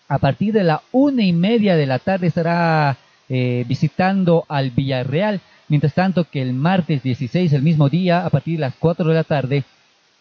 [0.08, 2.98] A partir de la una y media de la tarde estará
[3.30, 5.42] eh, visitando al Villarreal.
[5.68, 9.14] Mientras tanto que el martes 16, el mismo día, a partir de las 4 de
[9.14, 9.64] la tarde,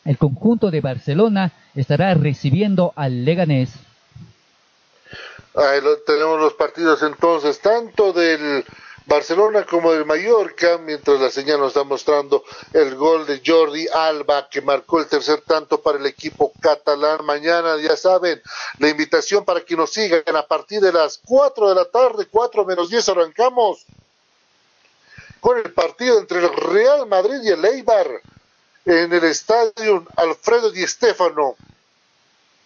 [0.05, 3.73] el conjunto de Barcelona estará recibiendo al Leganés.
[6.07, 8.65] Tenemos los partidos entonces, tanto del
[9.07, 14.49] Barcelona como del Mallorca, mientras la señal nos está mostrando el gol de Jordi Alba,
[14.49, 17.25] que marcó el tercer tanto para el equipo catalán.
[17.25, 18.41] Mañana, ya saben,
[18.79, 22.65] la invitación para que nos sigan a partir de las 4 de la tarde, 4
[22.65, 23.85] menos 10 arrancamos
[25.41, 28.07] con el partido entre el Real Madrid y el Eibar
[28.85, 31.57] en el estadio Alfredo Di Stéfano.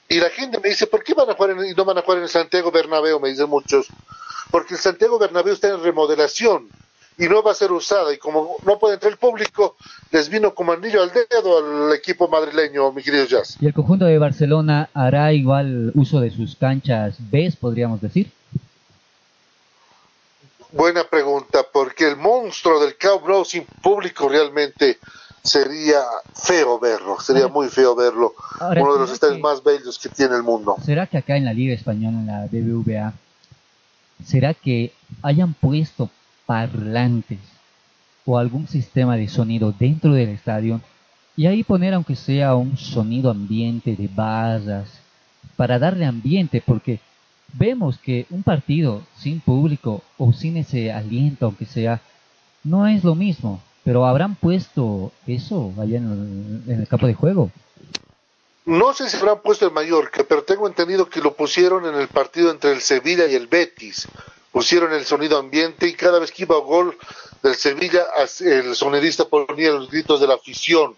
[0.08, 2.02] Y la gente me dice, ¿por qué van a jugar en, y no van a
[2.02, 3.20] jugar en el Santiago Bernabéu?
[3.20, 3.86] Me dicen muchos.
[4.50, 6.68] Porque el Santiago Bernabéu está en remodelación
[7.18, 8.12] y no va a ser usada.
[8.12, 9.76] Y como no puede entrar el público,
[10.10, 11.58] les vino como anillo al dedo
[11.88, 13.56] al equipo madrileño, mi querido Jazz.
[13.60, 18.30] ¿Y el conjunto de Barcelona hará igual uso de sus canchas B, podríamos decir?
[20.72, 24.98] Buena pregunta, porque el monstruo del Camp sin público realmente
[25.44, 26.00] sería
[26.34, 28.34] feo verlo, sería muy feo verlo.
[28.60, 30.76] Uno de los ¿será que- estadios más bellos que tiene el mundo.
[30.82, 33.12] ¿Será que acá en la Liga Española, en la BBVA,
[34.24, 34.92] será que
[35.22, 36.10] hayan puesto
[36.46, 37.38] parlantes
[38.24, 40.80] o algún sistema de sonido dentro del estadio
[41.36, 44.88] y ahí poner aunque sea un sonido ambiente de barras
[45.56, 47.00] para darle ambiente porque
[47.52, 52.00] vemos que un partido sin público o sin ese aliento aunque sea
[52.62, 57.50] no es lo mismo pero habrán puesto eso allá en el, campo de juego
[58.66, 62.08] no sé si habrán puesto el Mallorca, pero tengo entendido que lo pusieron en el
[62.08, 64.08] partido entre el Sevilla y el Betis.
[64.52, 66.96] Pusieron el sonido ambiente y cada vez que iba a gol
[67.42, 68.06] del Sevilla,
[68.40, 70.96] el sonidista ponía los gritos de la afición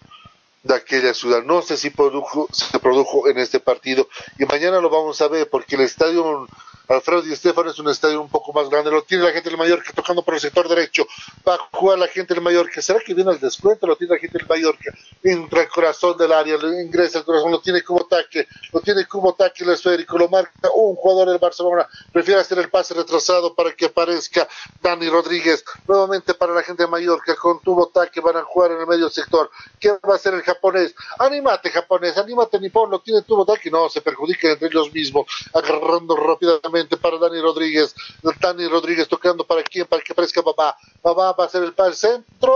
[0.63, 1.43] de aquella ciudad.
[1.43, 4.07] No sé si produjo, se produjo en este partido
[4.39, 6.47] y mañana lo vamos a ver porque el estadio
[6.87, 9.57] Alfredo Di Stefano es un estadio un poco más grande, lo tiene la gente del
[9.57, 11.05] Mallorca tocando por el sector derecho,
[11.45, 13.85] va a jugar la gente del Mallorca, ¿será que viene al descuento?
[13.85, 17.59] Lo tiene la gente del Mallorca, entra el corazón del área, ingresa el corazón, lo
[17.59, 21.87] tiene como ataque, lo tiene como ataque el esférico, lo marca un jugador del Barcelona,
[22.13, 24.47] prefiere hacer el pase retrasado para que aparezca
[24.81, 28.79] Dani Rodríguez, nuevamente para la gente de Mallorca, con tubo ataque van a jugar en
[28.79, 30.95] el medio sector, ¿qué va a hacer el japonés?
[31.19, 36.15] Anímate japonés, anímate nipón, lo tiene tubo ataque, no, se perjudica entre ellos mismos, agarrando
[36.15, 37.95] rápidamente para Dani Rodríguez.
[38.39, 40.77] Dani Rodríguez tocando para quién, para que aparezca Babá.
[41.01, 42.49] Babá va a ser el para el centro.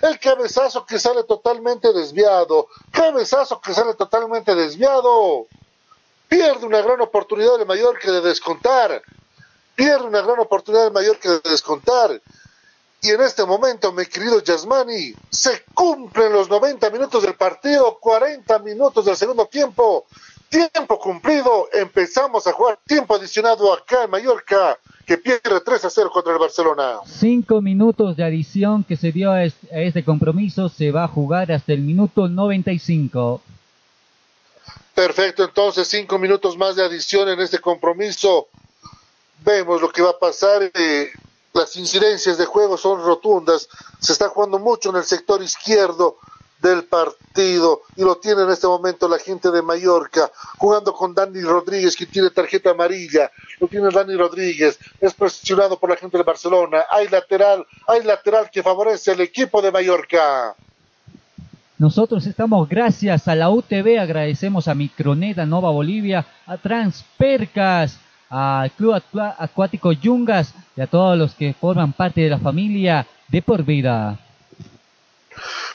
[0.00, 2.68] El cabezazo que sale totalmente desviado.
[2.92, 5.46] Cabezazo que sale totalmente desviado.
[6.28, 9.02] Pierde una gran oportunidad de Mallorca de descontar.
[9.74, 12.20] Pierde una gran oportunidad de Mallorca de descontar.
[13.00, 18.58] Y en este momento, mi querido Yasmani, se cumplen los 90 minutos del partido, 40
[18.58, 20.06] minutos del segundo tiempo.
[20.48, 26.10] Tiempo cumplido, empezamos a jugar tiempo adicionado acá en Mallorca, que pierde 3 a 0
[26.10, 27.00] contra el Barcelona.
[27.04, 31.74] Cinco minutos de adición que se dio a este compromiso, se va a jugar hasta
[31.74, 33.42] el minuto 95.
[34.94, 38.48] Perfecto, entonces cinco minutos más de adición en este compromiso.
[39.44, 40.72] Vemos lo que va a pasar.
[40.74, 41.10] Eh,
[41.52, 43.68] las incidencias de juego son rotundas.
[44.00, 46.16] Se está jugando mucho en el sector izquierdo
[46.60, 47.82] del partido.
[47.96, 52.06] Y lo tiene en este momento la gente de Mallorca jugando con Dani Rodríguez que
[52.06, 53.30] tiene tarjeta amarilla.
[53.60, 56.84] Lo tiene Dani Rodríguez es presionado por la gente de Barcelona.
[56.90, 60.54] Hay lateral hay lateral que favorece al equipo de Mallorca.
[61.78, 69.00] Nosotros estamos gracias a la UTV agradecemos a Microneta Nova Bolivia a Transpercas al Club
[69.38, 74.18] Acuático Yungas y a todos los que forman parte de la familia de por vida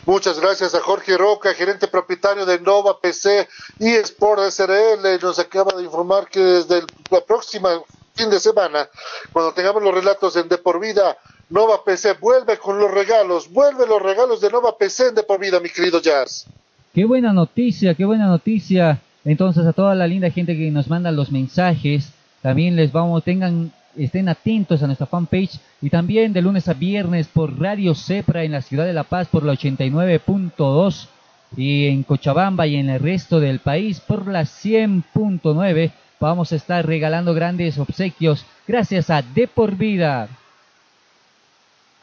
[0.05, 3.47] Muchas gracias a Jorge Roca, gerente propietario de Nova PC
[3.79, 5.19] y Sport SRL.
[5.21, 6.85] Nos acaba de informar que desde el
[7.27, 8.87] próximo fin de semana,
[9.31, 11.17] cuando tengamos los relatos en De Por Vida,
[11.49, 15.39] Nova PC vuelve con los regalos, vuelve los regalos de Nova PC en De Por
[15.39, 16.45] Vida, mi querido Jazz.
[16.93, 19.01] Qué buena noticia, qué buena noticia.
[19.25, 22.09] Entonces a toda la linda gente que nos manda los mensajes,
[22.41, 27.27] también les vamos, tengan estén atentos a nuestra fanpage y también de lunes a viernes
[27.27, 31.07] por Radio Cepra en la ciudad de La Paz por la 89.2
[31.55, 36.85] y en Cochabamba y en el resto del país por la 100.9 vamos a estar
[36.85, 38.45] regalando grandes obsequios.
[38.67, 40.29] Gracias a De por Vida.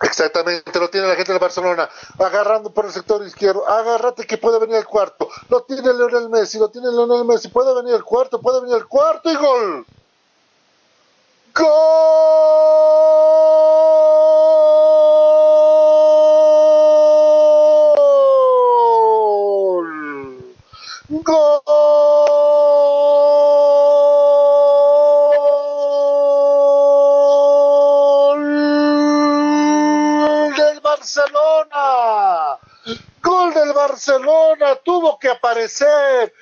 [0.02, 1.88] Exactamente, lo tiene la gente de Barcelona,
[2.18, 6.58] agarrando por el sector izquierdo, agárrate que puede venir el cuarto, lo tiene Leonel Messi,
[6.58, 9.84] lo tiene Leonel Messi, puede venir el cuarto, puede venir el cuarto y gol.
[11.54, 11.66] ¡Gol!
[21.08, 21.46] ¡Gol!
[30.56, 32.58] del Barcelona.
[33.22, 34.76] Gol del Barcelona.
[34.84, 36.32] Tuvo que aparecer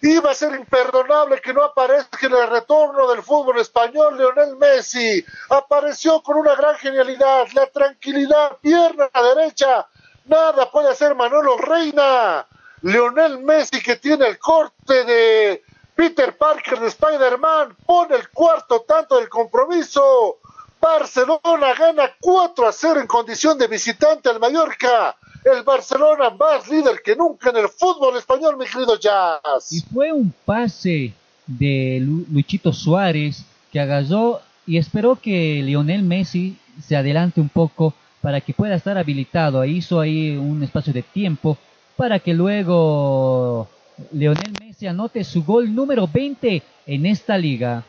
[0.00, 2.07] Iba a ser imperdonable que no aparezca
[2.38, 5.24] el retorno del fútbol español Leonel Messi.
[5.50, 9.86] Apareció con una gran genialidad, la tranquilidad, pierna derecha.
[10.26, 12.46] Nada puede hacer Manolo Reina.
[12.82, 15.62] Leonel Messi que tiene el corte de
[15.94, 20.38] Peter Parker de Spider-Man pone el cuarto tanto del compromiso.
[20.80, 27.00] Barcelona gana 4 a 0 en condición de visitante al Mallorca el Barcelona más líder
[27.02, 29.72] que nunca en el fútbol español, mi querido Jazz.
[29.72, 31.12] Y fue un pase
[31.48, 32.00] de
[32.30, 36.56] Luchito Suárez que agarró y esperó que Lionel Messi
[36.86, 39.64] se adelante un poco para que pueda estar habilitado.
[39.64, 41.56] Hizo ahí un espacio de tiempo
[41.96, 43.68] para que luego
[44.12, 47.82] Lionel Messi anote su gol número 20 en esta liga.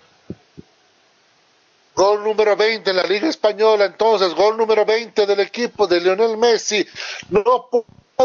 [1.96, 6.38] Gol número 20 en la Liga Española, entonces, gol número 20 del equipo de Lionel
[6.38, 6.88] Messi.
[7.30, 7.70] No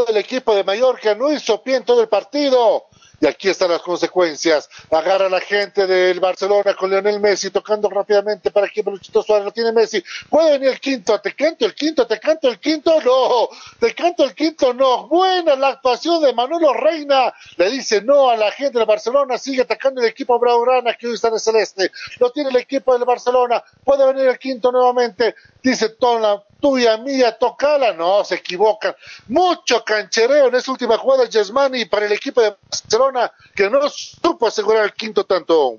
[0.06, 2.84] del equipo de Mallorca, no hizo pie en todo el partido.
[3.24, 4.68] Y aquí están las consecuencias.
[4.90, 9.46] Agarra a la gente del Barcelona con Lionel Messi tocando rápidamente para que Luchito Suárez
[9.46, 10.04] lo tiene Messi.
[10.28, 13.48] Puede venir el quinto, te canto el quinto, te canto el quinto, no,
[13.80, 15.08] te canto el quinto, no.
[15.08, 17.32] Buena la actuación de Manolo Reina.
[17.56, 21.14] Le dice no a la gente del Barcelona, sigue atacando el equipo Braugrana que hoy
[21.14, 21.92] está en el celeste.
[22.20, 23.64] Lo tiene el equipo del Barcelona.
[23.82, 25.34] Puede venir el quinto nuevamente.
[25.62, 27.92] Dice Tona, tuya, mía, tocala.
[27.92, 28.94] No, se equivocan.
[29.28, 33.86] Mucho canchereo en esa última jugada de Yesmani para el equipo de Barcelona que no
[33.90, 35.78] supo asegurar el quinto tanto.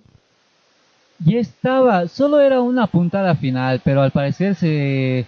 [1.26, 5.26] Y estaba, solo era una puntada final, pero al parecer se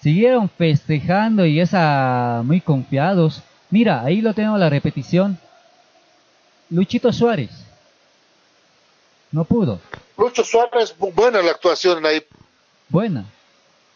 [0.00, 3.42] siguieron festejando y esa muy confiados.
[3.68, 5.38] Mira, ahí lo tenemos la repetición.
[6.70, 7.50] Luchito Suárez.
[9.32, 9.80] No pudo.
[10.16, 12.24] Lucho Suárez, buena la actuación ahí.
[12.88, 13.26] Buena.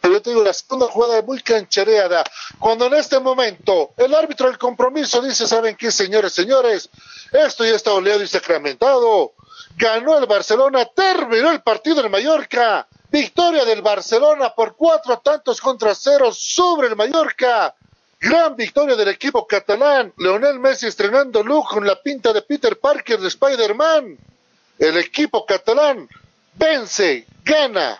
[0.03, 2.23] Yo te digo, la segunda jugada muy canchereada.
[2.59, 6.89] Cuando en este momento el árbitro del compromiso dice, ¿saben qué, señores, señores?
[7.31, 9.33] Esto ya está oleado y sacramentado.
[9.77, 12.85] Ganó el Barcelona, terminó el partido en Mallorca.
[13.09, 17.73] Victoria del Barcelona por cuatro tantos contra cero sobre el Mallorca.
[18.19, 20.13] Gran victoria del equipo catalán.
[20.17, 24.17] Leonel Messi estrenando look con la pinta de Peter Parker de Spider-Man.
[24.79, 26.09] El equipo catalán
[26.55, 27.99] vence, gana.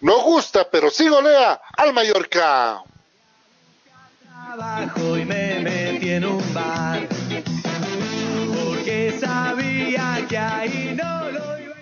[0.00, 2.82] No gusta, pero sí golea al Mallorca.
[4.22, 7.08] Trabajo y me metí en un bar.
[8.64, 11.74] Porque sabía que ahí no lo iba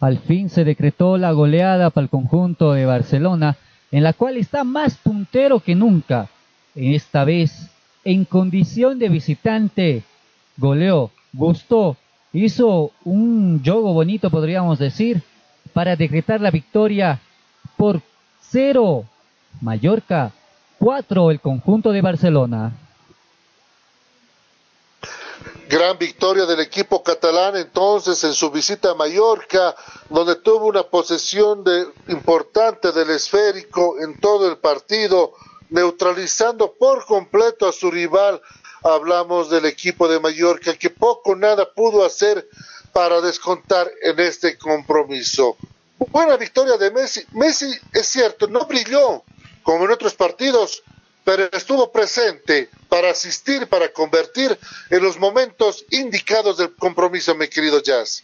[0.00, 3.56] Al fin se decretó la goleada para el conjunto de Barcelona,
[3.90, 6.28] en la cual está más puntero que nunca.
[6.74, 7.70] Esta vez,
[8.04, 10.04] en condición de visitante,
[10.56, 11.96] goleó, gustó,
[12.32, 15.22] hizo un juego bonito, podríamos decir,
[15.68, 17.20] para decretar la victoria
[17.76, 18.00] por
[18.40, 19.04] cero.
[19.60, 20.32] Mallorca,
[20.78, 22.72] cuatro el conjunto de Barcelona.
[25.68, 29.76] Gran victoria del equipo catalán entonces en su visita a Mallorca,
[30.08, 35.34] donde tuvo una posesión de, importante del esférico en todo el partido,
[35.68, 38.40] neutralizando por completo a su rival.
[38.82, 42.48] Hablamos del equipo de Mallorca que poco nada pudo hacer
[42.92, 45.56] para descontar en este compromiso.
[46.10, 47.22] Buena victoria de Messi.
[47.32, 49.24] Messi, es cierto, no brilló
[49.62, 50.82] como en otros partidos,
[51.24, 54.56] pero estuvo presente para asistir, para convertir
[54.90, 58.22] en los momentos indicados del compromiso, mi querido Jazz.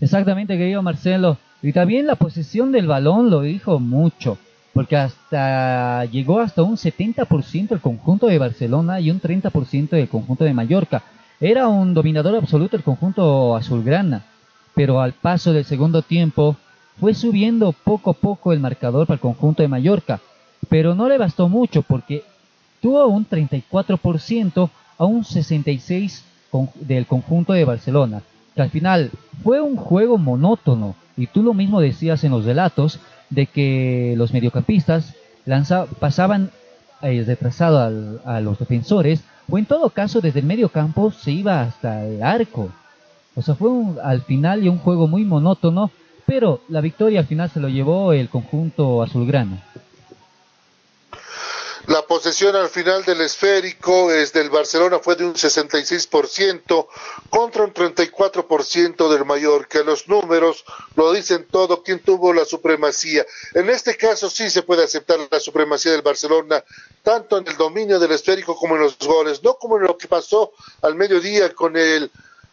[0.00, 1.38] Exactamente, querido Marcelo.
[1.62, 4.38] Y también la posesión del balón lo dijo mucho,
[4.72, 10.44] porque hasta llegó hasta un 70% el conjunto de Barcelona y un 30% del conjunto
[10.44, 11.02] de Mallorca.
[11.40, 14.24] Era un dominador absoluto el conjunto azulgrana,
[14.74, 16.56] pero al paso del segundo tiempo
[16.98, 20.20] fue subiendo poco a poco el marcador para el conjunto de Mallorca,
[20.68, 22.24] pero no le bastó mucho porque
[22.80, 26.22] tuvo un 34% a un 66%
[26.76, 28.22] del conjunto de Barcelona,
[28.56, 29.10] al final
[29.42, 34.32] fue un juego monótono, y tú lo mismo decías en los relatos, de que los
[34.32, 35.14] mediocampistas
[35.98, 36.50] pasaban
[37.02, 41.62] eh, retrasado a los defensores, o en todo caso desde el medio campo se iba
[41.62, 42.70] hasta el arco.
[43.34, 43.70] O sea, fue
[44.02, 45.90] al final y un juego muy monótono,
[46.24, 49.62] pero la victoria al final se lo llevó el conjunto azulgrana.
[51.86, 56.88] La posesión al final del esférico es del Barcelona fue de un 66%
[57.30, 59.84] contra un 34% del Mallorca.
[59.84, 60.64] Los números
[60.96, 63.24] lo dicen todo, quién tuvo la supremacía.
[63.54, 66.64] En este caso sí se puede aceptar la supremacía del Barcelona,
[67.04, 70.08] tanto en el dominio del esférico como en los goles, no como en lo que
[70.08, 70.52] pasó
[70.82, 72.10] al mediodía con el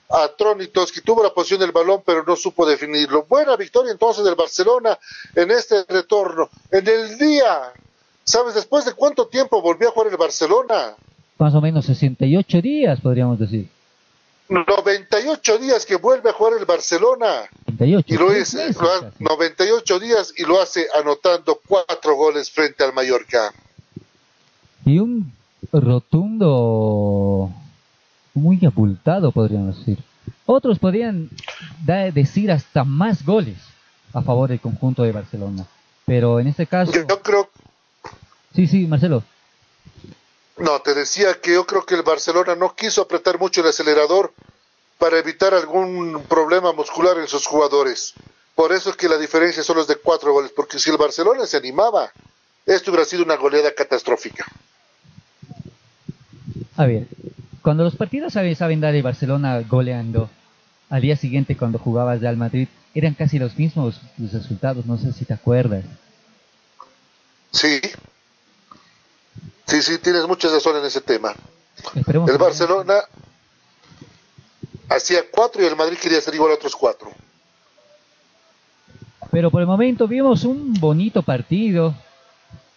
[0.10, 3.24] Atrónitos, que tuvo la posición del balón pero no supo definirlo.
[3.24, 5.00] Buena victoria entonces del Barcelona
[5.34, 6.52] en este retorno.
[6.70, 7.74] En el día
[8.24, 10.96] ¿Sabes después de cuánto tiempo volvió a jugar el Barcelona?
[11.38, 13.68] Más o menos 68 días, podríamos decir.
[14.50, 17.50] 98 días que vuelve a jugar el Barcelona.
[17.68, 18.56] 98, y lo es,
[19.20, 23.52] 98 días y lo hace anotando cuatro goles frente al Mallorca.
[24.86, 25.32] Y un
[25.72, 27.50] rotundo,
[28.34, 30.00] muy abultado, podríamos decir.
[30.46, 31.30] Otros podrían
[32.14, 33.58] decir hasta más goles
[34.14, 35.66] a favor del conjunto de Barcelona.
[36.06, 36.92] Pero en este caso...
[36.92, 37.50] Yo creo
[38.56, 39.24] Sí, sí, Marcelo.
[40.58, 44.34] No, te decía que yo creo que el Barcelona no quiso apretar mucho el acelerador
[45.00, 48.14] para evitar algún problema muscular en sus jugadores.
[48.56, 51.48] Por eso es que la diferencia solo es de cuatro goles, porque si el Barcelona
[51.48, 52.12] se animaba,
[52.66, 54.46] esto hubiera sido una goleada catastrófica.
[56.76, 57.08] A ver,
[57.62, 60.30] cuando los partidos saben, saben dar de Barcelona goleando,
[60.90, 65.12] al día siguiente cuando jugabas Real Madrid, eran casi los mismos los resultados, no sé
[65.14, 65.84] si te acuerdas.
[67.52, 67.82] Sí,
[69.74, 71.34] Sí, sí, tienes mucha razón en ese tema.
[71.96, 72.94] el Barcelona,
[74.88, 77.12] hacía cuatro y el Madrid quería hacer igual a otros cuatro.
[79.32, 81.96] Pero por el momento vimos un bonito partido.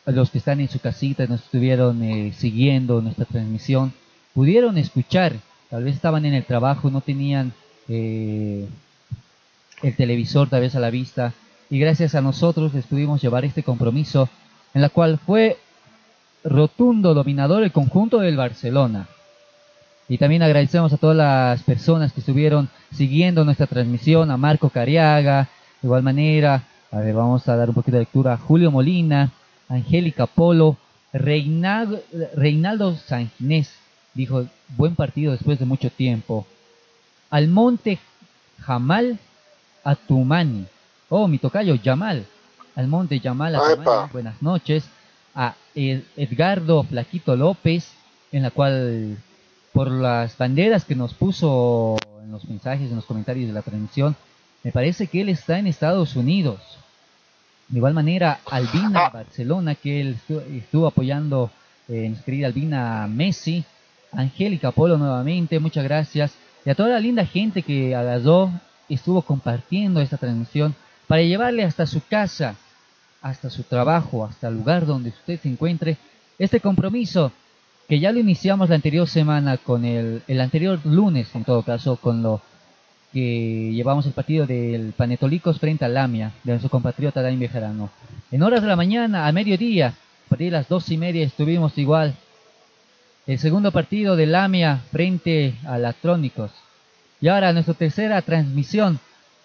[0.07, 3.93] Los que están en su casita nos estuvieron eh, siguiendo nuestra transmisión,
[4.33, 5.35] pudieron escuchar,
[5.69, 7.53] tal vez estaban en el trabajo, no tenían
[7.89, 8.67] eh,
[9.83, 11.35] el televisor tal vez a la vista,
[11.69, 14.31] y gracias a nosotros les pudimos llevar este compromiso,
[14.73, 15.59] en la cual fue
[16.49, 19.09] rotundo dominador el conjunto del Barcelona.
[20.09, 25.49] Y también agradecemos a todas las personas que estuvieron siguiendo nuestra transmisión, a Marco Cariaga,
[25.83, 26.63] de igual manera,
[26.93, 29.33] a ver, vamos a dar un poquito de lectura a Julio Molina,
[29.69, 30.77] Angélica Polo,
[31.13, 32.01] Reinaldo,
[32.35, 33.75] Reinaldo Sanginés,
[34.15, 34.47] dijo,
[34.77, 36.47] buen partido después de mucho tiempo.
[37.31, 37.99] Almonte
[38.61, 39.19] Jamal
[39.83, 40.67] Atumani,
[41.09, 42.25] oh, mi tocayo, Yamal,
[42.77, 44.89] Almonte Yamal Atumani, buenas noches.
[45.37, 47.93] A Edgardo Flaquito López,
[48.33, 49.17] en la cual
[49.73, 54.17] por las banderas que nos puso en los mensajes, en los comentarios de la transmisión,
[54.65, 56.61] me parece que él está en Estados Unidos.
[57.69, 59.11] De igual manera, Albina ah.
[59.11, 60.17] Barcelona, que él
[60.57, 61.51] estuvo, apoyando
[61.89, 63.65] eh, querida Albina Messi,
[64.13, 66.33] Angélica Polo nuevamente, muchas gracias.
[66.65, 68.51] Y a toda la linda gente que agarró,
[68.89, 70.75] estuvo compartiendo esta transmisión
[71.07, 72.57] para llevarle hasta su casa,
[73.29, 75.97] hasta su trabajo, hasta el lugar donde usted se encuentre,
[76.39, 77.33] este compromiso
[77.89, 82.23] que ya lo iniciamos la anterior semana con el, anterior lunes, en todo caso, con
[82.23, 82.41] lo
[83.13, 87.91] que llevamos el partido del Panetolicos frente al Lamia, de nuestro compatriota Dain Bejarano.
[88.31, 91.79] En horas de la mañana, a mediodía, a partir de las dos y media, estuvimos
[91.79, 92.15] igual.
[93.27, 96.51] El segundo partido del Lamia frente a Latrónicos.
[97.21, 98.99] Y ahora nuestra tercera transmisión,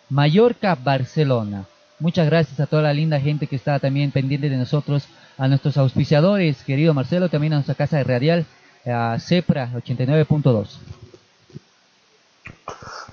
[0.09, 1.65] Mallorca-Barcelona.
[2.01, 5.03] Muchas gracias a toda la linda gente que está también pendiente de nosotros
[5.37, 8.47] a nuestros auspiciadores, querido Marcelo, también a nuestra casa de radial,
[8.87, 10.67] a CEPRA 89.2.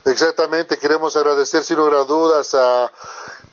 [0.06, 2.90] Exactamente, queremos agradecer sin lugar a dudas a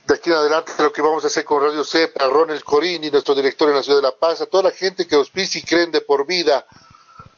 [0.08, 3.36] de aquí en adelante lo que vamos a hacer con Radio CEPRA, Ronald Corini, nuestro
[3.36, 5.92] director en la ciudad de La Paz, a toda la gente que auspicia y creen
[5.92, 6.66] de por vida,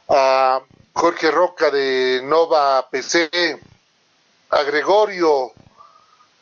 [0.07, 0.61] a
[0.94, 3.60] Jorge Roca de Nova PC,
[4.52, 5.52] a Gregorio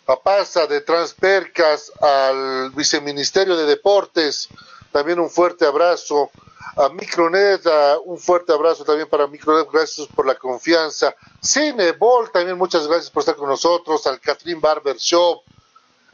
[0.06, 4.50] Papaza de Transpercas, al viceministerio de Deportes,
[4.92, 6.30] también un fuerte abrazo.
[6.78, 7.62] A Micronet,
[8.04, 11.16] un fuerte abrazo también para Micronet, gracias por la confianza.
[11.42, 14.06] Cinebol, también muchas gracias por estar con nosotros.
[14.08, 15.42] Al Catrín Barber Shop,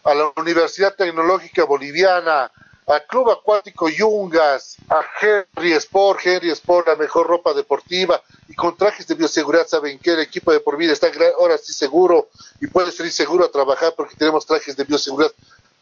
[0.04, 2.52] a la Universidad Tecnológica Boliviana,
[2.86, 8.76] al Club Acuático Yungas, a Henry Sport, Henry Sport, la mejor ropa deportiva y con
[8.76, 9.66] trajes de bioseguridad.
[9.66, 11.10] Saben que el equipo de por vida está
[11.40, 12.28] ahora sí seguro
[12.60, 15.32] y puede ser seguro a trabajar porque tenemos trajes de bioseguridad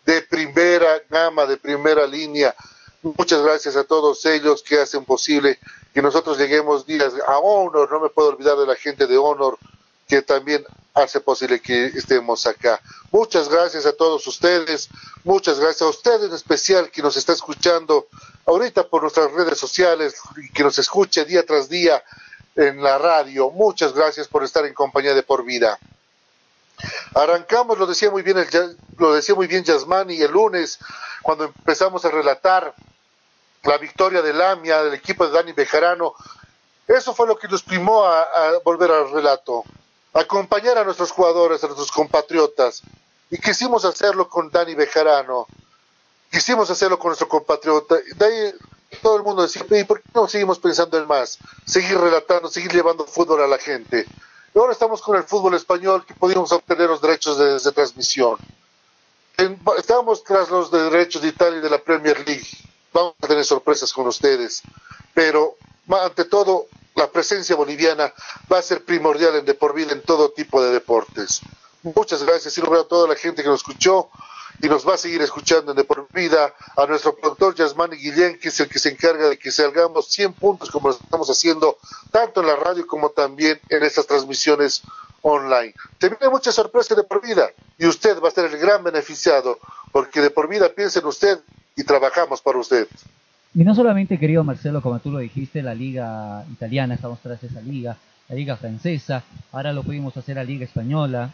[0.06, 2.54] de primera gama, de primera línea.
[3.02, 5.58] Muchas gracias a todos ellos que hacen posible
[5.94, 7.92] que nosotros lleguemos días a Honor.
[7.92, 9.58] No me puedo olvidar de la gente de Honor
[10.08, 10.64] que también
[10.94, 12.80] hace posible que estemos acá.
[13.12, 14.90] Muchas gracias a todos ustedes,
[15.24, 18.08] muchas gracias a usted en especial que nos está escuchando
[18.46, 22.04] ahorita por nuestras redes sociales y que nos escuche día tras día
[22.60, 23.50] en la radio.
[23.52, 25.80] Muchas gracias por estar en compañía de Por Vida.
[27.16, 30.80] Arrancamos, lo decía muy bien, el, lo decía muy bien Yasmani el lunes,
[31.22, 32.74] cuando empezamos a relatar
[33.64, 36.14] la victoria del AMIA, del equipo de Dani Bejarano.
[36.88, 38.28] Eso fue lo que nos primó a,
[38.64, 39.64] volver al relato,
[40.14, 42.82] acompañar a nuestros jugadores, a nuestros compatriotas.
[43.30, 45.48] Y quisimos hacerlo con Dani Bejarano,
[46.30, 47.96] quisimos hacerlo con nuestro compatriota.
[48.16, 48.54] De ahí
[48.98, 51.38] todo el mundo decía, ¿y por qué no seguimos pensando en más?
[51.66, 54.06] Seguir relatando, seguir llevando fútbol a la gente.
[54.54, 58.38] Y ahora estamos con el fútbol español que pudimos obtener los derechos de, de transmisión.
[59.78, 62.48] Estamos tras los derechos de Italia y de la Premier League
[62.92, 64.62] vamos a tener sorpresas con ustedes,
[65.14, 65.56] pero
[65.88, 68.14] ante todo la presencia boliviana
[68.52, 71.42] va a ser primordial en De por Vida en todo tipo de deportes.
[71.84, 74.10] Muchas gracias y a toda la gente que nos escuchó
[74.62, 78.40] y nos va a seguir escuchando en De por Vida, a nuestro productor Yasmani Guillén,
[78.40, 81.78] que es el que se encarga de que salgamos 100 puntos como lo estamos haciendo,
[82.12, 84.82] tanto en la radio como también en estas transmisiones
[85.22, 85.74] online.
[85.98, 89.60] Te viene mucha sorpresa de por vida y usted va a ser el gran beneficiado,
[89.92, 91.40] porque de por vida piensa en usted
[91.76, 92.88] y trabajamos para usted.
[93.54, 97.62] Y no solamente, querido Marcelo, como tú lo dijiste, la liga italiana, estamos tras esa
[97.62, 101.32] liga, la liga francesa, ahora lo pudimos hacer la liga española,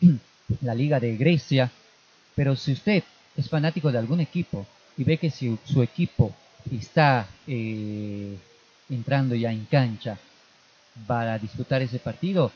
[0.60, 1.70] la liga de Grecia,
[2.34, 3.02] pero si usted
[3.36, 4.66] es fanático de algún equipo
[4.96, 6.34] y ve que si su equipo
[6.70, 8.36] está eh,
[8.88, 10.18] entrando ya en cancha
[11.06, 12.52] para disputar ese partido,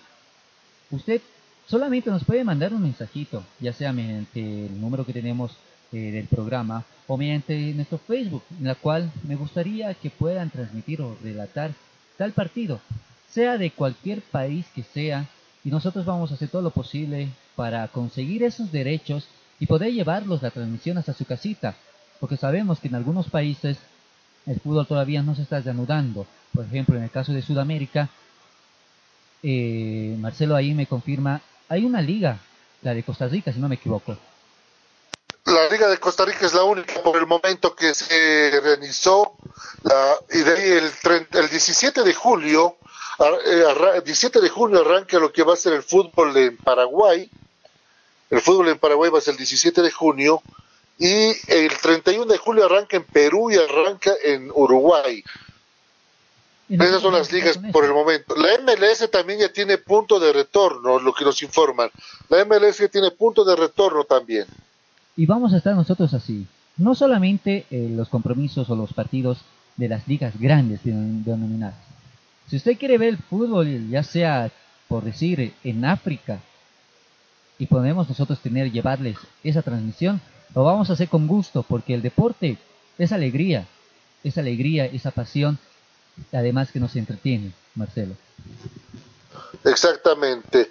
[0.91, 1.21] usted
[1.67, 5.53] solamente nos puede mandar un mensajito, ya sea mediante el número que tenemos
[5.93, 11.01] eh, del programa o mediante nuestro Facebook, en la cual me gustaría que puedan transmitir
[11.01, 11.73] o relatar
[12.17, 12.81] tal partido,
[13.31, 15.27] sea de cualquier país que sea,
[15.65, 19.27] Y nosotros vamos a hacer todo lo posible para conseguir esos derechos
[19.61, 21.75] y poder llevarlos la transmisión hasta su casita.
[22.21, 23.79] Porque sabemos que en algunos países
[24.47, 26.27] el fútbol todavía no se está reanudando.
[26.55, 28.09] Por ejemplo, en el caso de Sudamérica,
[29.43, 32.39] eh, Marcelo ahí me confirma, hay una liga,
[32.83, 34.17] la de Costa Rica, si no me equivoco.
[35.47, 39.35] La Liga de Costa Rica es la única por el momento que se realizó
[39.83, 42.77] la, y de ahí el, 30 el 17 de julio,
[43.19, 47.31] eh, arra- 17 de junio arranca lo que va a ser el fútbol en Paraguay.
[48.31, 50.43] El fútbol en Paraguay va a ser el 17 de junio
[50.99, 55.23] y el 31 de julio arranca en Perú y arranca en Uruguay.
[56.69, 58.35] Esas son las ligas por el momento.
[58.37, 61.89] La MLS también ya tiene punto de retorno, lo que nos informan.
[62.29, 64.45] La MLS ya tiene punto de retorno también.
[65.17, 66.47] Y vamos a estar nosotros así.
[66.77, 69.39] No solamente eh, los compromisos o los partidos
[69.77, 71.75] de las ligas grandes denom- denominadas.
[72.49, 74.51] Si usted quiere ver el fútbol, ya sea
[74.89, 76.41] por decir en África,
[77.59, 80.21] y podemos nosotros tener, llevarles esa transmisión,
[80.55, 82.57] lo vamos a hacer con gusto, porque el deporte
[82.99, 83.67] es alegría,
[84.25, 85.59] es alegría, esa pasión,
[86.33, 88.15] además que nos entretiene, Marcelo.
[89.65, 90.71] Exactamente.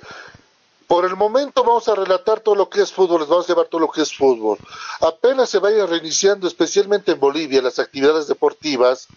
[0.88, 3.68] Por el momento vamos a relatar todo lo que es fútbol, les vamos a llevar
[3.68, 4.58] todo lo que es fútbol.
[5.02, 9.08] Apenas se vaya reiniciando, especialmente en Bolivia, las actividades deportivas,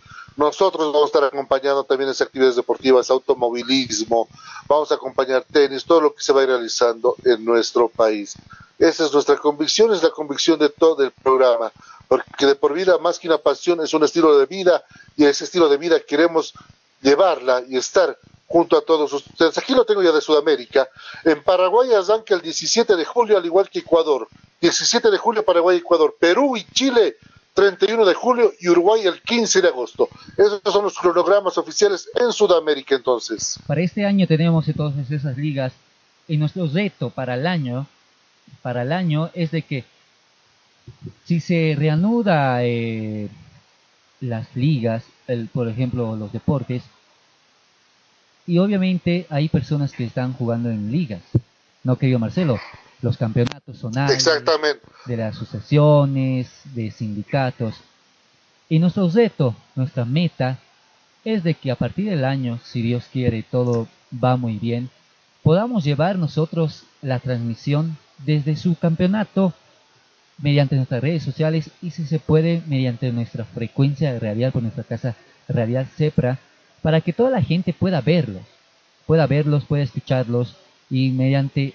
[0.41, 4.27] nosotros vamos a estar acompañando también las actividades deportivas, automovilismo,
[4.67, 8.37] vamos a acompañar tenis, todo lo que se va realizando en nuestro país.
[8.79, 11.71] Esa es nuestra convicción, es la convicción de todo el programa,
[12.09, 14.83] porque de por vida, más que una pasión, es un estilo de vida
[15.15, 16.55] y ese estilo de vida queremos
[17.03, 19.59] llevarla y estar junto a todos ustedes.
[19.59, 20.89] Aquí lo tengo ya de Sudamérica.
[21.23, 24.27] En Paraguay arranca el 17 de julio, al igual que Ecuador.
[24.63, 26.17] 17 de julio, Paraguay, Ecuador.
[26.19, 27.19] Perú y Chile,
[27.61, 30.09] 31 de julio y Uruguay el 15 de agosto.
[30.39, 33.59] Esos son los cronogramas oficiales en Sudamérica entonces.
[33.67, 35.75] Para este año tenemos entonces esas ligas
[36.27, 37.87] y nuestro reto para el año,
[38.63, 39.85] para el año es de que
[41.27, 43.29] si se reanuda eh,
[44.23, 46.83] las ligas, el, por ejemplo los deportes,
[48.47, 51.21] y obviamente hay personas que están jugando en ligas,
[51.85, 52.59] no querido Marcelo,
[53.03, 54.81] los campeonatos zonales Exactamente.
[55.07, 57.75] de las asociaciones, de sindicatos.
[58.69, 60.59] Y nuestro reto, nuestra meta,
[61.25, 64.91] es de que a partir del año, si Dios quiere, todo va muy bien,
[65.43, 69.55] podamos llevar nosotros la transmisión desde su campeonato
[70.39, 75.17] mediante nuestras redes sociales y si se puede mediante nuestra frecuencia radial por nuestra casa
[75.49, 76.39] radial Cepra
[76.83, 78.43] para que toda la gente pueda verlos,
[79.07, 80.57] pueda verlos, pueda escucharlos
[80.89, 81.75] y mediante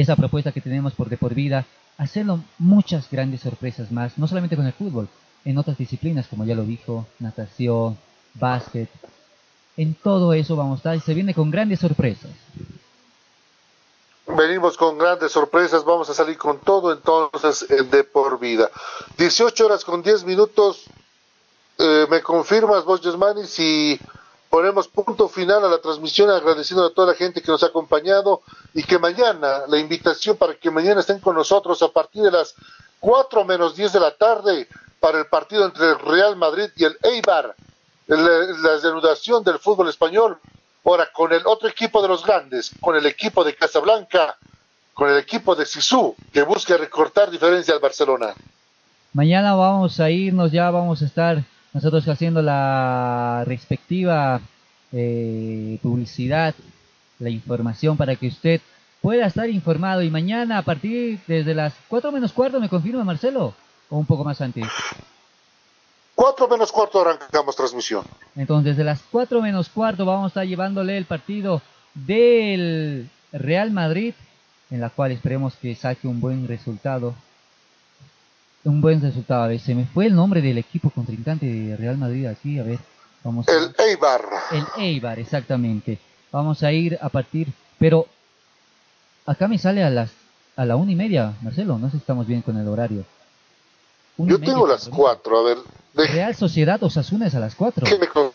[0.00, 1.66] esa propuesta que tenemos por de por vida
[1.96, 5.08] hacerlo muchas grandes sorpresas más, no solamente con el fútbol,
[5.44, 7.98] en otras disciplinas como ya lo dijo, natación,
[8.34, 8.88] básquet,
[9.76, 12.30] en todo eso vamos a estar y se viene con grandes sorpresas.
[14.28, 18.70] Venimos con grandes sorpresas, vamos a salir con todo entonces en de por vida.
[19.16, 20.84] 18 horas con 10 minutos,
[21.78, 23.98] eh, me confirmas vos, Yasmani, si
[24.50, 28.42] ponemos punto final a la transmisión agradeciendo a toda la gente que nos ha acompañado
[28.74, 32.54] y que mañana, la invitación para que mañana estén con nosotros a partir de las
[33.00, 34.68] 4 menos 10 de la tarde
[35.00, 37.54] para el partido entre el Real Madrid y el Eibar,
[38.06, 40.38] la, reanudación del fútbol español.
[40.84, 44.36] Ahora, con el otro equipo de los grandes, con el equipo de Casablanca,
[44.94, 48.34] con el equipo de Sisu, que busca recortar diferencia al Barcelona.
[49.12, 54.40] Mañana vamos a irnos, ya vamos a estar nosotros haciendo la respectiva
[54.92, 56.54] eh, publicidad,
[57.18, 58.60] la información para que usted
[59.00, 60.02] pueda estar informado.
[60.02, 63.54] Y mañana a partir desde las 4 menos cuarto, ¿me confirma Marcelo?
[63.90, 64.66] ¿O un poco más antes?
[66.14, 68.04] 4 menos cuarto arrancamos transmisión.
[68.34, 71.62] Entonces, desde las 4 menos cuarto vamos a estar llevándole el partido
[71.94, 74.14] del Real Madrid,
[74.70, 77.14] en la cual esperemos que saque un buen resultado.
[78.68, 79.44] Un buen resultado.
[79.44, 82.58] A ver, se me fue el nombre del equipo contrincante de Real Madrid aquí.
[82.58, 82.78] A ver,
[83.24, 83.48] vamos.
[83.48, 84.22] a- El Eibar.
[84.52, 85.98] El Eibar, exactamente.
[86.30, 88.06] Vamos a ir a partir, pero
[89.24, 90.10] acá me sale a las
[90.54, 91.78] a la una y media, Marcelo.
[91.78, 93.04] No sé si estamos bien con el horario.
[94.18, 95.58] Una Yo tengo las 4, a ver.
[95.94, 97.84] Real Sociedad Osasuna es a las 4.
[97.86, 98.32] déjeme con-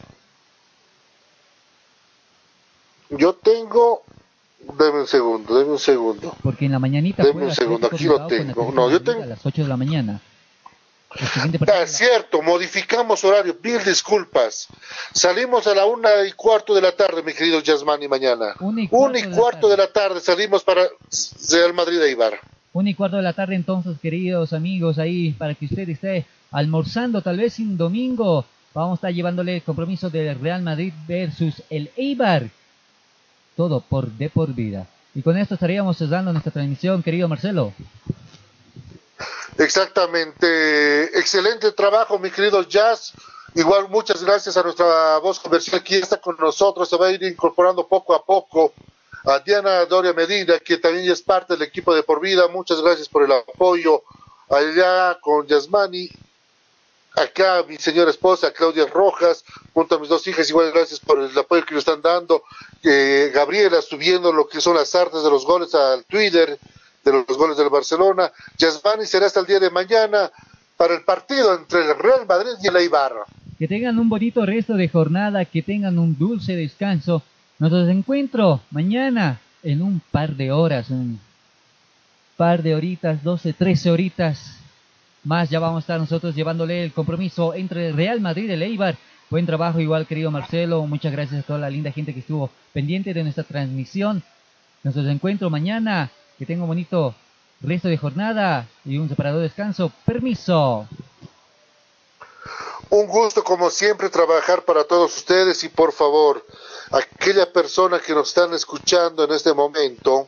[3.12, 4.02] Yo tengo.
[4.78, 6.36] Deme un segundo, deme un segundo.
[6.42, 8.72] Porque en la mañanita Deme un segundo, aquí lo tengo.
[8.74, 9.24] No, yo tengo.
[9.24, 10.22] a las 8 de la mañana.
[11.68, 14.68] Ah, es cierto, modificamos horario, mil disculpas.
[15.14, 18.56] Salimos a la una y cuarto de la tarde, mi querido Yasmani, mañana.
[18.60, 20.88] Una y Una y cuarto de la tarde salimos para
[21.52, 22.40] Real Madrid e Eibar.
[22.74, 27.22] Una y cuarto de la tarde entonces, queridos amigos, ahí para que usted esté almorzando,
[27.22, 28.46] tal vez un domingo.
[28.74, 32.50] Vamos a estar llevándole el compromiso del Real Madrid versus el Eibar.
[33.56, 34.88] Todo por de por vida.
[35.16, 37.74] Y con esto estaríamos cerrando nuestra transmisión, querido Marcelo.
[39.58, 41.18] Exactamente.
[41.18, 43.14] Excelente trabajo, mi querido Jazz.
[43.56, 46.90] Igual muchas gracias a nuestra voz comercial que está con nosotros.
[46.90, 48.74] Se va a ir incorporando poco a poco
[49.26, 52.48] a Diana Doria Medina, que también es parte del equipo de Por Vida.
[52.48, 54.02] Muchas gracias por el apoyo.
[54.50, 56.10] Allá con Yasmani.
[57.16, 61.38] Acá mi señora esposa, Claudia Rojas, junto a mis dos hijas, igual gracias por el
[61.38, 62.44] apoyo que nos están dando.
[62.84, 66.58] Eh, Gabriela subiendo lo que son las artes de los goles al Twitter
[67.06, 68.32] de los goles del Barcelona.
[68.58, 70.32] Yasmani será hasta el día de mañana
[70.76, 73.14] para el partido entre el Real Madrid y el Eibar.
[73.60, 77.22] Que tengan un bonito resto de jornada, que tengan un dulce descanso.
[77.60, 81.20] Nos encuentro mañana en un par de horas, un
[82.38, 84.63] par de horitas, 12, 13 horitas
[85.24, 85.50] más.
[85.50, 88.98] Ya vamos a estar nosotros llevándole el compromiso entre el Real Madrid y el Eibar.
[89.30, 90.86] Buen trabajo igual, querido Marcelo.
[90.86, 94.24] Muchas gracias a toda la linda gente que estuvo pendiente de nuestra transmisión.
[94.84, 97.16] Nos encuentro mañana que tenga un bonito
[97.62, 99.92] resto de jornada y un separado descanso.
[100.06, 100.88] Permiso.
[102.90, 106.46] Un gusto como siempre trabajar para todos ustedes y por favor,
[106.92, 110.28] aquella persona que nos están escuchando en este momento,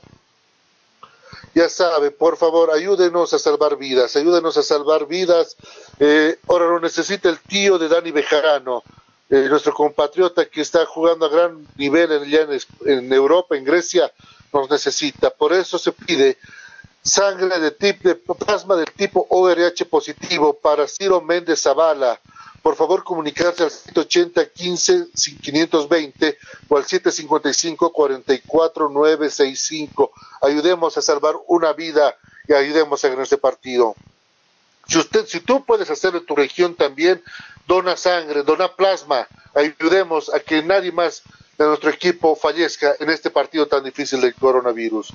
[1.55, 5.55] ya sabe, por favor, ayúdenos a salvar vidas, ayúdenos a salvar vidas.
[5.99, 8.83] Eh, ahora lo necesita el tío de Dani Bejarano,
[9.29, 12.11] eh, nuestro compatriota que está jugando a gran nivel
[12.85, 14.11] en, Europa, en Grecia,
[14.51, 15.29] nos necesita.
[15.29, 16.37] Por eso se pide
[17.01, 22.19] sangre de, tipo, de plasma del tipo ORH positivo para Ciro Méndez Zavala.
[22.65, 25.09] Por favor, comunicarse al 180 15
[25.39, 26.37] 520
[26.67, 30.11] o al 755 44 965.
[30.41, 32.17] Ayudemos a salvar una vida
[32.47, 33.93] y ayudemos a ganar este partido.
[34.87, 37.21] Si usted, si tú puedes hacerlo en tu región también,
[37.67, 39.27] dona sangre, dona plasma.
[39.53, 41.21] Ayudemos a que nadie más
[41.59, 45.13] de nuestro equipo fallezca en este partido tan difícil del coronavirus.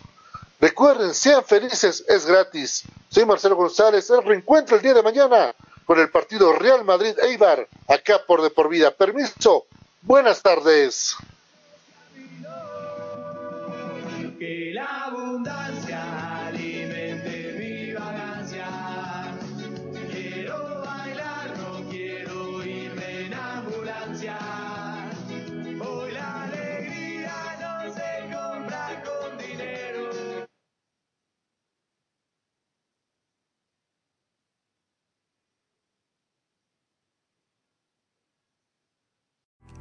[0.60, 2.85] Recuerden, sean felices, es gratis.
[3.09, 5.52] Soy Marcelo González, el reencuentro el día de mañana
[5.90, 8.92] con el partido Real Madrid-Eibar, acá por de por vida.
[8.92, 9.66] Permiso,
[10.02, 11.16] buenas tardes.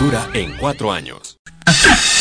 [0.00, 1.38] Licenciatura en cuatro años.